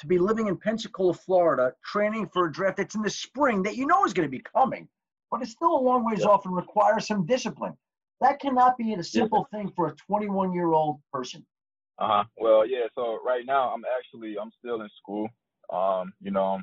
to 0.00 0.06
be 0.06 0.18
living 0.18 0.48
in 0.48 0.56
Pensacola, 0.56 1.14
Florida, 1.14 1.72
training 1.84 2.28
for 2.32 2.46
a 2.46 2.52
draft 2.52 2.76
that's 2.78 2.94
in 2.94 3.02
the 3.02 3.10
spring 3.10 3.62
that 3.62 3.76
you 3.76 3.86
know 3.86 4.04
is 4.04 4.12
going 4.12 4.26
to 4.26 4.30
be 4.30 4.42
coming? 4.54 4.88
but 5.34 5.42
it's 5.42 5.50
still 5.50 5.76
a 5.76 5.82
long 5.82 6.04
ways 6.04 6.20
yeah. 6.20 6.28
off 6.28 6.46
and 6.46 6.54
requires 6.54 7.08
some 7.08 7.26
discipline. 7.26 7.72
That 8.20 8.40
cannot 8.40 8.78
be 8.78 8.94
a 8.94 9.02
simple 9.02 9.48
yeah. 9.52 9.58
thing 9.58 9.72
for 9.74 9.88
a 9.88 9.94
21 10.06 10.52
year 10.52 10.72
old 10.72 11.00
person. 11.12 11.44
Uh 11.98 12.06
huh. 12.08 12.24
Well, 12.36 12.64
yeah. 12.64 12.86
So 12.94 13.18
right 13.26 13.44
now, 13.44 13.70
I'm 13.70 13.82
actually 13.98 14.36
I'm 14.40 14.52
still 14.56 14.80
in 14.82 14.88
school. 14.96 15.28
Um, 15.74 16.12
you 16.20 16.30
know, 16.30 16.60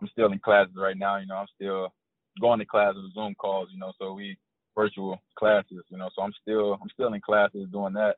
I'm, 0.00 0.08
still 0.12 0.32
in 0.32 0.38
classes 0.38 0.74
right 0.76 0.96
now. 0.96 1.18
You 1.18 1.26
know, 1.26 1.36
I'm 1.36 1.46
still 1.54 1.92
going 2.40 2.58
to 2.58 2.64
classes, 2.64 3.12
Zoom 3.14 3.34
calls. 3.34 3.68
You 3.72 3.78
know, 3.78 3.92
so 3.98 4.12
we 4.12 4.36
virtual 4.76 5.18
classes. 5.38 5.84
You 5.88 5.98
know, 5.98 6.10
so 6.14 6.22
I'm 6.22 6.32
still 6.42 6.74
I'm 6.74 6.88
still 6.92 7.12
in 7.12 7.20
classes 7.20 7.68
doing 7.72 7.94
that. 7.94 8.16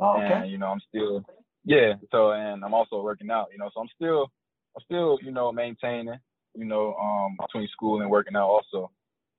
Oh, 0.00 0.16
okay. 0.16 0.42
And 0.42 0.50
you 0.50 0.58
know, 0.58 0.66
I'm 0.66 0.80
still 0.88 1.24
yeah. 1.64 1.94
So 2.10 2.32
and 2.32 2.64
I'm 2.64 2.74
also 2.74 3.02
working 3.02 3.30
out. 3.30 3.48
You 3.52 3.58
know, 3.58 3.70
so 3.74 3.80
I'm 3.80 3.88
still 3.94 4.30
I'm 4.76 4.82
still 4.84 5.18
you 5.22 5.32
know 5.32 5.52
maintaining. 5.52 6.18
You 6.54 6.64
know, 6.64 6.94
um, 6.94 7.36
between 7.40 7.68
school 7.68 8.00
and 8.00 8.10
working 8.10 8.34
out 8.34 8.48
also 8.48 8.90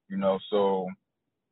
you 0.10 0.18
know. 0.18 0.40
So 0.50 0.88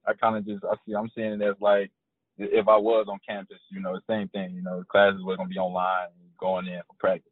I 0.05 0.13
kind 0.13 0.35
of 0.35 0.45
just 0.45 0.63
I 0.65 0.75
see 0.85 0.93
I'm 0.93 1.09
seeing 1.15 1.33
it 1.33 1.41
as 1.41 1.55
like 1.61 1.91
if 2.37 2.67
I 2.67 2.77
was 2.77 3.07
on 3.09 3.19
campus, 3.27 3.59
you 3.71 3.81
know, 3.81 3.93
the 3.93 4.13
same 4.13 4.27
thing. 4.29 4.53
You 4.53 4.61
know, 4.61 4.83
classes 4.91 5.21
were 5.23 5.37
gonna 5.37 5.49
be 5.49 5.57
online, 5.57 6.09
going 6.39 6.67
in 6.67 6.81
for 6.87 6.95
practice. 6.99 7.31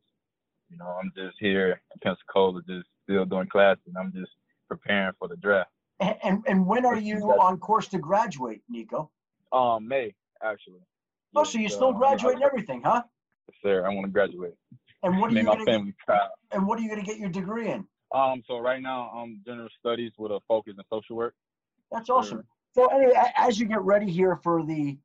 You 0.70 0.78
know, 0.78 0.98
I'm 1.02 1.12
just 1.16 1.38
here 1.40 1.82
in 1.94 2.00
Pensacola, 2.02 2.62
just 2.68 2.88
still 3.04 3.26
doing 3.26 3.48
classes, 3.48 3.84
and 3.88 3.98
I'm 3.98 4.12
just 4.14 4.32
preparing 4.68 5.14
for 5.20 5.28
the 5.28 5.38
draft. 5.38 5.70
And 6.00 6.16
and, 6.24 6.44
and 6.48 6.66
when 6.66 6.86
are 6.86 6.98
you 6.98 7.32
on 7.32 7.58
course 7.60 7.88
to 7.90 8.00
graduate, 8.00 8.62
Nico? 8.70 9.12
Um, 9.52 9.88
May 9.88 10.14
actually. 10.44 10.80
Oh, 11.36 11.44
so 11.44 11.60
you're 11.60 11.70
still 11.70 11.90
uh, 11.90 11.94
graduating 11.94 12.44
everything, 12.44 12.82
huh? 12.84 13.04
Yes, 13.48 13.58
sir. 13.62 13.86
I 13.86 13.90
want 13.90 14.06
to 14.06 14.12
graduate. 14.12 14.54
And 15.04 15.20
what 15.20 15.30
are 15.30 15.34
Make 15.34 15.44
you 15.44 15.50
my 15.50 15.54
gonna 15.56 15.66
family 15.66 15.94
proud. 16.06 16.30
and 16.52 16.66
what 16.66 16.80
are 16.80 16.82
you 16.82 16.90
gonna 16.90 17.04
get 17.04 17.18
your 17.18 17.30
degree 17.30 17.70
in? 17.70 17.86
Um, 18.14 18.44
so 18.48 18.60
right 18.60 18.82
now 18.82 19.10
I'm 19.16 19.42
general 19.46 19.70
studies 19.80 20.14
with 20.18 20.32
a 20.32 20.40
focus 20.48 20.76
in 20.78 20.84
social 20.92 21.16
work. 21.16 21.36
That's 21.92 22.10
awesome. 22.10 22.44
So 22.74 22.88
anyway, 22.88 23.14
as 23.38 23.60
you 23.60 23.68
get 23.68 23.82
ready 23.82 24.10
here 24.10 24.38
for 24.44 24.66
the 24.66 24.98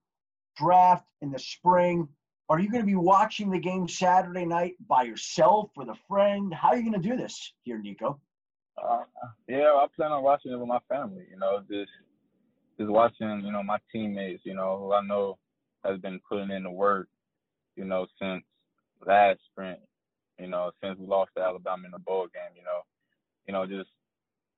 draft 0.56 1.06
in 1.20 1.30
the 1.30 1.38
spring, 1.38 2.08
are 2.50 2.58
you 2.58 2.68
going 2.68 2.82
to 2.82 2.86
be 2.86 2.96
watching 2.96 3.48
the 3.48 3.60
game 3.60 3.86
Saturday 3.86 4.44
night 4.44 4.74
by 4.88 5.04
yourself 5.04 5.70
with 5.76 5.88
a 5.88 5.94
friend? 6.08 6.52
How 6.52 6.70
are 6.70 6.76
you 6.76 6.82
going 6.82 7.00
to 7.00 7.08
do 7.08 7.16
this 7.16 7.52
here, 7.62 7.78
Nico? 7.78 8.18
Uh, 8.76 9.04
yeah, 9.46 9.68
I 9.68 9.86
plan 9.94 10.10
on 10.10 10.24
watching 10.24 10.50
it 10.50 10.58
with 10.58 10.66
my 10.66 10.80
family. 10.88 11.22
You 11.30 11.38
know, 11.38 11.60
just 11.70 11.92
just 12.76 12.90
watching. 12.90 13.42
You 13.44 13.52
know, 13.52 13.62
my 13.62 13.78
teammates. 13.92 14.42
You 14.44 14.54
know, 14.54 14.78
who 14.78 14.92
I 14.92 15.00
know 15.00 15.38
has 15.84 16.00
been 16.00 16.20
putting 16.28 16.50
in 16.50 16.64
the 16.64 16.70
work. 16.70 17.06
You 17.76 17.84
know, 17.84 18.06
since 18.20 18.42
last 19.06 19.38
spring. 19.52 19.76
You 20.40 20.48
know, 20.48 20.72
since 20.82 20.98
we 20.98 21.06
lost 21.06 21.30
to 21.36 21.42
Alabama 21.42 21.84
in 21.84 21.92
the 21.92 22.00
bowl 22.00 22.26
game. 22.34 22.56
You 22.56 22.64
know, 22.64 22.80
you 23.46 23.52
know, 23.52 23.64
just 23.64 23.90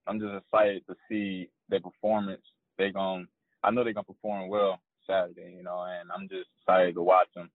I'm 0.06 0.18
just 0.18 0.32
excited 0.34 0.82
to 0.88 0.96
see 1.10 1.50
their 1.68 1.80
performance. 1.80 2.42
They 2.78 2.90
gon' 2.90 3.28
I 3.62 3.70
know 3.70 3.84
they're 3.84 3.92
gonna 3.92 4.04
perform 4.04 4.48
well 4.48 4.80
Saturday. 5.06 5.54
You 5.54 5.62
know, 5.62 5.82
and 5.82 6.10
I'm 6.10 6.26
just 6.28 6.48
excited 6.58 6.94
to 6.94 7.02
watch 7.02 7.28
them. 7.34 7.50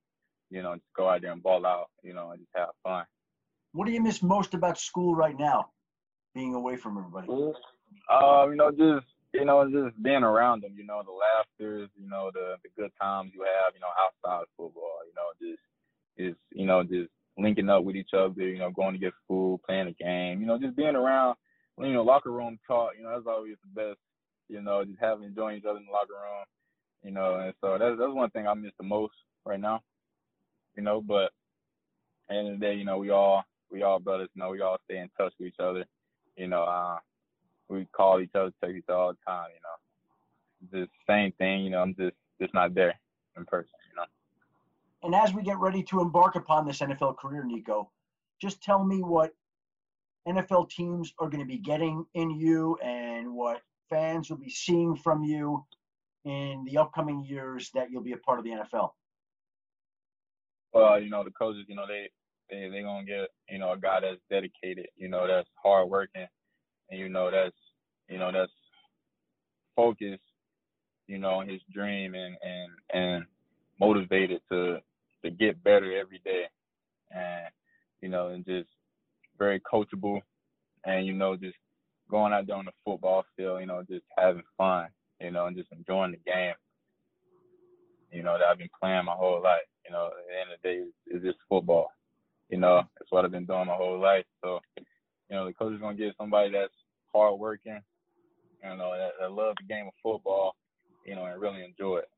You 0.50 0.64
know, 0.64 0.76
just 0.76 0.94
go 0.96 1.10
out 1.10 1.22
there 1.22 1.32
and 1.32 1.44
ball 1.44 1.66
out. 1.66 1.90
You 2.04 2.14
know, 2.14 2.32
and 2.32 2.40
just 2.40 2.52
have 2.56 2.70
fun. 2.84 3.06
What 3.74 3.86
do 3.86 3.92
you 3.92 4.02
miss 4.02 4.24
most 4.24 4.54
about 4.54 4.80
school 4.80 5.16
right 5.16 5.38
now, 5.38 5.70
being 6.34 6.54
away 6.54 6.78
from 6.78 6.98
everybody? 6.98 7.28
Um, 8.10 8.52
you 8.52 8.56
know, 8.56 8.72
just 8.72 9.06
you 9.34 9.46
know, 9.46 9.70
just 9.70 10.02
being 10.02 10.24
around 10.24 10.64
them. 10.64 10.74
You 10.76 10.86
know, 10.86 11.02
the 11.04 11.12
laughters. 11.12 11.90
You 11.96 12.10
know, 12.10 12.32
the 12.34 12.56
the 12.64 12.70
good 12.82 12.92
times 13.00 13.32
you 13.34 13.42
have. 13.42 13.74
You 13.74 13.82
know, 13.82 13.88
outside 13.88 14.44
of 14.44 14.48
football. 14.58 15.00
You 15.06 15.14
know, 15.16 15.52
just 15.52 15.62
is 16.18 16.36
you 16.52 16.66
know 16.66 16.84
just 16.84 17.10
linking 17.38 17.70
up 17.70 17.84
with 17.84 17.96
each 17.96 18.14
other. 18.14 18.48
You 18.48 18.60
know, 18.60 18.72
going 18.72 18.94
to 18.94 19.00
get 19.00 19.14
food, 19.28 19.62
playing 19.66 19.88
a 19.88 20.04
game. 20.04 20.42
You 20.42 20.48
know, 20.48 20.58
just 20.58 20.76
being 20.76 20.96
around. 20.96 21.36
You 21.80 21.94
know, 21.94 22.04
locker 22.04 22.32
room 22.32 22.58
talk. 22.66 22.92
You 22.98 23.04
know, 23.04 23.12
that's 23.12 23.28
always 23.28 23.58
the 23.62 23.82
best. 23.82 24.00
You 24.50 24.62
know, 24.62 24.84
just 24.86 25.00
having 25.00 25.26
enjoying 25.26 25.58
each 25.58 25.66
other 25.66 25.78
in 25.78 25.86
the 25.86 25.92
locker 25.92 26.14
room. 26.14 26.46
You 27.04 27.12
know, 27.12 27.36
and 27.36 27.54
so 27.62 27.78
that's 27.78 28.00
that's 28.00 28.14
one 28.14 28.30
thing 28.32 28.48
I 28.48 28.54
miss 28.54 28.72
the 28.80 28.86
most 28.86 29.14
right 29.46 29.60
now. 29.60 29.82
You 30.78 30.84
know, 30.84 31.02
but 31.02 31.32
the 32.30 32.36
end 32.36 32.48
of 32.48 32.60
the 32.60 32.66
day, 32.66 32.76
you 32.76 32.86
know, 32.86 33.00
we 33.00 33.10
all 33.10 33.44
we 33.72 33.84
all 33.84 34.00
brothers. 34.00 34.30
You 34.36 34.42
know, 34.42 34.52
we 34.52 34.62
all 34.62 34.78
stay 34.86 35.00
in 35.00 35.10
touch 35.18 35.34
with 35.40 35.50
each 35.50 35.60
other. 35.60 35.86
You 36.38 36.48
know, 36.48 36.64
uh, 36.64 36.98
we 37.68 37.88
call 37.92 38.22
each 38.22 38.36
other, 38.36 38.52
text 38.62 38.78
each 38.78 38.84
other 38.88 38.98
all 38.98 39.12
the 39.14 39.18
time, 39.28 39.50
you 39.54 39.60
know. 39.64 40.80
Just 40.80 40.92
same 41.08 41.32
thing, 41.34 41.64
you 41.64 41.72
know, 41.72 41.82
I'm 41.82 41.96
just 41.96 42.16
just 42.40 42.54
not 42.54 42.74
there 42.74 42.94
in 43.36 43.46
person, 43.46 43.72
you 43.90 43.96
know. 43.96 44.06
And 45.04 45.16
as 45.16 45.34
we 45.34 45.44
get 45.44 45.58
ready 45.60 45.84
to 45.84 46.02
embark 46.02 46.36
upon 46.36 46.66
this 46.66 46.80
NFL 46.80 47.18
career, 47.18 47.44
Nico, 47.44 47.92
just 48.42 48.62
tell 48.62 48.84
me 48.84 49.02
what 49.02 49.34
NFL 50.28 50.70
teams 50.70 51.14
are 51.20 51.30
going 51.30 51.42
to 51.42 51.48
be 51.48 51.58
getting 51.58 52.06
in 52.14 52.32
you 52.32 52.78
and 52.84 53.34
what 53.34 53.62
fans 53.90 54.30
will 54.30 54.38
be 54.38 54.50
seeing 54.50 54.96
from 54.96 55.24
you 55.24 55.64
in 56.26 56.66
the 56.66 56.78
upcoming 56.78 57.24
years 57.24 57.72
that 57.74 57.90
you'll 57.90 58.04
be 58.04 58.12
a 58.12 58.18
part 58.18 58.38
of 58.38 58.46
the 58.46 58.52
NFL. 58.52 58.92
Well, 60.78 61.02
you 61.02 61.10
know, 61.10 61.24
the 61.24 61.32
coaches, 61.32 61.66
you 61.68 61.76
know, 61.76 61.86
they 61.88 62.08
they 62.52 62.70
they 62.70 62.84
gonna 62.84 63.04
get, 63.04 63.30
you 63.50 63.58
know, 63.58 63.72
a 63.72 63.78
guy 63.80 64.00
that's 64.00 64.22
dedicated, 64.30 64.88
you 64.96 65.08
know, 65.10 65.28
that's 65.28 65.50
hard 65.64 65.90
working 65.90 66.28
and 66.92 67.00
you 67.00 67.10
know 67.10 67.32
that's 67.32 67.56
you 68.08 68.20
know, 68.20 68.32
that's 68.32 68.52
focused, 69.76 70.22
you 71.08 71.18
know, 71.18 71.32
on 71.32 71.50
his 71.50 71.62
dream 71.74 72.14
and 72.14 72.38
and 72.44 72.72
and 72.94 73.26
motivated 73.80 74.40
to 74.52 74.78
to 75.26 75.32
get 75.32 75.64
better 75.64 75.98
every 75.98 76.22
day 76.24 76.44
and 77.10 77.48
you 78.02 78.10
know, 78.10 78.28
and 78.28 78.46
just 78.46 78.70
very 79.40 79.60
coachable 79.62 80.22
and 80.86 81.08
you 81.08 81.14
know, 81.14 81.36
just 81.36 81.58
going 82.10 82.34
out 82.34 82.46
there 82.46 82.56
on 82.56 82.66
the 82.66 82.72
football 82.86 83.26
field, 83.36 83.62
you 83.62 83.66
know, 83.66 83.84
just 83.90 84.06
having 84.16 84.44
fun, 84.60 84.90
you 85.20 85.32
know, 85.32 85.48
and 85.48 85.58
just 85.58 85.72
enjoying 85.72 86.12
the 86.12 86.32
game. 86.32 86.54
You 88.12 88.22
know, 88.22 88.38
that 88.38 88.46
I've 88.50 88.60
been 88.60 88.70
playing 88.80 89.06
my 89.06 89.14
whole 89.14 89.42
life. 89.44 89.62
You 89.88 89.94
know, 89.94 90.08
at 90.08 90.12
the 90.28 90.40
end 90.40 90.52
of 90.52 90.60
the 90.62 90.70
day, 90.70 90.84
it's, 91.08 91.24
just 91.24 91.38
football. 91.48 91.92
You 92.50 92.58
know, 92.58 92.84
that's 92.98 93.12
what 93.12 93.24
I've 93.24 93.32
been 93.32 93.46
doing 93.46 93.68
my 93.68 93.74
whole 93.74 94.00
life. 94.00 94.26
So, 94.44 94.60
you 94.78 94.84
know, 95.32 95.46
the 95.46 95.54
coach 95.54 95.74
is 95.74 95.80
gonna 95.80 95.96
get 95.96 96.16
somebody 96.18 96.52
that's 96.52 96.74
hard 97.14 97.40
working, 97.40 97.82
you 98.64 98.70
know, 98.78 98.92
that, 98.98 99.12
that 99.20 99.32
love 99.32 99.56
the 99.60 99.74
game 99.74 99.88
of 99.88 99.94
football, 100.04 100.56
you 101.06 101.16
know, 101.16 101.26
and 101.26 101.42
really 101.42 101.64
enjoy 101.64 101.98
it. 102.00 102.10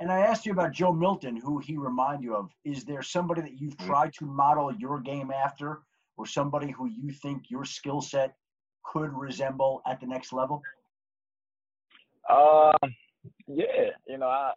And 0.00 0.12
I 0.12 0.20
asked 0.20 0.46
you 0.46 0.52
about 0.52 0.72
Joe 0.72 0.92
Milton, 0.92 1.36
who 1.36 1.58
he 1.58 1.76
remind 1.76 2.22
you 2.22 2.36
of. 2.36 2.50
Is 2.64 2.84
there 2.84 3.02
somebody 3.02 3.42
that 3.42 3.60
you've 3.60 3.76
Mhm. 3.76 3.86
tried 3.86 4.12
to 4.14 4.26
model 4.26 4.72
your 4.74 5.00
game 5.00 5.30
after, 5.30 5.82
or 6.16 6.24
somebody 6.24 6.70
who 6.70 6.86
you 6.86 7.10
think 7.10 7.50
your 7.50 7.64
skill 7.64 8.00
set 8.00 8.36
could 8.84 9.12
resemble 9.12 9.82
at 9.86 10.00
the 10.00 10.06
next 10.06 10.32
level? 10.32 10.62
Um, 12.28 12.94
yeah, 13.46 13.90
you 14.06 14.18
know, 14.18 14.28
I, 14.28 14.54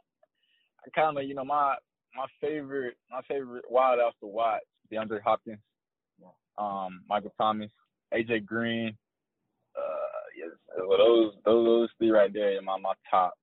I 0.86 0.89
kind 0.89 1.17
of, 1.17 1.23
you 1.23 1.36
know, 1.36 1.45
my 1.45 1.75
my 2.15 2.25
favorite 2.39 2.95
my 3.09 3.21
favorite 3.27 3.65
wideouts 3.71 4.19
to 4.21 4.27
watch: 4.27 4.61
DeAndre 4.91 5.21
Hopkins, 5.21 5.59
um, 6.57 7.01
Michael 7.07 7.34
Thomas, 7.38 7.71
AJ 8.13 8.45
Green. 8.45 8.97
Uh, 9.75 10.21
yes, 10.38 10.49
well, 10.77 10.97
those 10.97 11.34
those 11.45 11.65
those 11.65 11.89
three 11.97 12.11
right 12.11 12.34
there 12.34 12.57
are 12.57 12.61
my 12.61 12.77
my 12.77 12.93
top 13.09 13.34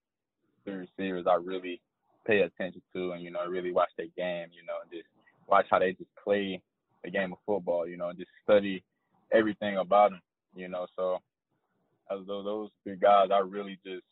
three 0.64 0.86
receivers. 0.99 1.26
I 1.28 1.34
really 1.34 1.80
pay 2.26 2.41
attention 2.41 2.82
to, 2.95 3.12
and 3.12 3.22
you 3.22 3.30
know, 3.30 3.47
really 3.47 3.72
watch 3.72 3.91
their 3.97 4.07
game. 4.16 4.49
You 4.53 4.66
know, 4.66 4.78
and 4.82 4.91
just 4.91 5.09
watch 5.47 5.66
how 5.70 5.78
they 5.78 5.93
just 5.93 6.11
play 6.22 6.61
the 7.05 7.11
game 7.11 7.32
of 7.32 7.39
football. 7.47 7.86
You 7.86 7.97
know, 7.97 8.09
and 8.09 8.18
just 8.18 8.30
study 8.45 8.82
everything 9.32 9.78
about 9.78 10.11
them. 10.11 10.20
You 10.55 10.68
know, 10.68 10.86
so 10.97 11.18
those 12.11 12.26
those 12.26 12.45
those 12.45 12.70
three 12.84 12.97
guys, 12.97 13.28
I 13.32 13.39
really 13.39 13.78
just 13.84 14.05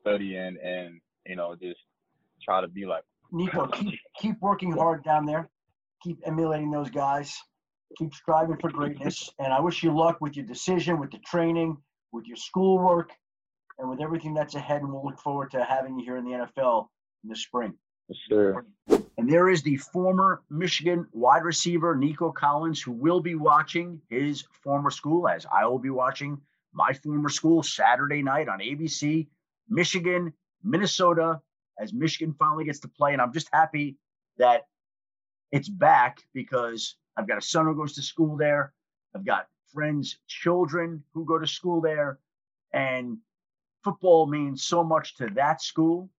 study 0.00 0.36
and 0.36 0.56
and 0.56 1.00
you 1.26 1.36
know 1.36 1.54
just 1.54 1.80
try 2.42 2.60
to 2.60 2.68
be 2.68 2.86
like. 2.86 3.04
Nico, 3.32 3.66
keep 3.68 3.98
keep 4.20 4.36
working 4.40 4.72
hard 4.72 5.04
down 5.04 5.26
there. 5.26 5.48
Keep 6.02 6.20
emulating 6.24 6.70
those 6.70 6.90
guys. 6.90 7.36
Keep 7.98 8.14
striving 8.14 8.56
for 8.56 8.70
greatness. 8.70 9.30
And 9.38 9.52
I 9.52 9.60
wish 9.60 9.82
you 9.82 9.96
luck 9.96 10.20
with 10.20 10.36
your 10.36 10.46
decision, 10.46 10.98
with 10.98 11.10
the 11.10 11.18
training, 11.18 11.76
with 12.12 12.26
your 12.26 12.36
schoolwork, 12.36 13.10
and 13.78 13.90
with 13.90 14.00
everything 14.00 14.32
that's 14.32 14.54
ahead. 14.54 14.82
And 14.82 14.92
we'll 14.92 15.04
look 15.04 15.18
forward 15.18 15.50
to 15.52 15.64
having 15.64 15.98
you 15.98 16.04
here 16.04 16.16
in 16.16 16.24
the 16.24 16.30
NFL 16.30 16.86
in 17.24 17.30
the 17.30 17.36
spring. 17.36 17.74
Sure. 18.28 18.64
And 18.88 19.28
there 19.28 19.48
is 19.48 19.62
the 19.62 19.76
former 19.76 20.42
Michigan 20.50 21.06
wide 21.12 21.44
receiver, 21.44 21.94
Nico 21.94 22.32
Collins, 22.32 22.80
who 22.80 22.92
will 22.92 23.20
be 23.20 23.34
watching 23.34 24.00
his 24.08 24.44
former 24.62 24.90
school, 24.90 25.28
as 25.28 25.46
I 25.46 25.66
will 25.66 25.78
be 25.78 25.90
watching 25.90 26.40
my 26.72 26.92
former 26.92 27.28
school 27.28 27.62
Saturday 27.62 28.22
night 28.22 28.48
on 28.48 28.60
ABC, 28.60 29.26
Michigan, 29.68 30.32
Minnesota, 30.62 31.40
as 31.80 31.92
Michigan 31.92 32.34
finally 32.38 32.64
gets 32.64 32.80
to 32.80 32.88
play. 32.88 33.12
And 33.12 33.22
I'm 33.22 33.32
just 33.32 33.48
happy 33.52 33.96
that 34.38 34.66
it's 35.50 35.68
back 35.68 36.18
because 36.34 36.96
I've 37.16 37.26
got 37.26 37.38
a 37.38 37.42
son 37.42 37.66
who 37.66 37.74
goes 37.74 37.94
to 37.94 38.02
school 38.02 38.36
there. 38.36 38.72
I've 39.14 39.24
got 39.24 39.48
friends, 39.72 40.18
children 40.28 41.02
who 41.12 41.24
go 41.24 41.38
to 41.38 41.46
school 41.46 41.80
there. 41.80 42.18
And 42.72 43.18
football 43.82 44.26
means 44.26 44.64
so 44.64 44.84
much 44.84 45.16
to 45.16 45.28
that 45.34 45.62
school 45.62 46.10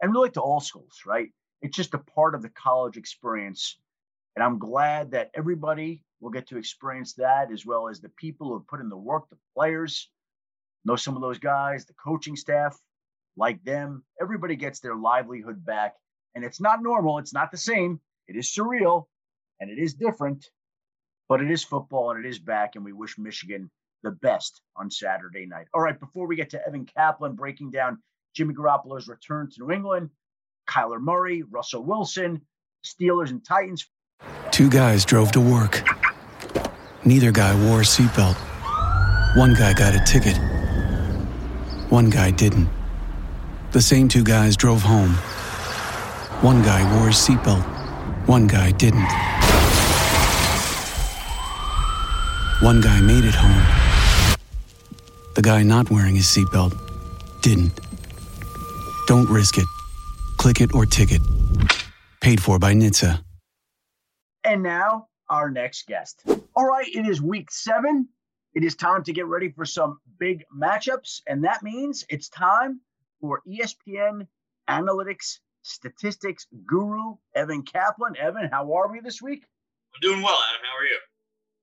and 0.00 0.12
really 0.12 0.30
to 0.30 0.40
all 0.40 0.60
schools, 0.60 1.02
right? 1.04 1.30
It's 1.60 1.76
just 1.76 1.94
a 1.94 1.98
part 1.98 2.34
of 2.34 2.42
the 2.42 2.48
college 2.50 2.96
experience. 2.96 3.78
And 4.36 4.44
I'm 4.44 4.58
glad 4.58 5.10
that 5.10 5.30
everybody 5.34 6.02
will 6.20 6.30
get 6.30 6.46
to 6.48 6.58
experience 6.58 7.14
that 7.14 7.50
as 7.52 7.66
well 7.66 7.88
as 7.88 8.00
the 8.00 8.08
people 8.10 8.48
who 8.48 8.60
put 8.60 8.80
in 8.80 8.88
the 8.88 8.96
work, 8.96 9.28
the 9.28 9.38
players, 9.54 10.10
know 10.84 10.96
some 10.96 11.16
of 11.16 11.22
those 11.22 11.38
guys, 11.38 11.84
the 11.84 11.94
coaching 11.94 12.36
staff, 12.36 12.78
like 13.38 13.62
them. 13.64 14.04
Everybody 14.20 14.56
gets 14.56 14.80
their 14.80 14.96
livelihood 14.96 15.64
back. 15.64 15.94
And 16.34 16.44
it's 16.44 16.60
not 16.60 16.82
normal, 16.82 17.18
it's 17.18 17.32
not 17.32 17.50
the 17.50 17.56
same. 17.56 18.00
It 18.26 18.36
is 18.36 18.46
surreal 18.46 19.06
and 19.60 19.70
it 19.70 19.78
is 19.78 19.94
different, 19.94 20.46
but 21.28 21.40
it 21.40 21.50
is 21.50 21.64
football 21.64 22.10
and 22.10 22.24
it 22.24 22.28
is 22.28 22.38
back. 22.38 22.76
And 22.76 22.84
we 22.84 22.92
wish 22.92 23.16
Michigan 23.18 23.70
the 24.02 24.10
best 24.10 24.60
on 24.76 24.90
Saturday 24.90 25.46
night. 25.46 25.66
All 25.72 25.80
right, 25.80 25.98
before 25.98 26.26
we 26.26 26.36
get 26.36 26.50
to 26.50 26.66
Evan 26.66 26.86
Kaplan 26.86 27.34
breaking 27.34 27.70
down 27.70 27.98
Jimmy 28.34 28.54
Garoppolo's 28.54 29.08
return 29.08 29.50
to 29.50 29.64
New 29.64 29.72
England, 29.72 30.10
Kyler 30.68 31.00
Murray, 31.00 31.42
Russell 31.42 31.82
Wilson, 31.82 32.42
Steelers 32.84 33.30
and 33.30 33.44
Titans. 33.44 33.86
Two 34.50 34.68
guys 34.68 35.04
drove 35.04 35.32
to 35.32 35.40
work. 35.40 35.82
Neither 37.04 37.32
guy 37.32 37.54
wore 37.66 37.80
a 37.80 37.84
seatbelt. 37.84 38.36
One 39.36 39.54
guy 39.54 39.72
got 39.72 39.94
a 39.94 40.04
ticket. 40.04 40.36
One 41.90 42.10
guy 42.10 42.30
didn't. 42.30 42.68
The 43.72 43.82
same 43.82 44.08
two 44.08 44.24
guys 44.24 44.56
drove 44.56 44.80
home. 44.80 45.10
One 46.40 46.62
guy 46.62 46.82
wore 46.96 47.08
his 47.08 47.16
seatbelt. 47.16 47.62
One 48.26 48.46
guy 48.46 48.70
didn't. 48.70 49.06
One 52.62 52.80
guy 52.80 52.98
made 53.02 53.24
it 53.24 53.34
home. 53.34 54.36
The 55.34 55.42
guy 55.42 55.62
not 55.64 55.90
wearing 55.90 56.16
his 56.16 56.24
seatbelt 56.24 56.72
didn't. 57.42 57.78
Don't 59.06 59.28
risk 59.28 59.58
it. 59.58 59.66
Click 60.38 60.62
it 60.62 60.74
or 60.74 60.86
ticket. 60.86 61.20
Paid 62.22 62.42
for 62.42 62.58
by 62.58 62.72
NHTSA. 62.72 63.22
And 64.44 64.62
now, 64.62 65.08
our 65.28 65.50
next 65.50 65.86
guest. 65.86 66.22
All 66.56 66.64
right, 66.64 66.88
it 66.88 67.06
is 67.06 67.20
week 67.20 67.50
seven. 67.50 68.08
It 68.54 68.64
is 68.64 68.74
time 68.74 69.04
to 69.04 69.12
get 69.12 69.26
ready 69.26 69.50
for 69.50 69.66
some 69.66 70.00
big 70.18 70.42
matchups. 70.58 71.20
And 71.26 71.44
that 71.44 71.62
means 71.62 72.06
it's 72.08 72.30
time 72.30 72.80
for 73.20 73.42
ESPN 73.46 74.26
analytics 74.68 75.38
statistics 75.62 76.46
guru, 76.66 77.16
Evan 77.34 77.62
Kaplan. 77.62 78.16
Evan, 78.16 78.48
how 78.50 78.74
are 78.74 78.90
we 78.90 79.00
this 79.00 79.20
week? 79.20 79.44
I'm 79.94 80.00
doing 80.00 80.22
well, 80.22 80.38
Adam. 80.50 80.62
How 80.64 80.78
are 80.78 80.84
you? 80.84 80.98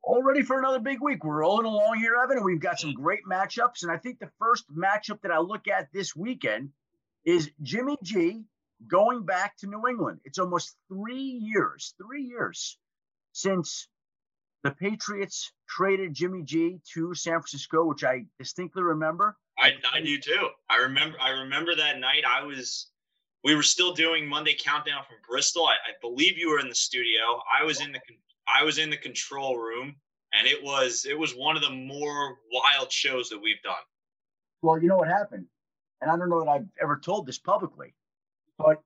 All 0.04 0.24
ready 0.24 0.44
for 0.44 0.60
another 0.60 0.80
big 0.80 1.02
week. 1.02 1.24
We're 1.24 1.40
rolling 1.40 1.66
along 1.66 1.98
here, 1.98 2.16
Evan, 2.22 2.38
and 2.38 2.46
we've 2.46 2.60
got 2.60 2.80
some 2.80 2.94
great 2.94 3.22
matchups. 3.30 3.82
And 3.82 3.92
I 3.92 3.98
think 3.98 4.20
the 4.20 4.30
first 4.40 4.66
matchup 4.72 5.22
that 5.24 5.32
I 5.32 5.40
look 5.40 5.68
at 5.68 5.88
this 5.94 6.16
weekend 6.16 6.70
is 7.26 7.50
Jimmy 7.62 7.98
G 8.04 8.44
going 8.88 9.26
back 9.26 9.58
to 9.58 9.68
New 9.68 9.88
England. 9.88 10.20
It's 10.26 10.38
almost 10.38 10.76
three 10.88 11.40
years, 11.42 11.96
three 11.98 12.24
years 12.24 12.78
since 13.32 13.88
the 14.66 14.72
Patriots 14.72 15.52
traded 15.70 16.16
Jimmy 16.16 16.42
G 16.42 16.80
to 16.96 17.14
San 17.14 17.34
Francisco, 17.34 17.86
which 17.86 18.04
I 18.04 18.26
distinctly 18.40 18.82
remember. 18.82 19.38
I, 19.60 19.74
I 19.94 20.02
do 20.02 20.18
too. 20.20 20.50
I 20.72 20.78
remember 20.78 21.18
I 21.22 21.30
remember 21.30 21.76
that 21.76 22.00
night 22.00 22.24
I 22.28 22.44
was 22.44 22.88
we 23.44 23.54
were 23.54 23.62
still 23.62 23.94
doing 23.94 24.28
Monday 24.28 24.56
Countdown 24.60 25.04
from 25.08 25.18
Bristol. 25.30 25.68
I, 25.68 25.74
I, 25.74 25.94
believe 26.02 26.40
you 26.40 26.50
were 26.50 26.60
in 26.60 26.68
the 26.68 26.74
studio. 26.74 27.40
I 27.62 27.64
was 27.64 27.80
in 27.80 27.92
the 27.92 28.00
I 28.48 28.64
was 28.64 28.80
in 28.80 28.90
the 28.90 28.98
control 28.98 29.56
room, 29.56 29.96
and 30.34 30.48
it 30.48 30.64
was 30.64 31.06
it 31.08 31.18
was 31.18 31.34
one 31.34 31.56
of 31.56 31.62
the 31.62 31.70
more 31.70 32.40
wild 32.52 32.92
shows 32.92 33.30
that 33.30 33.40
we've 33.40 33.62
done. 33.62 33.76
Well, 34.64 34.82
you 34.82 34.88
know 34.88 34.98
what 34.98 35.08
happened, 35.08 35.46
and 36.02 36.10
I 36.10 36.18
don't 36.18 36.28
know 36.28 36.44
that 36.44 36.50
I've 36.50 36.68
ever 36.82 36.98
told 36.98 37.28
this 37.28 37.38
publicly, 37.38 37.94
but 38.58 38.82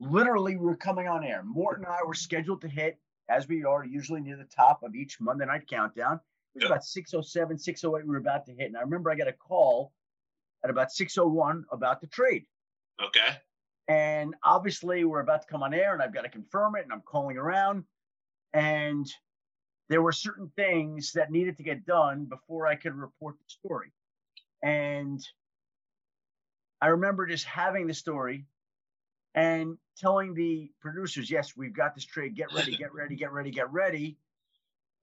literally 0.00 0.56
we 0.56 0.64
were 0.64 0.76
coming 0.76 1.08
on 1.08 1.24
air. 1.24 1.42
Mort 1.44 1.76
and 1.76 1.86
I 1.86 1.98
were 2.06 2.14
scheduled 2.14 2.62
to 2.62 2.68
hit 2.68 2.98
as 3.28 3.48
we 3.48 3.64
are 3.64 3.84
usually 3.84 4.20
near 4.20 4.36
the 4.36 4.44
top 4.44 4.82
of 4.82 4.94
each 4.94 5.20
Monday 5.20 5.46
night 5.46 5.66
countdown. 5.68 6.20
It 6.54 6.62
was 6.62 6.70
about 6.70 6.84
607, 6.84 7.58
608 7.58 8.06
we 8.06 8.12
were 8.12 8.18
about 8.18 8.46
to 8.46 8.52
hit. 8.52 8.66
And 8.66 8.76
I 8.76 8.80
remember 8.80 9.10
I 9.10 9.16
got 9.16 9.28
a 9.28 9.32
call 9.32 9.92
at 10.62 10.70
about 10.70 10.92
601 10.92 11.64
about 11.72 12.00
the 12.00 12.06
trade. 12.06 12.44
Okay. 13.02 13.36
And 13.88 14.34
obviously, 14.42 15.04
we're 15.04 15.20
about 15.20 15.42
to 15.42 15.48
come 15.48 15.62
on 15.62 15.74
air, 15.74 15.92
and 15.92 16.02
I've 16.02 16.14
got 16.14 16.22
to 16.22 16.28
confirm 16.28 16.76
it, 16.76 16.84
and 16.84 16.92
I'm 16.92 17.02
calling 17.02 17.36
around. 17.36 17.84
And 18.52 19.06
there 19.88 20.00
were 20.00 20.12
certain 20.12 20.50
things 20.56 21.12
that 21.12 21.30
needed 21.30 21.56
to 21.58 21.62
get 21.62 21.84
done 21.84 22.24
before 22.24 22.66
I 22.66 22.76
could 22.76 22.94
report 22.94 23.36
the 23.36 23.44
story. 23.48 23.92
And 24.62 25.20
I 26.80 26.86
remember 26.88 27.26
just 27.26 27.44
having 27.44 27.86
the 27.86 27.94
story 27.94 28.46
and 29.34 29.76
telling 29.98 30.34
the 30.34 30.70
producers, 30.80 31.30
yes, 31.30 31.52
we've 31.56 31.74
got 31.74 31.94
this 31.94 32.04
trade. 32.04 32.34
Get 32.36 32.52
ready, 32.52 32.76
get 32.76 32.94
ready, 32.94 33.16
get 33.16 33.32
ready, 33.32 33.50
get 33.50 33.72
ready. 33.72 34.16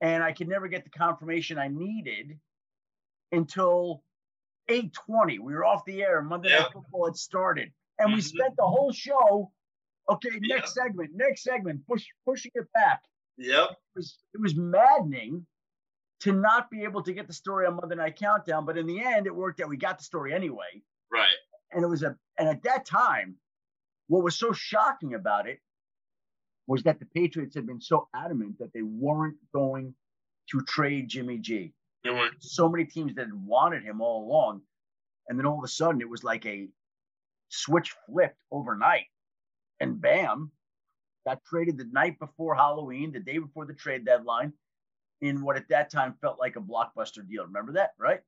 And 0.02 0.24
I 0.24 0.32
could 0.32 0.48
never 0.48 0.68
get 0.68 0.84
the 0.84 0.90
confirmation 0.90 1.58
I 1.58 1.68
needed 1.68 2.40
until 3.32 4.04
8:20. 4.70 5.40
We 5.40 5.54
were 5.54 5.66
off 5.66 5.86
the 5.86 6.02
air. 6.02 6.22
Monday 6.22 6.50
Night 6.50 6.70
Football 6.74 7.06
had 7.06 7.16
started 7.16 7.72
and 8.02 8.14
we 8.14 8.20
mm-hmm. 8.20 8.38
spent 8.38 8.56
the 8.58 8.66
whole 8.66 8.92
show. 8.92 9.52
Okay, 10.10 10.30
next 10.42 10.76
yep. 10.76 10.86
segment, 10.86 11.12
next 11.14 11.44
segment, 11.44 11.86
push 11.88 12.06
pushing 12.26 12.52
it 12.56 12.66
back. 12.74 13.02
Yep. 13.38 13.70
It 13.72 13.78
was 13.96 14.18
it 14.34 14.42
was 14.42 14.56
maddening 14.56 15.46
to 16.22 16.32
not 16.32 16.70
be 16.70 16.84
able 16.84 17.04
to 17.04 17.14
get 17.14 17.28
the 17.28 17.34
story 17.34 17.66
on 17.66 17.76
Monday 17.76 17.96
Night 17.96 18.16
Countdown, 18.18 18.66
but 18.66 18.78
in 18.78 18.88
the 18.88 19.02
end, 19.02 19.28
it 19.28 19.36
worked 19.36 19.62
out. 19.62 19.70
We 19.70 19.78
got 19.78 19.98
the 20.00 20.04
story 20.04 20.34
anyway. 20.34 20.82
Right. 21.12 21.36
And 21.72 21.84
it 21.84 21.88
was 21.88 22.04
a 22.04 22.16
and 22.38 22.50
at 22.50 22.64
that 22.64 22.86
time, 22.86 23.36
what 24.12 24.26
was 24.26 24.36
so 24.36 24.51
shocking 24.51 25.14
about 25.14 25.47
it 25.47 25.59
was 26.68 26.84
that 26.84 26.99
the 26.99 27.05
Patriots 27.05 27.55
had 27.55 27.66
been 27.66 27.80
so 27.80 28.09
adamant 28.14 28.59
that 28.59 28.74
they 28.74 28.82
weren't 28.82 29.38
going 29.53 29.95
to 30.49 30.62
trade 30.68 31.07
Jimmy 31.07 31.38
G. 31.38 31.72
There 32.03 32.14
were 32.14 32.28
so 32.39 32.68
many 32.68 32.84
teams 32.84 33.16
that 33.16 33.34
wanted 33.34 33.84
him 33.84 34.01
all 34.01 34.26
along. 34.26 34.64
And 35.30 35.39
then 35.39 35.45
all 35.45 35.59
of 35.59 35.64
a 35.64 35.70
sudden 35.70 36.01
it 36.01 36.09
was 36.09 36.26
like 36.26 36.45
a 36.45 36.68
switch 37.47 37.95
flipped 38.05 38.36
overnight. 38.51 39.05
And 39.80 40.01
bam, 40.01 40.51
got 41.26 41.39
traded 41.45 41.78
the 41.78 41.88
night 41.93 42.20
before 42.20 42.53
Halloween, 42.53 43.14
the 43.14 43.20
day 43.22 43.38
before 43.38 43.66
the 43.66 43.74
trade 43.74 44.03
deadline, 44.05 44.51
in 45.22 45.41
what 45.41 45.55
at 45.55 45.70
that 45.70 45.89
time 45.89 46.16
felt 46.20 46.38
like 46.38 46.57
a 46.57 46.59
blockbuster 46.59 47.26
deal. 47.26 47.45
Remember 47.45 47.72
that, 47.74 47.91
right? 47.97 48.20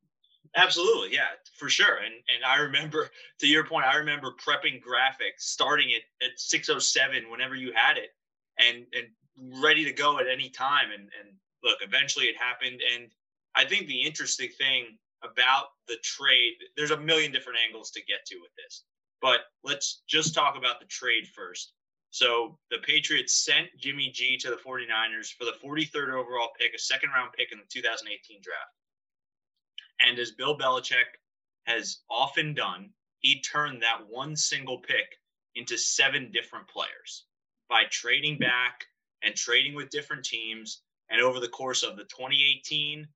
Absolutely, 0.55 1.13
yeah, 1.13 1.29
for 1.57 1.69
sure. 1.69 1.97
And 1.97 2.13
and 2.13 2.43
I 2.45 2.57
remember, 2.57 3.09
to 3.39 3.47
your 3.47 3.65
point, 3.65 3.85
I 3.85 3.95
remember 3.95 4.31
prepping 4.31 4.81
graphics, 4.81 5.41
starting 5.41 5.89
it 5.91 6.03
at 6.23 6.37
6:07 6.37 7.29
whenever 7.29 7.55
you 7.55 7.73
had 7.73 7.97
it, 7.97 8.15
and 8.59 8.85
and 8.93 9.07
ready 9.63 9.83
to 9.83 9.91
go 9.93 10.19
at 10.19 10.27
any 10.27 10.49
time. 10.49 10.91
And 10.91 11.09
and 11.19 11.35
look, 11.63 11.79
eventually 11.81 12.25
it 12.25 12.35
happened. 12.37 12.81
And 12.93 13.09
I 13.55 13.65
think 13.65 13.87
the 13.87 14.01
interesting 14.01 14.49
thing 14.57 14.97
about 15.23 15.67
the 15.87 15.97
trade, 16.03 16.53
there's 16.75 16.91
a 16.91 16.99
million 16.99 17.31
different 17.31 17.59
angles 17.65 17.91
to 17.91 18.01
get 18.01 18.25
to 18.27 18.35
with 18.41 18.51
this. 18.57 18.83
But 19.21 19.41
let's 19.63 20.03
just 20.07 20.35
talk 20.35 20.57
about 20.57 20.79
the 20.79 20.85
trade 20.85 21.27
first. 21.33 21.73
So 22.11 22.59
the 22.69 22.77
Patriots 22.79 23.43
sent 23.43 23.69
Jimmy 23.79 24.11
G 24.11 24.37
to 24.37 24.49
the 24.49 24.57
49ers 24.57 25.33
for 25.33 25.45
the 25.45 25.55
43rd 25.63 26.13
overall 26.13 26.49
pick, 26.59 26.73
a 26.75 26.79
second 26.79 27.09
round 27.09 27.31
pick 27.33 27.51
in 27.51 27.57
the 27.57 27.65
2018 27.71 28.41
draft. 28.43 28.69
And 29.99 30.19
as 30.19 30.31
Bill 30.31 30.57
Belichick 30.57 31.19
has 31.65 31.99
often 32.09 32.53
done, 32.53 32.89
he 33.19 33.41
turned 33.41 33.81
that 33.81 34.01
one 34.09 34.35
single 34.35 34.79
pick 34.79 35.19
into 35.55 35.77
seven 35.77 36.31
different 36.31 36.67
players 36.67 37.25
by 37.69 37.83
trading 37.89 38.37
back 38.37 38.85
and 39.23 39.35
trading 39.35 39.75
with 39.75 39.89
different 39.89 40.25
teams. 40.25 40.81
And 41.09 41.21
over 41.21 41.39
the 41.39 41.47
course 41.47 41.83
of 41.83 41.95
the 41.95 42.03
2018, 42.03 43.07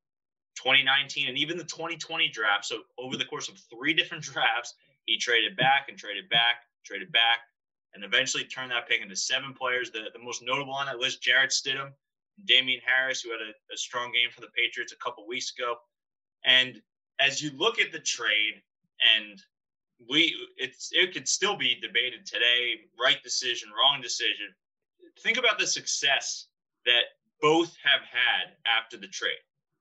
2019, 0.56 1.28
and 1.28 1.38
even 1.38 1.58
the 1.58 1.64
2020 1.64 2.30
draft, 2.30 2.66
so 2.66 2.82
over 2.98 3.18
the 3.18 3.26
course 3.26 3.50
of 3.50 3.60
three 3.70 3.94
different 3.94 4.24
drafts, 4.34 4.74
he 5.06 5.18
traded 5.18 5.56
back 5.58 5.88
and 5.90 5.98
traded 5.98 6.30
back, 6.30 6.64
traded 6.86 7.12
back, 7.12 7.40
and 7.94 8.04
eventually 8.04 8.44
turned 8.44 8.72
that 8.72 8.88
pick 8.88 9.02
into 9.02 9.16
seven 9.16 9.54
players. 9.54 9.92
The, 9.92 10.06
the 10.14 10.24
most 10.24 10.44
notable 10.44 10.74
on 10.74 10.86
that 10.86 11.00
list, 11.00 11.22
Jarrett 11.22 11.52
Stidham, 11.52 11.92
Damien 12.46 12.82
Harris, 12.86 13.22
who 13.22 13.32
had 13.32 13.42
a, 13.42 13.74
a 13.74 13.78
strong 13.78 14.12
game 14.12 14.30
for 14.32 14.42
the 14.42 14.52
Patriots 14.56 14.94
a 14.94 15.04
couple 15.04 15.28
weeks 15.28 15.54
ago. 15.58 15.78
And 16.46 16.82
as 17.20 17.42
you 17.42 17.52
look 17.58 17.80
at 17.80 17.92
the 17.92 18.00
trade, 18.00 18.62
and 19.16 19.42
we 20.10 20.36
it's 20.58 20.90
it 20.94 21.14
could 21.14 21.28
still 21.28 21.58
be 21.58 21.80
debated 21.82 22.26
today, 22.26 22.76
right 23.00 23.22
decision, 23.24 23.70
wrong 23.72 24.02
decision. 24.02 24.54
Think 25.22 25.38
about 25.38 25.58
the 25.58 25.68
success 25.68 26.48
that 26.86 27.04
both 27.42 27.76
have 27.84 28.02
had 28.02 28.54
after 28.66 28.98
the 28.98 29.08
trade. 29.08 29.34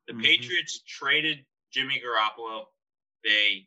The 0.07 0.15
mm-hmm. 0.15 0.23
Patriots 0.23 0.83
traded 0.87 1.45
Jimmy 1.73 2.01
Garoppolo. 2.05 2.65
They 3.25 3.67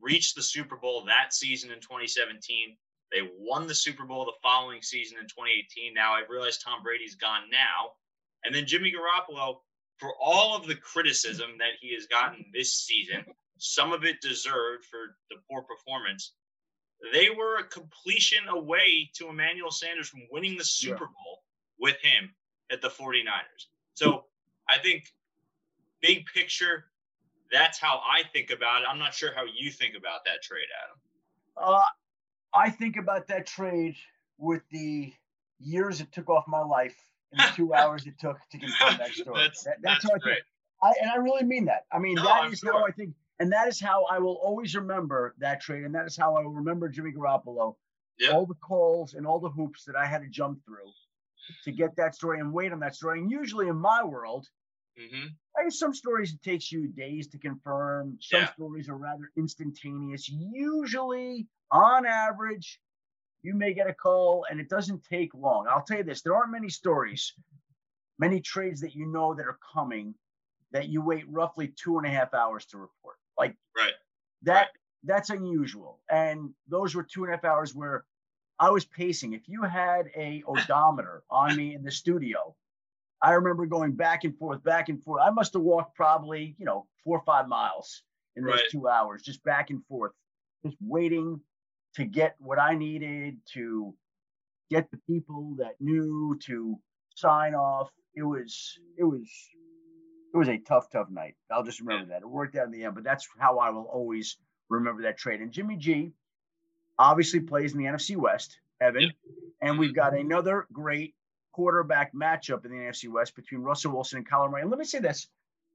reached 0.00 0.34
the 0.34 0.42
Super 0.42 0.76
Bowl 0.76 1.04
that 1.04 1.32
season 1.32 1.70
in 1.70 1.80
2017. 1.80 2.76
They 3.12 3.28
won 3.38 3.66
the 3.66 3.74
Super 3.74 4.04
Bowl 4.04 4.24
the 4.24 4.32
following 4.42 4.82
season 4.82 5.18
in 5.18 5.24
2018. 5.24 5.94
Now 5.94 6.12
I 6.12 6.22
realize 6.28 6.58
Tom 6.58 6.82
Brady's 6.82 7.16
gone 7.16 7.50
now. 7.50 7.92
And 8.44 8.54
then 8.54 8.66
Jimmy 8.66 8.92
Garoppolo, 8.92 9.58
for 10.00 10.14
all 10.20 10.56
of 10.56 10.66
the 10.66 10.74
criticism 10.74 11.50
that 11.58 11.78
he 11.80 11.94
has 11.94 12.06
gotten 12.06 12.46
this 12.52 12.74
season, 12.74 13.24
some 13.58 13.92
of 13.92 14.04
it 14.04 14.20
deserved 14.22 14.86
for 14.86 15.16
the 15.28 15.36
poor 15.48 15.62
performance. 15.62 16.32
They 17.12 17.28
were 17.30 17.58
a 17.58 17.64
completion 17.64 18.48
away 18.48 19.10
to 19.14 19.28
Emmanuel 19.28 19.70
Sanders 19.70 20.08
from 20.08 20.22
winning 20.32 20.56
the 20.56 20.64
Super. 20.64 21.06
Bowl 21.06 21.42
with 21.78 21.96
him 22.02 22.34
at 22.70 22.82
the 22.82 22.88
49ers. 22.88 23.66
So 23.94 24.24
I 24.68 24.78
think 24.78 25.04
big 26.00 26.26
picture, 26.26 26.86
that's 27.52 27.78
how 27.78 28.00
I 28.10 28.22
think 28.32 28.50
about 28.50 28.82
it. 28.82 28.88
I'm 28.88 28.98
not 28.98 29.14
sure 29.14 29.32
how 29.34 29.44
you 29.44 29.70
think 29.70 29.94
about 29.96 30.24
that 30.26 30.42
trade, 30.42 30.66
Adam. 30.84 30.98
Uh, 31.56 31.82
I 32.54 32.70
think 32.70 32.96
about 32.96 33.28
that 33.28 33.46
trade 33.46 33.96
with 34.38 34.62
the 34.70 35.12
years 35.58 36.00
it 36.00 36.12
took 36.12 36.28
off 36.30 36.44
my 36.46 36.62
life 36.62 36.96
and 37.32 37.40
the 37.40 37.56
two 37.56 37.74
hours 37.74 38.06
it 38.06 38.18
took 38.18 38.38
to 38.50 38.58
confirm 38.58 38.96
that 38.98 39.12
story. 39.12 39.40
that's, 39.42 39.64
that, 39.64 39.76
that's, 39.82 40.02
that's 40.02 40.12
how 40.12 40.18
great. 40.18 40.38
I 40.82 40.92
think. 40.92 41.02
I, 41.02 41.02
and 41.02 41.10
I 41.10 41.16
really 41.16 41.44
mean 41.44 41.66
that. 41.66 41.84
I 41.92 41.98
mean, 41.98 42.14
no, 42.14 42.24
that 42.24 42.44
I'm 42.44 42.52
is 42.52 42.60
sure. 42.60 42.72
how 42.72 42.86
I 42.86 42.90
think, 42.90 43.14
and 43.38 43.52
that 43.52 43.68
is 43.68 43.80
how 43.80 44.04
I 44.10 44.18
will 44.18 44.38
always 44.42 44.74
remember 44.74 45.34
that 45.38 45.60
trade, 45.60 45.84
and 45.84 45.94
that 45.94 46.06
is 46.06 46.16
how 46.16 46.36
I 46.36 46.42
will 46.42 46.52
remember 46.52 46.88
Jimmy 46.88 47.12
Garoppolo. 47.12 47.76
Yep. 48.18 48.34
All 48.34 48.46
the 48.46 48.54
calls 48.54 49.14
and 49.14 49.26
all 49.26 49.40
the 49.40 49.48
hoops 49.48 49.84
that 49.84 49.96
I 49.96 50.06
had 50.06 50.22
to 50.22 50.28
jump 50.28 50.58
through 50.66 50.90
to 51.64 51.72
get 51.72 51.96
that 51.96 52.14
story 52.14 52.38
and 52.38 52.52
wait 52.52 52.70
on 52.72 52.80
that 52.80 52.94
story. 52.94 53.18
And 53.18 53.30
usually 53.30 53.68
in 53.68 53.76
my 53.76 54.04
world, 54.04 54.46
Mm-hmm. 55.00 55.68
some 55.70 55.94
stories 55.94 56.34
it 56.34 56.42
takes 56.42 56.70
you 56.70 56.88
days 56.88 57.28
to 57.28 57.38
confirm. 57.38 58.18
Some 58.20 58.40
yeah. 58.40 58.52
stories 58.52 58.88
are 58.88 58.96
rather 58.96 59.30
instantaneous. 59.36 60.28
Usually, 60.28 61.46
on 61.70 62.06
average, 62.06 62.80
you 63.42 63.54
may 63.54 63.72
get 63.72 63.88
a 63.88 63.94
call 63.94 64.46
and 64.50 64.60
it 64.60 64.68
doesn't 64.68 65.04
take 65.04 65.32
long. 65.34 65.66
I'll 65.68 65.82
tell 65.82 65.98
you 65.98 66.04
this: 66.04 66.22
there 66.22 66.34
aren't 66.34 66.52
many 66.52 66.68
stories, 66.68 67.32
many 68.18 68.40
trades 68.40 68.80
that 68.82 68.94
you 68.94 69.06
know 69.06 69.34
that 69.34 69.46
are 69.46 69.58
coming 69.74 70.14
that 70.72 70.88
you 70.88 71.02
wait 71.02 71.24
roughly 71.28 71.68
two 71.68 71.98
and 71.98 72.06
a 72.06 72.10
half 72.10 72.32
hours 72.34 72.64
to 72.66 72.78
report. 72.78 73.16
Like 73.38 73.56
right 73.76 73.92
that. 74.42 74.54
Right. 74.54 74.66
That's 75.02 75.30
unusual. 75.30 75.98
And 76.10 76.50
those 76.68 76.94
were 76.94 77.02
two 77.02 77.24
and 77.24 77.32
a 77.32 77.36
half 77.36 77.44
hours 77.46 77.74
where 77.74 78.04
I 78.58 78.68
was 78.68 78.84
pacing. 78.84 79.32
If 79.32 79.48
you 79.48 79.62
had 79.62 80.10
a 80.14 80.42
odometer 80.46 81.22
on 81.30 81.56
me 81.56 81.74
in 81.74 81.82
the 81.82 81.90
studio, 81.90 82.54
I 83.22 83.32
remember 83.32 83.64
going 83.64 83.92
back 83.92 84.24
and 84.24 84.36
forth, 84.36 84.62
back 84.62 84.90
and 84.90 85.02
forth. 85.02 85.22
I 85.24 85.30
must 85.30 85.54
have 85.54 85.62
walked 85.62 85.96
probably, 85.96 86.54
you 86.58 86.66
know, 86.66 86.86
four 87.02 87.16
or 87.16 87.24
five 87.24 87.48
miles 87.48 88.02
in 88.36 88.44
those 88.44 88.56
Right. 88.56 88.64
two 88.70 88.88
hours, 88.88 89.22
just 89.22 89.42
back 89.42 89.70
and 89.70 89.82
forth, 89.86 90.12
just 90.66 90.76
waiting 90.82 91.40
to 91.96 92.04
get 92.04 92.36
what 92.38 92.58
I 92.58 92.74
needed 92.74 93.38
to 93.54 93.94
get 94.70 94.90
the 94.90 94.98
people 95.08 95.54
that 95.58 95.74
knew 95.80 96.38
to 96.46 96.78
sign 97.14 97.54
off. 97.54 97.90
It 98.14 98.22
was, 98.22 98.78
it 98.96 99.04
was, 99.04 99.28
it 100.32 100.36
was 100.36 100.48
a 100.48 100.58
tough, 100.58 100.90
tough 100.90 101.10
night. 101.10 101.34
I'll 101.50 101.64
just 101.64 101.80
remember 101.80 102.06
that. 102.10 102.22
It 102.22 102.28
worked 102.28 102.56
out 102.56 102.66
in 102.66 102.72
the 102.72 102.84
end, 102.84 102.94
but 102.94 103.04
that's 103.04 103.26
how 103.38 103.58
I 103.58 103.70
will 103.70 103.84
always 103.92 104.36
remember 104.68 105.02
that 105.02 105.18
trade. 105.18 105.40
And 105.40 105.50
Jimmy 105.52 105.76
G 105.76 106.12
obviously 106.98 107.40
plays 107.40 107.72
in 107.72 107.78
the 107.78 107.84
NFC 107.86 108.16
West, 108.16 108.58
Evan, 108.80 109.02
Yep. 109.02 109.12
and 109.62 109.78
we've 109.78 109.94
got 109.94 110.14
another 110.16 110.66
great 110.72 111.14
quarterback 111.52 112.14
matchup 112.14 112.64
in 112.64 112.70
the 112.70 112.76
NFC 112.78 113.08
West 113.10 113.34
between 113.34 113.62
Russell 113.62 113.92
Wilson 113.92 114.18
and 114.18 114.28
Kyler 114.28 114.50
Murray. 114.50 114.62
And 114.62 114.70
let 114.70 114.78
me 114.78 114.84
say 114.84 115.00
this: 115.00 115.28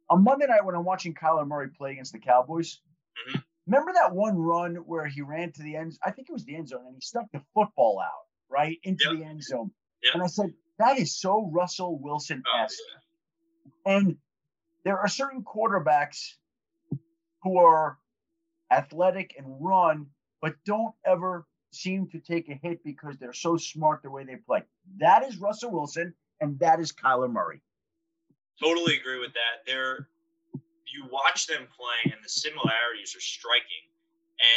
on 0.10 0.24
Monday 0.24 0.48
night 0.48 0.64
when 0.64 0.76
I'm 0.76 0.86
watching 0.86 1.14
Kyler 1.14 1.46
Murray 1.48 1.70
play 1.70 1.92
against 1.94 2.14
the 2.14 2.20
Cowboys, 2.20 2.80
Mhm. 3.30 3.44
Remember 3.68 3.94
that 3.94 4.14
one 4.14 4.38
run 4.38 4.76
where 4.76 5.06
he 5.08 5.22
ran 5.22 5.52
to 5.54 5.64
the 5.64 5.76
end? 5.76 5.98
I 6.04 6.12
think 6.12 6.30
it 6.30 6.34
was 6.34 6.46
the 6.46 6.56
end 6.56 6.70
zone, 6.70 6.86
and 6.86 6.96
he 6.96 7.02
stuck 7.02 7.26
the 7.32 7.42
football 7.54 8.00
out 8.04 8.28
right 8.50 8.78
into 8.84 9.06
Yep. 9.10 9.18
the 9.20 9.24
end 9.26 9.44
zone. 9.44 9.72
Yep. 10.04 10.14
And 10.14 10.24
I 10.24 10.28
said, 10.28 10.54
that 10.78 11.00
is 11.00 11.18
so 11.18 11.50
Russell 11.52 11.98
Wilson 12.00 12.44
Oh, 12.54 12.64
esque. 12.64 12.78
yeah. 13.86 13.98
And 13.98 14.18
there 14.84 15.00
are 15.00 15.08
certain 15.08 15.44
quarterbacks 15.44 16.36
who 17.44 17.58
are 17.60 17.98
athletic 18.72 19.36
and 19.38 19.46
run, 19.60 20.08
but 20.42 20.56
don't 20.66 20.94
ever 21.06 21.48
seem 21.72 22.08
to 22.10 22.20
take 22.20 22.50
a 22.50 22.56
hit 22.56 22.84
because 22.84 23.18
they're 23.18 23.34
so 23.34 23.58
smart 23.58 24.02
the 24.04 24.10
way 24.10 24.24
they 24.24 24.36
play. 24.38 24.64
That 24.98 25.24
is 25.24 25.38
Russell 25.38 25.72
Wilson, 25.72 26.14
and 26.40 26.58
that 26.60 26.80
is 26.80 26.92
Kyler 26.92 27.32
Murray. 27.32 27.62
Totally 28.62 28.98
agree 28.98 29.20
with 29.20 29.34
that. 29.34 29.66
They're 29.66 30.08
you 30.92 31.06
watch 31.12 31.48
them 31.48 31.68
play, 31.76 32.12
and 32.12 32.22
the 32.24 32.30
similarities 32.30 33.16
are 33.16 33.24
striking. 33.24 33.86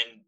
And 0.02 0.20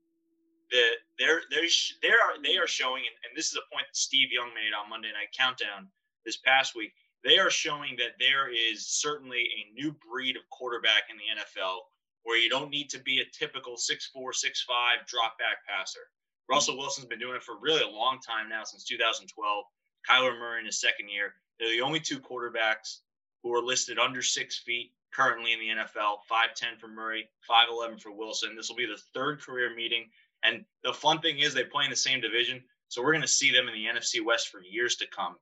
the 0.71 0.83
they're 1.19 1.43
they're 1.51 1.69
they 2.03 2.09
are 2.09 2.43
they 2.43 2.57
are 2.57 2.67
showing, 2.67 3.03
and, 3.05 3.17
and 3.27 3.37
this 3.37 3.49
is 3.49 3.59
a 3.59 3.67
point 3.73 3.87
that 3.89 3.97
Steve 3.97 4.33
Young 4.33 4.51
made 4.55 4.73
on 4.73 4.89
Monday 4.89 5.13
Night 5.13 5.35
Countdown 5.37 5.89
this 6.25 6.39
past 6.39 6.75
week. 6.75 6.93
They 7.23 7.39
are 7.39 7.51
showing 7.51 7.97
that 7.99 8.17
there 8.19 8.49
is 8.49 8.87
certainly 8.87 9.45
a 9.45 9.75
new 9.75 9.93
breed 9.93 10.37
of 10.37 10.49
quarterback 10.49 11.11
in 11.11 11.17
the 11.19 11.43
NFL 11.43 11.85
where 12.25 12.39
you 12.39 12.49
don't 12.49 12.71
need 12.71 12.89
to 12.91 12.99
be 13.01 13.21
a 13.21 13.25
typical 13.33 13.77
6'4, 13.77 14.15
6'5 14.17 15.07
drop 15.07 15.39
back 15.39 15.65
passer. 15.67 16.01
Russell 16.49 16.77
Wilson's 16.77 17.07
been 17.07 17.19
doing 17.19 17.37
it 17.37 17.43
for 17.43 17.59
really 17.61 17.83
a 17.83 17.89
long 17.89 18.19
time 18.21 18.49
now, 18.49 18.65
since 18.65 18.85
2012. 18.85 19.65
Kyler 20.09 20.39
Murray 20.39 20.61
in 20.61 20.67
his 20.67 20.81
second 20.81 21.09
year. 21.09 21.35
They're 21.59 21.71
the 21.71 21.83
only 21.83 22.01
two 22.01 22.19
quarterbacks 22.19 23.01
who 23.43 23.55
are 23.55 23.63
listed 23.63 23.99
under 23.99 24.23
six 24.23 24.59
feet 24.59 24.93
currently 25.15 25.53
in 25.53 25.61
the 25.61 25.69
NFL 25.69 26.19
5'10 26.31 26.79
for 26.79 26.89
Murray, 26.89 27.29
5'11 27.49 28.01
for 28.01 28.13
Wilson. 28.13 28.57
This 28.57 28.69
will 28.69 28.77
be 28.77 28.87
the 28.87 29.01
third 29.15 29.41
career 29.41 29.75
meeting. 29.75 30.07
And 30.43 30.65
the 30.85 30.93
fun 30.93 31.21
thing 31.21 31.39
is 31.39 31.53
they 31.53 31.65
play 31.65 31.85
in 31.85 31.91
the 31.91 31.97
same 31.97 32.21
division. 32.21 32.63
So 32.89 33.03
we're 33.03 33.13
going 33.13 33.23
to 33.23 33.29
see 33.29 33.53
them 33.53 33.69
in 33.69 33.75
the 33.75 33.87
NFC 33.87 34.25
West 34.25 34.49
for 34.49 34.63
years 34.63 34.97
to 34.97 35.07
come. 35.15 35.37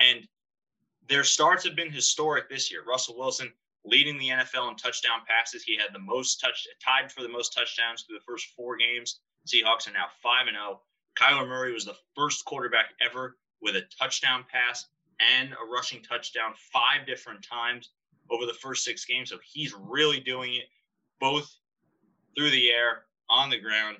And 0.00 0.26
their 1.08 1.24
starts 1.24 1.64
have 1.64 1.76
been 1.76 1.90
historic 1.90 2.48
this 2.48 2.70
year. 2.70 2.82
Russell 2.86 3.18
Wilson 3.18 3.52
leading 3.84 4.18
the 4.18 4.28
NFL 4.28 4.70
in 4.70 4.76
touchdown 4.76 5.20
passes. 5.26 5.64
He 5.64 5.76
had 5.76 5.92
the 5.92 5.98
most 5.98 6.40
touch, 6.40 6.66
tied 6.84 7.10
for 7.10 7.22
the 7.22 7.28
most 7.28 7.52
touchdowns 7.52 8.02
through 8.02 8.18
the 8.18 8.24
first 8.24 8.46
four 8.56 8.76
games. 8.76 9.20
Seahawks 9.46 9.88
are 9.88 9.92
now 9.92 10.06
5 10.22 10.46
and 10.46 10.56
0. 10.56 10.80
Kyler 11.18 11.48
Murray 11.48 11.72
was 11.72 11.84
the 11.84 11.96
first 12.14 12.44
quarterback 12.44 12.90
ever 13.00 13.36
with 13.60 13.76
a 13.76 13.82
touchdown 13.98 14.44
pass 14.50 14.86
and 15.20 15.52
a 15.52 15.70
rushing 15.70 16.02
touchdown 16.02 16.54
five 16.72 17.06
different 17.06 17.44
times 17.44 17.90
over 18.32 18.46
the 18.46 18.54
first 18.54 18.84
six 18.84 19.04
games. 19.04 19.30
So 19.30 19.36
he's 19.44 19.74
really 19.74 20.20
doing 20.20 20.54
it 20.54 20.64
both 21.20 21.54
through 22.36 22.50
the 22.50 22.70
air, 22.70 23.02
on 23.32 23.50
the 23.50 23.58
ground. 23.58 23.96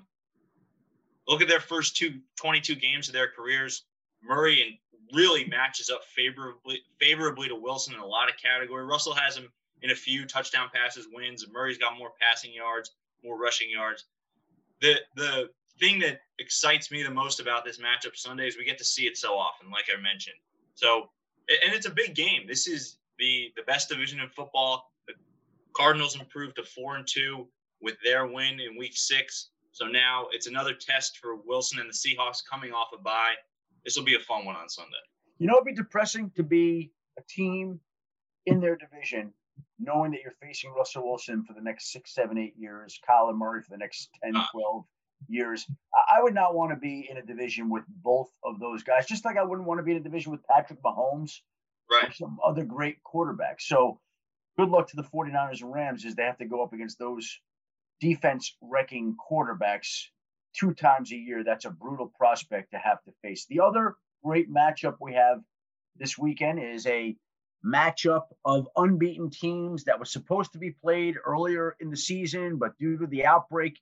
Look 1.27 1.41
at 1.41 1.49
their 1.49 1.61
first 1.61 1.97
two 1.97 2.21
22 2.37 2.75
games 2.77 3.09
of 3.09 3.15
their 3.15 3.29
careers. 3.29 3.85
Murray 4.23 4.63
and 4.63 4.77
really 5.13 5.47
matches 5.47 5.91
up 5.91 6.03
favorably 6.05 6.81
favorably 7.01 7.49
to 7.49 7.55
Wilson 7.55 7.95
in 7.95 8.01
a 8.01 8.07
lot 8.07 8.29
of 8.29 8.37
category. 8.37 8.85
Russell 8.85 9.15
has 9.15 9.37
him 9.37 9.49
in 9.83 9.91
a 9.91 9.95
few 9.95 10.27
touchdown 10.27 10.69
passes, 10.73 11.09
wins. 11.13 11.47
Murray's 11.51 11.79
got 11.79 11.99
more 11.99 12.13
passing 12.21 12.53
yards, 12.53 12.93
more 13.25 13.39
rushing 13.41 13.71
yards. 13.71 14.05
The 14.81 14.97
the 15.17 15.51
thing 15.81 15.99
that 16.01 16.21
excites 16.39 16.91
me 16.91 17.03
the 17.03 17.11
most 17.11 17.41
about 17.41 17.65
this 17.65 17.79
matchup 17.79 18.15
Sunday 18.15 18.47
is 18.47 18.57
we 18.57 18.65
get 18.65 18.79
to 18.79 18.85
see 18.85 19.05
it 19.05 19.17
so 19.17 19.35
often, 19.35 19.71
like 19.71 19.85
I 19.97 20.01
mentioned. 20.01 20.37
So, 20.75 21.11
and 21.49 21.75
it's 21.75 21.87
a 21.87 21.91
big 21.91 22.15
game. 22.15 22.47
This 22.47 22.67
is 22.67 22.99
the 23.23 23.53
the 23.57 23.63
best 23.63 23.89
division 23.89 24.19
in 24.21 24.29
football. 24.29 24.93
The 25.07 25.15
Cardinals 25.75 26.19
improved 26.19 26.57
to 26.57 26.65
four 26.65 26.97
and 26.97 27.07
two 27.07 27.47
with 27.81 27.97
their 28.05 28.27
win 28.27 28.59
in 28.61 28.77
Week 28.77 28.93
Six. 28.97 29.51
So 29.71 29.87
now 29.87 30.27
it's 30.33 30.47
another 30.49 30.75
test 30.75 31.19
for 31.19 31.37
Wilson 31.37 31.79
and 31.81 31.89
the 31.89 31.95
Seahawks 31.95 32.39
coming 32.51 32.73
off 32.73 32.89
a 32.93 33.01
bye. 33.01 33.35
This 33.85 33.97
will 33.97 34.05
be 34.05 34.17
a 34.17 34.21
fun 34.21 34.45
one 34.45 34.57
on 34.57 34.69
Sunday. 34.69 34.91
You 35.39 35.47
know, 35.47 35.55
it'd 35.55 35.65
be 35.65 35.73
depressing 35.73 36.31
to 36.37 36.43
be 36.43 36.93
a 37.19 37.23
team 37.29 37.81
in 38.47 38.61
their 38.61 38.77
division, 38.77 39.33
knowing 39.79 40.11
that 40.13 40.21
you're 40.23 40.35
facing 40.43 40.73
Russell 40.73 41.05
Wilson 41.09 41.45
for 41.45 41.55
the 41.55 41.61
next 41.63 41.91
six, 41.93 42.13
seven, 42.15 42.37
eight 42.39 42.55
years, 42.57 43.01
Kyler 43.09 43.37
Murray 43.37 43.63
for 43.63 43.71
the 43.71 43.79
next 43.79 44.11
10, 44.23 44.33
Ah. 44.37 44.49
12 44.53 44.85
years. 45.29 45.67
I- 46.11 46.23
would 46.23 46.35
not 46.35 46.55
want 46.55 46.71
to 46.73 46.77
be 46.77 47.09
in 47.09 47.17
a 47.17 47.23
division 47.23 47.71
with 47.71 47.85
both 47.89 48.31
of 48.45 48.59
those 48.61 48.83
guys, 48.83 49.07
just 49.07 49.25
like 49.25 49.37
I 49.37 49.43
wouldn't 49.43 49.67
want 49.67 49.79
to 49.79 49.83
be 49.85 49.93
in 49.93 49.97
a 49.97 50.01
division 50.01 50.33
with 50.33 50.45
Patrick 50.47 50.81
Mahomes 50.83 51.41
Right. 51.93 52.15
some 52.15 52.39
other 52.45 52.65
great 52.65 52.99
quarterbacks. 53.05 53.63
So 53.63 54.01
good 54.59 54.69
luck 54.69 54.89
to 54.89 54.97
the 54.97 55.05
49ers 55.05 55.63
and 55.63 55.73
Rams 55.73 56.05
as 56.05 56.15
they 56.15 56.25
have 56.25 56.39
to 56.39 56.47
go 56.47 56.63
up 56.63 56.73
against 56.73 56.99
those 56.99 57.39
defense 58.01 58.57
wrecking 58.61 59.17
quarterbacks 59.17 60.07
two 60.59 60.75
times 60.75 61.13
a 61.13 61.17
year. 61.17 61.45
That's 61.45 61.65
a 61.65 61.71
brutal 61.71 62.13
prospect 62.19 62.73
to 62.73 62.79
have 62.79 63.03
to 63.05 63.13
face. 63.23 63.47
The 63.49 63.61
other 63.61 63.97
great 64.25 64.53
matchup 64.53 64.97
we 65.01 65.15
have 65.15 65.41
this 65.97 66.19
weekend 66.19 66.61
is 66.63 66.87
a 66.87 67.17
matchup 67.65 68.25
of 68.45 68.69
unbeaten 68.77 69.31
teams 69.31 69.85
that 69.85 69.99
was 69.99 70.13
supposed 70.13 70.53
to 70.53 70.59
be 70.59 70.71
played 70.71 71.17
earlier 71.25 71.77
in 71.81 71.91
the 71.91 71.97
season, 71.97 72.59
but 72.59 72.77
due 72.79 72.99
to 72.99 73.07
the 73.07 73.25
outbreak, 73.25 73.79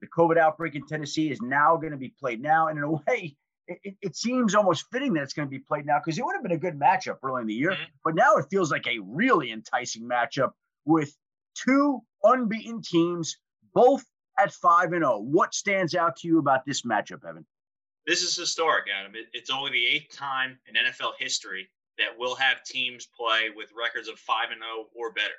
the 0.00 0.08
COVID 0.08 0.38
outbreak 0.38 0.74
in 0.74 0.86
Tennessee 0.86 1.30
is 1.30 1.40
now 1.42 1.76
going 1.76 1.92
to 1.92 1.98
be 1.98 2.14
played 2.18 2.40
now. 2.40 2.68
And 2.68 2.78
in 2.78 2.84
a 2.84 2.90
way, 3.08 3.36
it, 3.66 3.78
it, 3.82 3.94
it 4.02 4.16
seems 4.16 4.54
almost 4.54 4.86
fitting 4.92 5.12
that 5.14 5.22
it's 5.22 5.32
going 5.32 5.46
to 5.46 5.50
be 5.50 5.58
played 5.58 5.86
now 5.86 5.98
because 5.98 6.18
it 6.18 6.24
would 6.24 6.34
have 6.34 6.42
been 6.42 6.52
a 6.52 6.58
good 6.58 6.78
matchup 6.78 7.18
early 7.22 7.42
in 7.42 7.46
the 7.46 7.54
year. 7.54 7.72
Mhm. 7.72 7.86
But 8.04 8.14
now 8.14 8.36
it 8.36 8.46
feels 8.50 8.70
like 8.70 8.86
a 8.86 8.98
really 9.00 9.52
enticing 9.52 10.02
matchup 10.02 10.52
with 10.84 11.16
two 11.54 12.02
unbeaten 12.22 12.82
teams, 12.82 13.38
both 13.74 14.04
at 14.38 14.52
5 14.52 14.92
and 14.92 15.02
0. 15.02 15.20
What 15.20 15.54
stands 15.54 15.94
out 15.94 16.16
to 16.16 16.28
you 16.28 16.38
about 16.38 16.64
this 16.66 16.82
matchup, 16.82 17.24
Evan? 17.28 17.46
This 18.06 18.22
is 18.22 18.36
historic, 18.36 18.84
Adam. 18.94 19.14
It, 19.14 19.26
it's 19.32 19.50
only 19.50 19.70
the 19.70 19.86
eighth 19.86 20.14
time 20.14 20.58
in 20.66 20.74
NFL 20.74 21.12
history 21.18 21.70
that 21.96 22.08
we'll 22.18 22.34
have 22.34 22.64
teams 22.64 23.06
play 23.06 23.50
with 23.54 23.70
records 23.76 24.08
of 24.08 24.18
5 24.18 24.50
and 24.50 24.60
0 24.60 24.88
or 24.94 25.12
better. 25.12 25.34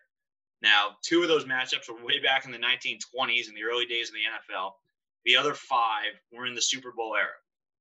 Now, 0.62 0.96
two 1.04 1.22
of 1.22 1.28
those 1.28 1.46
matchups 1.46 1.90
were 1.90 2.04
way 2.04 2.20
back 2.20 2.46
in 2.46 2.52
the 2.52 2.58
1920s 2.58 3.50
in 3.50 3.54
the 3.56 3.64
early 3.64 3.86
days 3.86 4.10
of 4.10 4.16
the 4.16 4.22
NFL. 4.22 4.72
The 5.26 5.36
other 5.36 5.54
five 5.54 6.14
were 6.32 6.46
in 6.46 6.56
the 6.56 6.62
Super 6.62 6.92
Bowl 6.92 7.16
era. 7.16 7.34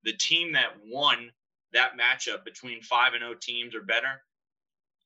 The 0.04 0.12
team 0.12 0.52
that 0.52 0.74
won 0.86 1.30
that 1.72 1.92
matchup 1.98 2.44
between 2.44 2.82
5 2.82 3.14
and 3.14 3.22
0 3.22 3.34
teams 3.40 3.74
or 3.74 3.82
better 3.82 4.22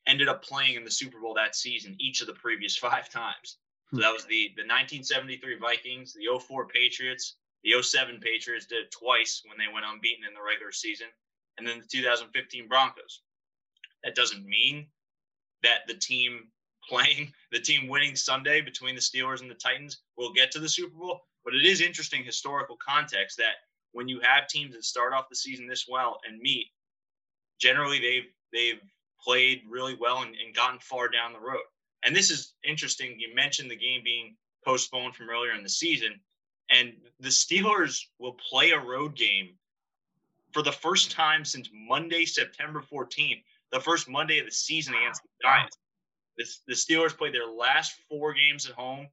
ended 0.06 0.28
up 0.28 0.42
playing 0.42 0.74
in 0.74 0.84
the 0.84 0.90
Super 0.90 1.20
Bowl 1.20 1.34
that 1.34 1.54
season 1.54 1.96
each 1.98 2.20
of 2.20 2.26
the 2.26 2.34
previous 2.34 2.76
five 2.86 3.08
times. 3.10 3.58
So 3.90 3.96
hmm. 3.96 4.00
that 4.02 4.12
was 4.12 4.24
the 4.24 4.52
the 4.56 4.62
1973 4.62 5.58
Vikings, 5.58 6.14
the 6.14 6.38
04 6.38 6.66
Patriots, 6.66 7.36
the 7.64 7.82
07 7.82 8.20
Patriots 8.20 8.66
did 8.66 8.84
it 8.84 8.90
twice 8.90 9.42
when 9.46 9.58
they 9.58 9.72
went 9.72 9.86
unbeaten 9.86 10.24
in 10.26 10.34
the 10.34 10.42
regular 10.42 10.72
season, 10.72 11.08
and 11.56 11.66
then 11.66 11.80
the 11.80 11.86
2015 11.86 12.68
Broncos. 12.68 13.22
That 14.04 14.14
doesn't 14.14 14.46
mean 14.46 14.86
that 15.62 15.86
the 15.86 15.94
team 15.94 16.48
playing, 16.88 17.32
the 17.52 17.60
team 17.60 17.88
winning 17.88 18.16
Sunday 18.16 18.60
between 18.60 18.94
the 18.94 19.00
Steelers 19.00 19.42
and 19.42 19.50
the 19.50 19.54
Titans 19.54 20.00
will 20.16 20.32
get 20.32 20.50
to 20.52 20.60
the 20.60 20.68
Super 20.68 20.96
Bowl, 20.96 21.20
but 21.44 21.54
it 21.54 21.64
is 21.64 21.80
interesting 21.80 22.24
historical 22.24 22.76
context 22.76 23.36
that 23.36 23.56
when 23.98 24.08
you 24.08 24.20
have 24.20 24.46
teams 24.46 24.76
that 24.76 24.84
start 24.84 25.12
off 25.12 25.28
the 25.28 25.34
season 25.34 25.66
this 25.66 25.86
well 25.88 26.20
and 26.24 26.38
meet, 26.38 26.68
generally 27.60 27.98
they've 27.98 28.30
they've 28.52 28.80
played 29.20 29.62
really 29.68 29.96
well 30.00 30.22
and, 30.22 30.36
and 30.36 30.54
gotten 30.54 30.78
far 30.78 31.08
down 31.08 31.32
the 31.32 31.40
road. 31.40 31.64
And 32.04 32.14
this 32.14 32.30
is 32.30 32.54
interesting. 32.62 33.18
You 33.18 33.34
mentioned 33.34 33.68
the 33.68 33.76
game 33.76 34.02
being 34.04 34.36
postponed 34.64 35.16
from 35.16 35.28
earlier 35.30 35.50
in 35.50 35.64
the 35.64 35.68
season, 35.68 36.20
and 36.70 36.92
the 37.18 37.28
Steelers 37.28 38.00
will 38.20 38.36
play 38.48 38.70
a 38.70 38.78
road 38.78 39.16
game 39.16 39.56
for 40.52 40.62
the 40.62 40.70
first 40.70 41.10
time 41.10 41.44
since 41.44 41.68
Monday, 41.74 42.24
September 42.24 42.80
14th, 42.80 43.42
the 43.72 43.80
first 43.80 44.08
Monday 44.08 44.38
of 44.38 44.46
the 44.46 44.52
season 44.52 44.94
against 44.94 45.22
the 45.24 45.28
Giants. 45.42 45.76
The, 46.36 46.46
the 46.68 46.74
Steelers 46.74 47.18
played 47.18 47.34
their 47.34 47.50
last 47.50 47.96
four 48.08 48.32
games 48.32 48.64
at 48.64 48.76
home, 48.76 49.08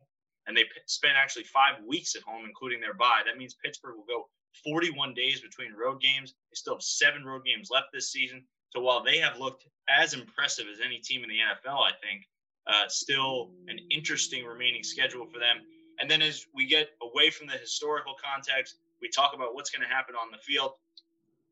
and 0.45 0.55
they 0.55 0.65
spent 0.85 1.15
actually 1.17 1.45
five 1.45 1.83
weeks 1.87 2.15
at 2.15 2.21
home, 2.21 2.45
including 2.45 2.81
their 2.81 2.93
bye. 2.93 3.21
That 3.25 3.39
means 3.39 3.55
Pittsburgh 3.55 3.95
will 3.95 4.05
go 4.05 4.29
41 4.63 5.13
days 5.13 5.41
between 5.41 5.73
road 5.73 6.01
games. 6.01 6.33
They 6.51 6.55
still 6.55 6.75
have 6.75 6.83
seven 6.83 7.23
road 7.23 7.43
games 7.45 7.69
left 7.71 7.87
this 7.93 8.11
season. 8.11 8.43
So 8.69 8.81
while 8.81 9.03
they 9.03 9.17
have 9.17 9.39
looked 9.39 9.65
as 9.89 10.13
impressive 10.13 10.65
as 10.71 10.79
any 10.83 10.99
team 10.99 11.23
in 11.23 11.29
the 11.29 11.39
NFL, 11.39 11.79
I 11.79 11.91
think 12.01 12.27
uh, 12.67 12.87
still 12.87 13.51
an 13.67 13.79
interesting 13.91 14.45
remaining 14.45 14.83
schedule 14.83 15.25
for 15.25 15.39
them. 15.39 15.57
And 15.99 16.09
then 16.09 16.21
as 16.21 16.45
we 16.53 16.67
get 16.67 16.89
away 17.01 17.29
from 17.29 17.47
the 17.47 17.53
historical 17.53 18.15
context, 18.19 18.75
we 19.01 19.09
talk 19.09 19.33
about 19.33 19.53
what's 19.55 19.69
going 19.69 19.87
to 19.87 19.93
happen 19.93 20.15
on 20.15 20.31
the 20.31 20.39
field. 20.39 20.73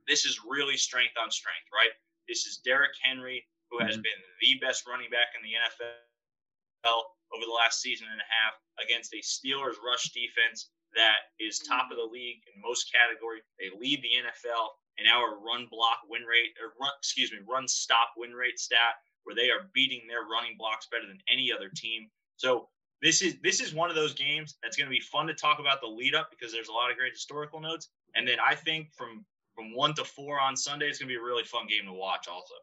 This 0.07 0.25
is 0.25 0.39
really 0.43 0.75
strength 0.75 1.13
on 1.21 1.31
strength, 1.31 1.71
right? 1.71 1.91
This 2.27 2.45
is 2.45 2.57
Derrick 2.57 2.91
Henry, 3.01 3.45
who 3.71 3.79
has 3.79 3.95
mm-hmm. 3.95 4.03
been 4.03 4.21
the 4.41 4.59
best 4.59 4.87
running 4.87 5.09
back 5.09 5.31
in 5.37 5.41
the 5.43 5.55
NFL 5.55 7.03
over 7.31 7.45
the 7.45 7.55
last 7.55 7.81
season 7.81 8.07
and 8.11 8.19
a 8.19 8.29
half 8.29 8.59
against 8.83 9.13
a 9.13 9.21
Steelers 9.23 9.79
rush 9.79 10.11
defense 10.11 10.69
that 10.95 11.33
is 11.39 11.59
top 11.59 11.91
of 11.91 11.97
the 11.97 12.09
league 12.09 12.41
in 12.47 12.61
most 12.61 12.91
category. 12.91 13.41
They 13.59 13.69
lead 13.73 14.01
the 14.01 14.23
NFL 14.23 14.77
in 14.97 15.07
our 15.07 15.39
run 15.41 15.67
block 15.69 16.05
win 16.07 16.23
rate, 16.23 16.53
or 16.61 16.73
run, 16.79 16.91
excuse 16.99 17.31
me, 17.31 17.39
run 17.49 17.67
stop 17.67 18.13
win 18.17 18.31
rate 18.31 18.59
stat, 18.59 19.01
where 19.23 19.35
they 19.35 19.49
are 19.49 19.69
beating 19.73 20.01
their 20.07 20.29
running 20.29 20.55
blocks 20.57 20.87
better 20.91 21.07
than 21.07 21.19
any 21.31 21.51
other 21.51 21.69
team. 21.69 22.09
So 22.37 22.69
this 23.01 23.21
is 23.21 23.37
this 23.41 23.59
is 23.59 23.73
one 23.73 23.89
of 23.89 23.95
those 23.95 24.13
games 24.13 24.55
that's 24.61 24.77
going 24.77 24.87
to 24.87 24.93
be 24.93 25.01
fun 25.01 25.27
to 25.27 25.33
talk 25.33 25.59
about 25.59 25.81
the 25.81 25.87
lead 25.87 26.15
up 26.15 26.29
because 26.29 26.53
there's 26.53 26.69
a 26.69 26.73
lot 26.73 26.91
of 26.91 26.97
great 26.97 27.13
historical 27.13 27.59
notes. 27.59 27.89
And 28.15 28.27
then 28.27 28.37
I 28.45 28.55
think 28.55 28.93
from 28.93 29.25
from 29.55 29.75
one 29.75 29.93
to 29.95 30.03
four 30.03 30.39
on 30.39 30.55
Sunday, 30.55 30.87
it's 30.87 30.99
going 30.99 31.09
to 31.09 31.13
be 31.13 31.19
a 31.19 31.23
really 31.23 31.43
fun 31.43 31.67
game 31.67 31.85
to 31.85 31.93
watch. 31.93 32.27
Also. 32.27 32.53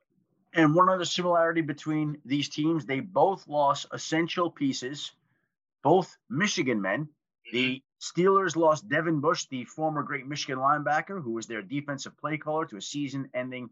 And 0.55 0.74
one 0.74 0.89
other 0.89 1.05
similarity 1.05 1.61
between 1.61 2.18
these 2.24 2.49
teams, 2.49 2.85
they 2.85 3.01
both 3.01 3.47
lost 3.47 3.87
essential 3.93 4.51
pieces, 4.51 5.12
both 5.83 6.16
Michigan 6.28 6.81
men. 6.81 7.03
Mm-hmm. 7.03 7.57
The 7.57 7.83
Steelers 8.01 8.57
lost 8.57 8.88
Devin 8.88 9.20
Bush, 9.20 9.46
the 9.51 9.64
former 9.64 10.03
great 10.03 10.26
Michigan 10.26 10.59
linebacker, 10.59 11.22
who 11.22 11.32
was 11.32 11.46
their 11.46 11.61
defensive 11.61 12.16
play 12.16 12.38
caller 12.38 12.64
to 12.66 12.76
a 12.76 12.82
season 12.82 13.28
ending 13.34 13.68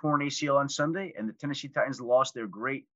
torn 0.00 0.20
ACL 0.20 0.56
on 0.56 0.68
Sunday. 0.68 1.12
And 1.18 1.28
the 1.28 1.32
Tennessee 1.32 1.68
Titans 1.68 2.00
lost 2.00 2.34
their 2.34 2.46
great 2.46 2.86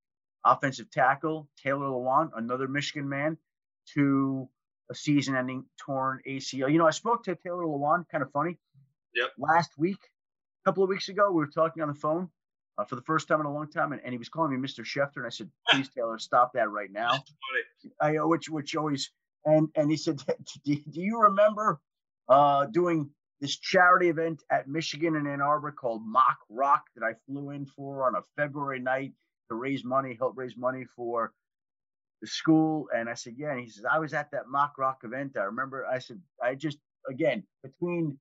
offensive 0.45 0.91
tackle, 0.91 1.49
Taylor 1.61 1.87
Lewan, 1.87 2.31
another 2.37 2.68
Michigan 2.68 3.09
man, 3.09 3.37
to 3.95 4.49
a 4.91 4.95
season 4.95 5.35
ending 5.35 5.64
torn 5.79 6.20
ACL. 6.26 6.70
You 6.70 6.79
know, 6.79 6.87
I 6.87 6.93
spoke 6.93 7.24
to 7.24 7.35
Taylor 7.35 7.64
Lewan, 7.64 8.09
kind 8.09 8.22
of 8.22 8.31
funny. 8.31 8.57
Yep. 9.14 9.31
Last 9.37 9.72
week, 9.76 9.99
a 10.62 10.70
couple 10.70 10.85
of 10.85 10.89
weeks 10.89 11.09
ago, 11.09 11.31
we 11.31 11.39
were 11.39 11.47
talking 11.47 11.83
on 11.83 11.89
the 11.89 11.95
phone 11.95 12.29
uh, 12.79 12.85
for 12.85 12.95
the 12.95 13.03
first 13.03 13.26
time 13.26 13.41
in 13.41 13.47
a 13.47 13.53
long 13.53 13.68
time, 13.68 13.93
and, 13.93 14.01
and 14.05 14.12
he 14.12 14.18
was 14.18 14.29
calling 14.29 14.59
me 14.59 14.66
Mr. 14.66 14.85
Schefter, 14.85 15.16
and 15.16 15.26
I 15.26 15.31
said, 15.31 15.51
"Please, 15.68 15.89
Taylor, 15.89 16.18
stop 16.18 16.53
that 16.55 16.70
right 16.70 16.91
now." 16.91 17.18
I 18.01 18.12
which 18.24 18.49
which 18.49 18.76
always 18.76 19.11
and 19.49 19.68
and 19.74 19.90
he 19.90 19.96
said, 19.96 20.22
"Do, 20.64 20.76
do 20.76 21.01
you 21.01 21.20
remember 21.22 21.80
uh, 22.28 22.66
doing 22.66 23.11
this 23.40 23.57
charity 23.57 24.09
event 24.09 24.42
at 24.51 24.68
Michigan 24.68 25.16
and 25.16 25.28
Ann 25.28 25.40
Arbor 25.40 25.72
called 25.72 26.03
Mock 26.05 26.38
Rock 26.51 26.84
that 26.96 27.05
I 27.05 27.14
flew 27.26 27.51
in 27.51 27.66
for 27.66 28.07
on 28.07 28.14
a 28.14 28.22
February 28.36 28.80
night 28.80 29.12
to 29.49 29.55
raise 29.55 29.84
money, 29.84 30.16
help 30.18 30.36
raise 30.36 30.57
money 30.57 30.84
for 30.96 31.32
the 32.20 32.26
school?" 32.26 32.88
And 32.94 33.09
I 33.09 33.14
said, 33.14 33.34
"Yeah." 33.36 33.53
And 33.53 33.61
he 33.61 33.68
says, 33.68 33.84
"I 33.90 33.99
was 33.99 34.12
at 34.12 34.30
that 34.32 34.49
Mock 34.49 34.76
Rock 34.78 35.01
event. 35.05 35.36
I 35.36 35.44
remember." 35.44 35.86
I 35.86 35.99
said, 35.99 36.20
"I 36.42 36.55
just 36.55 36.78
again 37.09 37.44
between." 37.62 38.18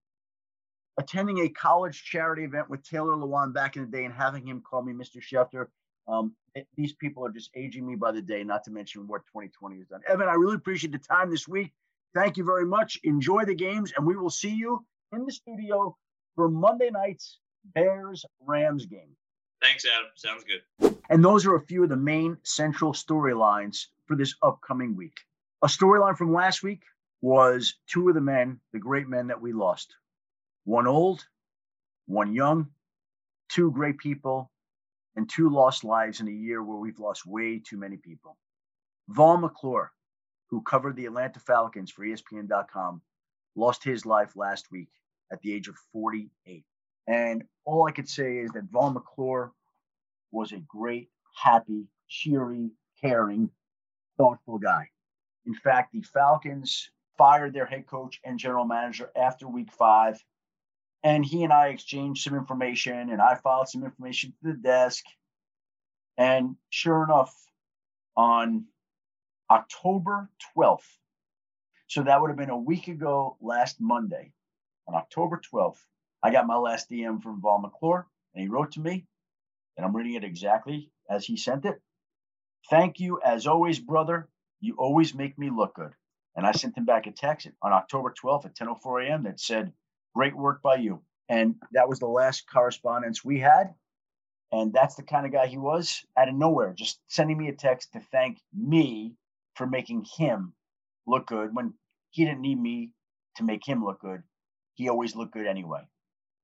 Attending 0.99 1.37
a 1.41 1.49
college 1.49 2.03
charity 2.05 2.43
event 2.43 2.71
with 2.71 2.81
Taylor 2.81 3.13
Lewan 3.13 3.53
back 3.53 3.75
in 3.75 3.83
the 3.83 3.87
day 3.87 4.05
and 4.05 4.13
having 4.15 4.47
him 4.47 4.63
call 4.67 4.81
me 4.81 4.93
Mr. 4.93 5.21
Schefter, 5.21 5.67
um, 6.07 6.35
these 6.75 6.93
people 6.93 7.25
are 7.25 7.31
just 7.31 7.49
aging 7.55 7.85
me 7.85 7.95
by 7.95 8.11
the 8.11 8.21
day, 8.21 8.43
not 8.43 8.63
to 8.65 8.71
mention 8.71 9.07
what 9.07 9.25
2020 9.27 9.77
has 9.77 9.87
done. 9.87 10.01
Evan, 10.07 10.27
I 10.27 10.33
really 10.33 10.55
appreciate 10.55 10.91
the 10.91 10.99
time 10.99 11.29
this 11.29 11.47
week. 11.47 11.71
Thank 12.13 12.37
you 12.37 12.43
very 12.43 12.65
much. 12.65 12.99
Enjoy 13.03 13.45
the 13.45 13.55
games, 13.55 13.93
and 13.95 14.05
we 14.05 14.15
will 14.15 14.29
see 14.29 14.53
you 14.53 14.85
in 15.11 15.25
the 15.25 15.31
studio 15.31 15.95
for 16.35 16.49
Monday 16.49 16.89
night's 16.89 17.39
Bears 17.73 18.25
Rams 18.39 18.85
game. 18.85 19.15
Thanks, 19.61 19.85
Adam. 19.85 20.09
Sounds 20.15 20.43
good. 20.43 20.97
And 21.09 21.23
those 21.23 21.45
are 21.45 21.55
a 21.55 21.61
few 21.61 21.83
of 21.83 21.89
the 21.89 21.95
main 21.95 22.37
central 22.43 22.93
storylines 22.93 23.87
for 24.05 24.15
this 24.15 24.35
upcoming 24.41 24.95
week. 24.95 25.17
A 25.63 25.67
storyline 25.67 26.17
from 26.17 26.31
last 26.31 26.63
week 26.63 26.83
was 27.21 27.75
two 27.87 28.07
of 28.09 28.15
the 28.15 28.21
men, 28.21 28.59
the 28.73 28.79
great 28.79 29.07
men 29.07 29.27
that 29.27 29.41
we 29.41 29.53
lost. 29.53 29.95
One 30.65 30.85
old, 30.85 31.25
one 32.05 32.33
young, 32.33 32.67
two 33.49 33.71
great 33.71 33.97
people 33.97 34.51
and 35.17 35.27
two 35.27 35.49
lost 35.49 35.83
lives 35.83 36.21
in 36.21 36.27
a 36.27 36.31
year 36.31 36.63
where 36.63 36.77
we've 36.77 36.99
lost 36.99 37.25
way 37.25 37.59
too 37.59 37.75
many 37.75 37.97
people. 37.97 38.37
Vaughn 39.09 39.41
McClure, 39.41 39.91
who 40.49 40.61
covered 40.61 40.95
the 40.95 41.07
Atlanta 41.07 41.39
Falcons 41.39 41.91
for 41.91 42.05
ESPN.com, 42.05 43.01
lost 43.55 43.83
his 43.83 44.05
life 44.05 44.35
last 44.35 44.67
week 44.71 44.89
at 45.31 45.41
the 45.41 45.51
age 45.51 45.67
of 45.67 45.75
48. 45.91 46.63
And 47.07 47.43
all 47.65 47.87
I 47.87 47.91
could 47.91 48.07
say 48.07 48.37
is 48.37 48.51
that 48.51 48.69
Vaughn 48.71 48.93
McClure 48.93 49.51
was 50.31 50.51
a 50.51 50.59
great, 50.59 51.09
happy, 51.35 51.87
cheery, 52.07 52.69
caring, 53.01 53.49
thoughtful 54.17 54.59
guy. 54.59 54.87
In 55.47 55.55
fact, 55.55 55.93
the 55.93 56.01
Falcons 56.01 56.91
fired 57.17 57.53
their 57.53 57.65
head 57.65 57.87
coach 57.87 58.19
and 58.23 58.37
general 58.37 58.65
manager 58.65 59.09
after 59.15 59.47
week 59.47 59.71
five 59.71 60.23
and 61.03 61.25
he 61.25 61.43
and 61.43 61.53
I 61.53 61.67
exchanged 61.67 62.23
some 62.23 62.35
information, 62.35 63.09
and 63.09 63.21
I 63.21 63.35
filed 63.35 63.69
some 63.69 63.83
information 63.83 64.31
to 64.31 64.51
the 64.51 64.57
desk. 64.57 65.03
And 66.17 66.55
sure 66.69 67.03
enough, 67.03 67.33
on 68.15 68.65
October 69.49 70.29
12th, 70.57 70.87
so 71.87 72.03
that 72.03 72.19
would 72.19 72.29
have 72.29 72.37
been 72.37 72.49
a 72.49 72.57
week 72.57 72.87
ago 72.87 73.37
last 73.39 73.79
Monday, 73.79 74.33
on 74.87 74.95
October 74.95 75.39
12th, 75.53 75.79
I 76.23 76.31
got 76.31 76.47
my 76.47 76.57
last 76.57 76.89
DM 76.89 77.21
from 77.21 77.41
Vaughn 77.41 77.61
McClure, 77.61 78.07
and 78.33 78.41
he 78.41 78.49
wrote 78.49 78.71
to 78.73 78.79
me, 78.79 79.05
and 79.77 79.85
I'm 79.85 79.95
reading 79.95 80.15
it 80.15 80.23
exactly 80.23 80.91
as 81.09 81.25
he 81.25 81.37
sent 81.37 81.65
it. 81.65 81.79
Thank 82.69 82.99
you, 82.99 83.21
as 83.23 83.47
always, 83.47 83.79
brother. 83.79 84.27
You 84.59 84.75
always 84.77 85.13
make 85.13 85.37
me 85.37 85.49
look 85.49 85.75
good. 85.75 85.93
And 86.35 86.45
I 86.45 86.51
sent 86.51 86.77
him 86.77 86.85
back 86.85 87.07
a 87.07 87.11
text 87.11 87.47
on 87.61 87.71
October 87.71 88.13
12th 88.13 88.45
at 88.45 88.55
10:04 88.55 89.07
a.m. 89.07 89.23
that 89.23 89.39
said, 89.39 89.71
Great 90.17 90.35
work 90.35 90.63
by 90.63 90.77
you. 90.77 90.99
And 91.29 91.53
that 91.73 91.87
was 91.87 91.99
the 91.99 92.07
last 92.07 92.45
correspondence 92.51 93.23
we 93.23 93.39
had. 93.39 93.75
And 94.51 94.73
that's 94.73 94.95
the 94.95 95.03
kind 95.03 95.27
of 95.27 95.31
guy 95.31 95.45
he 95.45 95.59
was 95.59 96.03
out 96.17 96.27
of 96.27 96.33
nowhere, 96.33 96.73
just 96.73 96.99
sending 97.07 97.37
me 97.37 97.49
a 97.49 97.53
text 97.53 97.93
to 97.93 97.99
thank 98.11 98.39
me 98.51 99.13
for 99.53 99.67
making 99.67 100.07
him 100.17 100.53
look 101.05 101.27
good 101.27 101.53
when 101.53 101.75
he 102.09 102.25
didn't 102.25 102.41
need 102.41 102.59
me 102.59 102.89
to 103.35 103.43
make 103.43 103.63
him 103.63 103.85
look 103.85 104.01
good. 104.01 104.23
He 104.73 104.89
always 104.89 105.15
looked 105.15 105.33
good 105.33 105.45
anyway. 105.45 105.81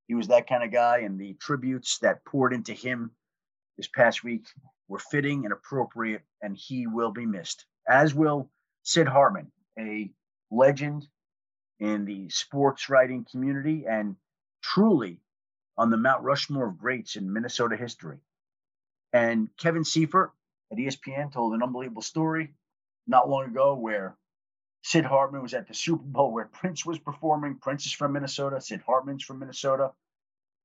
He 0.07 0.13
was 0.13 0.27
that 0.27 0.45
kind 0.45 0.63
of 0.63 0.71
guy, 0.71 0.99
and 0.99 1.19
the 1.19 1.35
tributes 1.41 1.97
that 2.03 2.23
poured 2.25 2.53
into 2.53 2.73
him 2.73 3.09
this 3.77 3.87
past 3.87 4.23
week 4.23 4.45
were 4.87 4.99
fitting 4.99 5.45
and 5.45 5.51
appropriate, 5.51 6.21
and 6.43 6.55
he 6.55 6.85
will 6.85 7.11
be 7.11 7.25
missed, 7.25 7.65
as 7.89 8.13
will 8.13 8.51
Sid 8.83 9.07
Hartman, 9.07 9.51
a 9.79 10.11
legend 10.51 11.07
in 11.79 12.05
the 12.05 12.29
sports 12.29 12.89
writing 12.89 13.25
community 13.29 13.85
and 13.87 14.15
truly 14.61 15.19
on 15.77 15.89
the 15.89 15.97
Mount 15.97 16.23
Rushmore 16.23 16.67
of 16.67 16.77
greats 16.77 17.15
in 17.15 17.33
Minnesota 17.33 17.75
history. 17.75 18.19
And 19.11 19.49
Kevin 19.57 19.83
Seifert 19.83 20.31
at 20.71 20.77
ESPN 20.77 21.31
told 21.31 21.53
an 21.53 21.63
unbelievable 21.63 22.01
story 22.01 22.53
not 23.07 23.29
long 23.29 23.45
ago 23.45 23.75
where 23.75 24.15
Sid 24.83 25.05
Hartman 25.05 25.41
was 25.41 25.53
at 25.53 25.67
the 25.67 25.73
Super 25.73 26.03
Bowl 26.03 26.33
where 26.33 26.45
Prince 26.45 26.85
was 26.85 26.99
performing. 26.99 27.57
Prince 27.57 27.85
is 27.85 27.93
from 27.93 28.13
Minnesota, 28.13 28.59
Sid 28.59 28.81
Hartman's 28.85 29.23
from 29.23 29.39
Minnesota. 29.39 29.91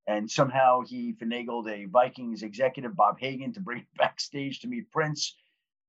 And 0.06 0.30
somehow 0.30 0.80
he 0.80 1.12
finagled 1.12 1.68
a 1.68 1.84
Vikings 1.84 2.42
executive, 2.42 2.96
Bob 2.96 3.20
Hagan, 3.20 3.52
to 3.52 3.61
bring 3.61 3.80
him 3.80 3.86
backstage 3.96 4.61
to 4.61 4.68
meet 4.68 4.90
Prince. 4.90 5.36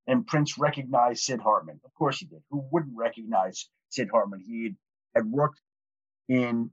And 0.07 0.27
Prince 0.27 0.57
recognized 0.57 1.23
Sid 1.23 1.39
Hartman. 1.39 1.79
Of 1.85 1.93
course 1.93 2.19
he 2.19 2.25
did. 2.25 2.43
Who 2.51 2.67
wouldn't 2.71 2.97
recognize 2.97 3.69
Sid 3.89 4.09
Hartman? 4.11 4.41
He 4.41 4.75
had 5.15 5.25
worked 5.25 5.61
in 6.27 6.71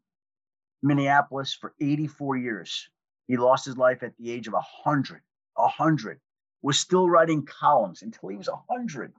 Minneapolis 0.82 1.55
for 1.55 1.74
84 1.80 2.37
years. 2.37 2.89
He 3.26 3.37
lost 3.37 3.64
his 3.64 3.76
life 3.76 4.03
at 4.03 4.16
the 4.18 4.30
age 4.30 4.47
of 4.47 4.53
100. 4.53 5.20
100. 5.55 6.20
Was 6.62 6.78
still 6.78 7.09
writing 7.09 7.45
columns 7.45 8.03
until 8.03 8.28
he 8.28 8.37
was 8.37 8.49
100. 8.49 9.12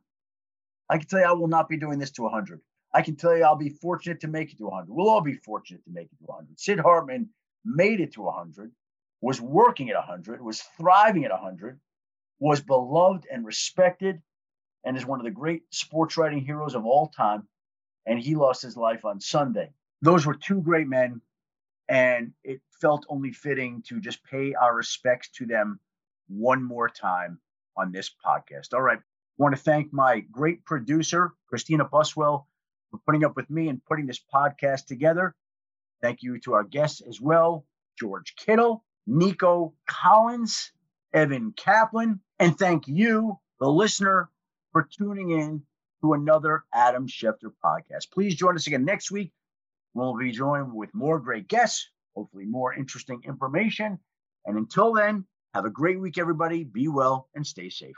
I 0.89 0.97
can 0.97 1.07
tell 1.07 1.19
you, 1.19 1.25
I 1.25 1.33
will 1.33 1.47
not 1.47 1.69
be 1.69 1.77
doing 1.77 1.99
this 1.99 2.11
to 2.11 2.23
100. 2.23 2.61
I 2.93 3.01
can 3.01 3.15
tell 3.15 3.35
you, 3.35 3.43
I'll 3.43 3.55
be 3.55 3.69
fortunate 3.69 4.21
to 4.21 4.27
make 4.27 4.51
it 4.51 4.57
to 4.57 4.65
100. 4.65 4.89
We'll 4.89 5.09
all 5.09 5.21
be 5.21 5.33
fortunate 5.33 5.83
to 5.85 5.91
make 5.91 6.07
it 6.11 6.17
to 6.19 6.25
100. 6.25 6.59
Sid 6.59 6.79
Hartman 6.79 7.29
made 7.65 7.99
it 7.99 8.13
to 8.13 8.21
100, 8.21 8.71
was 9.21 9.41
working 9.41 9.89
at 9.89 9.95
100, 9.95 10.41
was 10.41 10.61
thriving 10.77 11.25
at 11.25 11.31
100, 11.31 11.79
was 12.39 12.61
beloved 12.61 13.25
and 13.31 13.45
respected, 13.45 14.21
and 14.85 14.95
is 14.95 15.05
one 15.05 15.19
of 15.19 15.25
the 15.25 15.31
great 15.31 15.63
sports 15.71 16.17
writing 16.17 16.39
heroes 16.39 16.75
of 16.75 16.85
all 16.85 17.07
time 17.09 17.47
and 18.07 18.19
he 18.19 18.35
lost 18.35 18.63
his 18.63 18.77
life 18.77 19.05
on 19.05 19.19
Sunday. 19.19 19.69
Those 20.01 20.25
were 20.25 20.33
two 20.33 20.61
great 20.61 20.87
men, 20.87 21.21
and 21.89 22.31
it 22.43 22.61
felt 22.81 23.05
only 23.09 23.33
fitting 23.33 23.83
to 23.87 23.99
just 23.99 24.23
pay 24.23 24.55
our 24.55 24.73
respects 24.73 25.29
to 25.33 25.45
them 25.45 25.79
one 26.27 26.63
more 26.63 26.89
time 26.89 27.39
on 27.75 27.91
this 27.91 28.09
podcast. 28.25 28.73
All 28.73 28.81
right. 28.81 28.97
I 28.97 29.43
want 29.43 29.55
to 29.55 29.61
thank 29.61 29.93
my 29.93 30.21
great 30.31 30.65
producer, 30.65 31.33
Christina 31.47 31.85
Buswell, 31.85 32.47
for 32.89 32.99
putting 33.05 33.23
up 33.23 33.35
with 33.35 33.49
me 33.49 33.67
and 33.67 33.85
putting 33.85 34.07
this 34.07 34.21
podcast 34.33 34.85
together. 34.85 35.35
Thank 36.01 36.23
you 36.23 36.39
to 36.39 36.53
our 36.53 36.63
guests 36.63 37.01
as 37.01 37.21
well 37.21 37.65
George 37.99 38.35
Kittle, 38.35 38.83
Nico 39.05 39.73
Collins, 39.87 40.71
Evan 41.13 41.51
Kaplan, 41.53 42.19
and 42.39 42.57
thank 42.57 42.87
you, 42.87 43.39
the 43.59 43.69
listener, 43.69 44.29
for 44.71 44.87
tuning 44.97 45.31
in 45.31 45.63
to 46.01 46.13
another 46.13 46.63
Adam 46.73 47.07
Schefter 47.07 47.51
podcast. 47.63 48.11
Please 48.11 48.35
join 48.35 48.55
us 48.55 48.67
again 48.67 48.85
next 48.85 49.11
week. 49.11 49.31
We'll 49.93 50.17
be 50.17 50.31
joined 50.31 50.73
with 50.73 50.93
more 50.93 51.19
great 51.19 51.47
guests, 51.47 51.89
hopefully, 52.15 52.45
more 52.45 52.73
interesting 52.73 53.21
information. 53.25 53.99
And 54.45 54.57
until 54.57 54.93
then, 54.93 55.25
have 55.53 55.65
a 55.65 55.69
great 55.69 55.99
week, 55.99 56.17
everybody. 56.17 56.63
Be 56.63 56.87
well 56.87 57.29
and 57.35 57.45
stay 57.45 57.69
safe. 57.69 57.95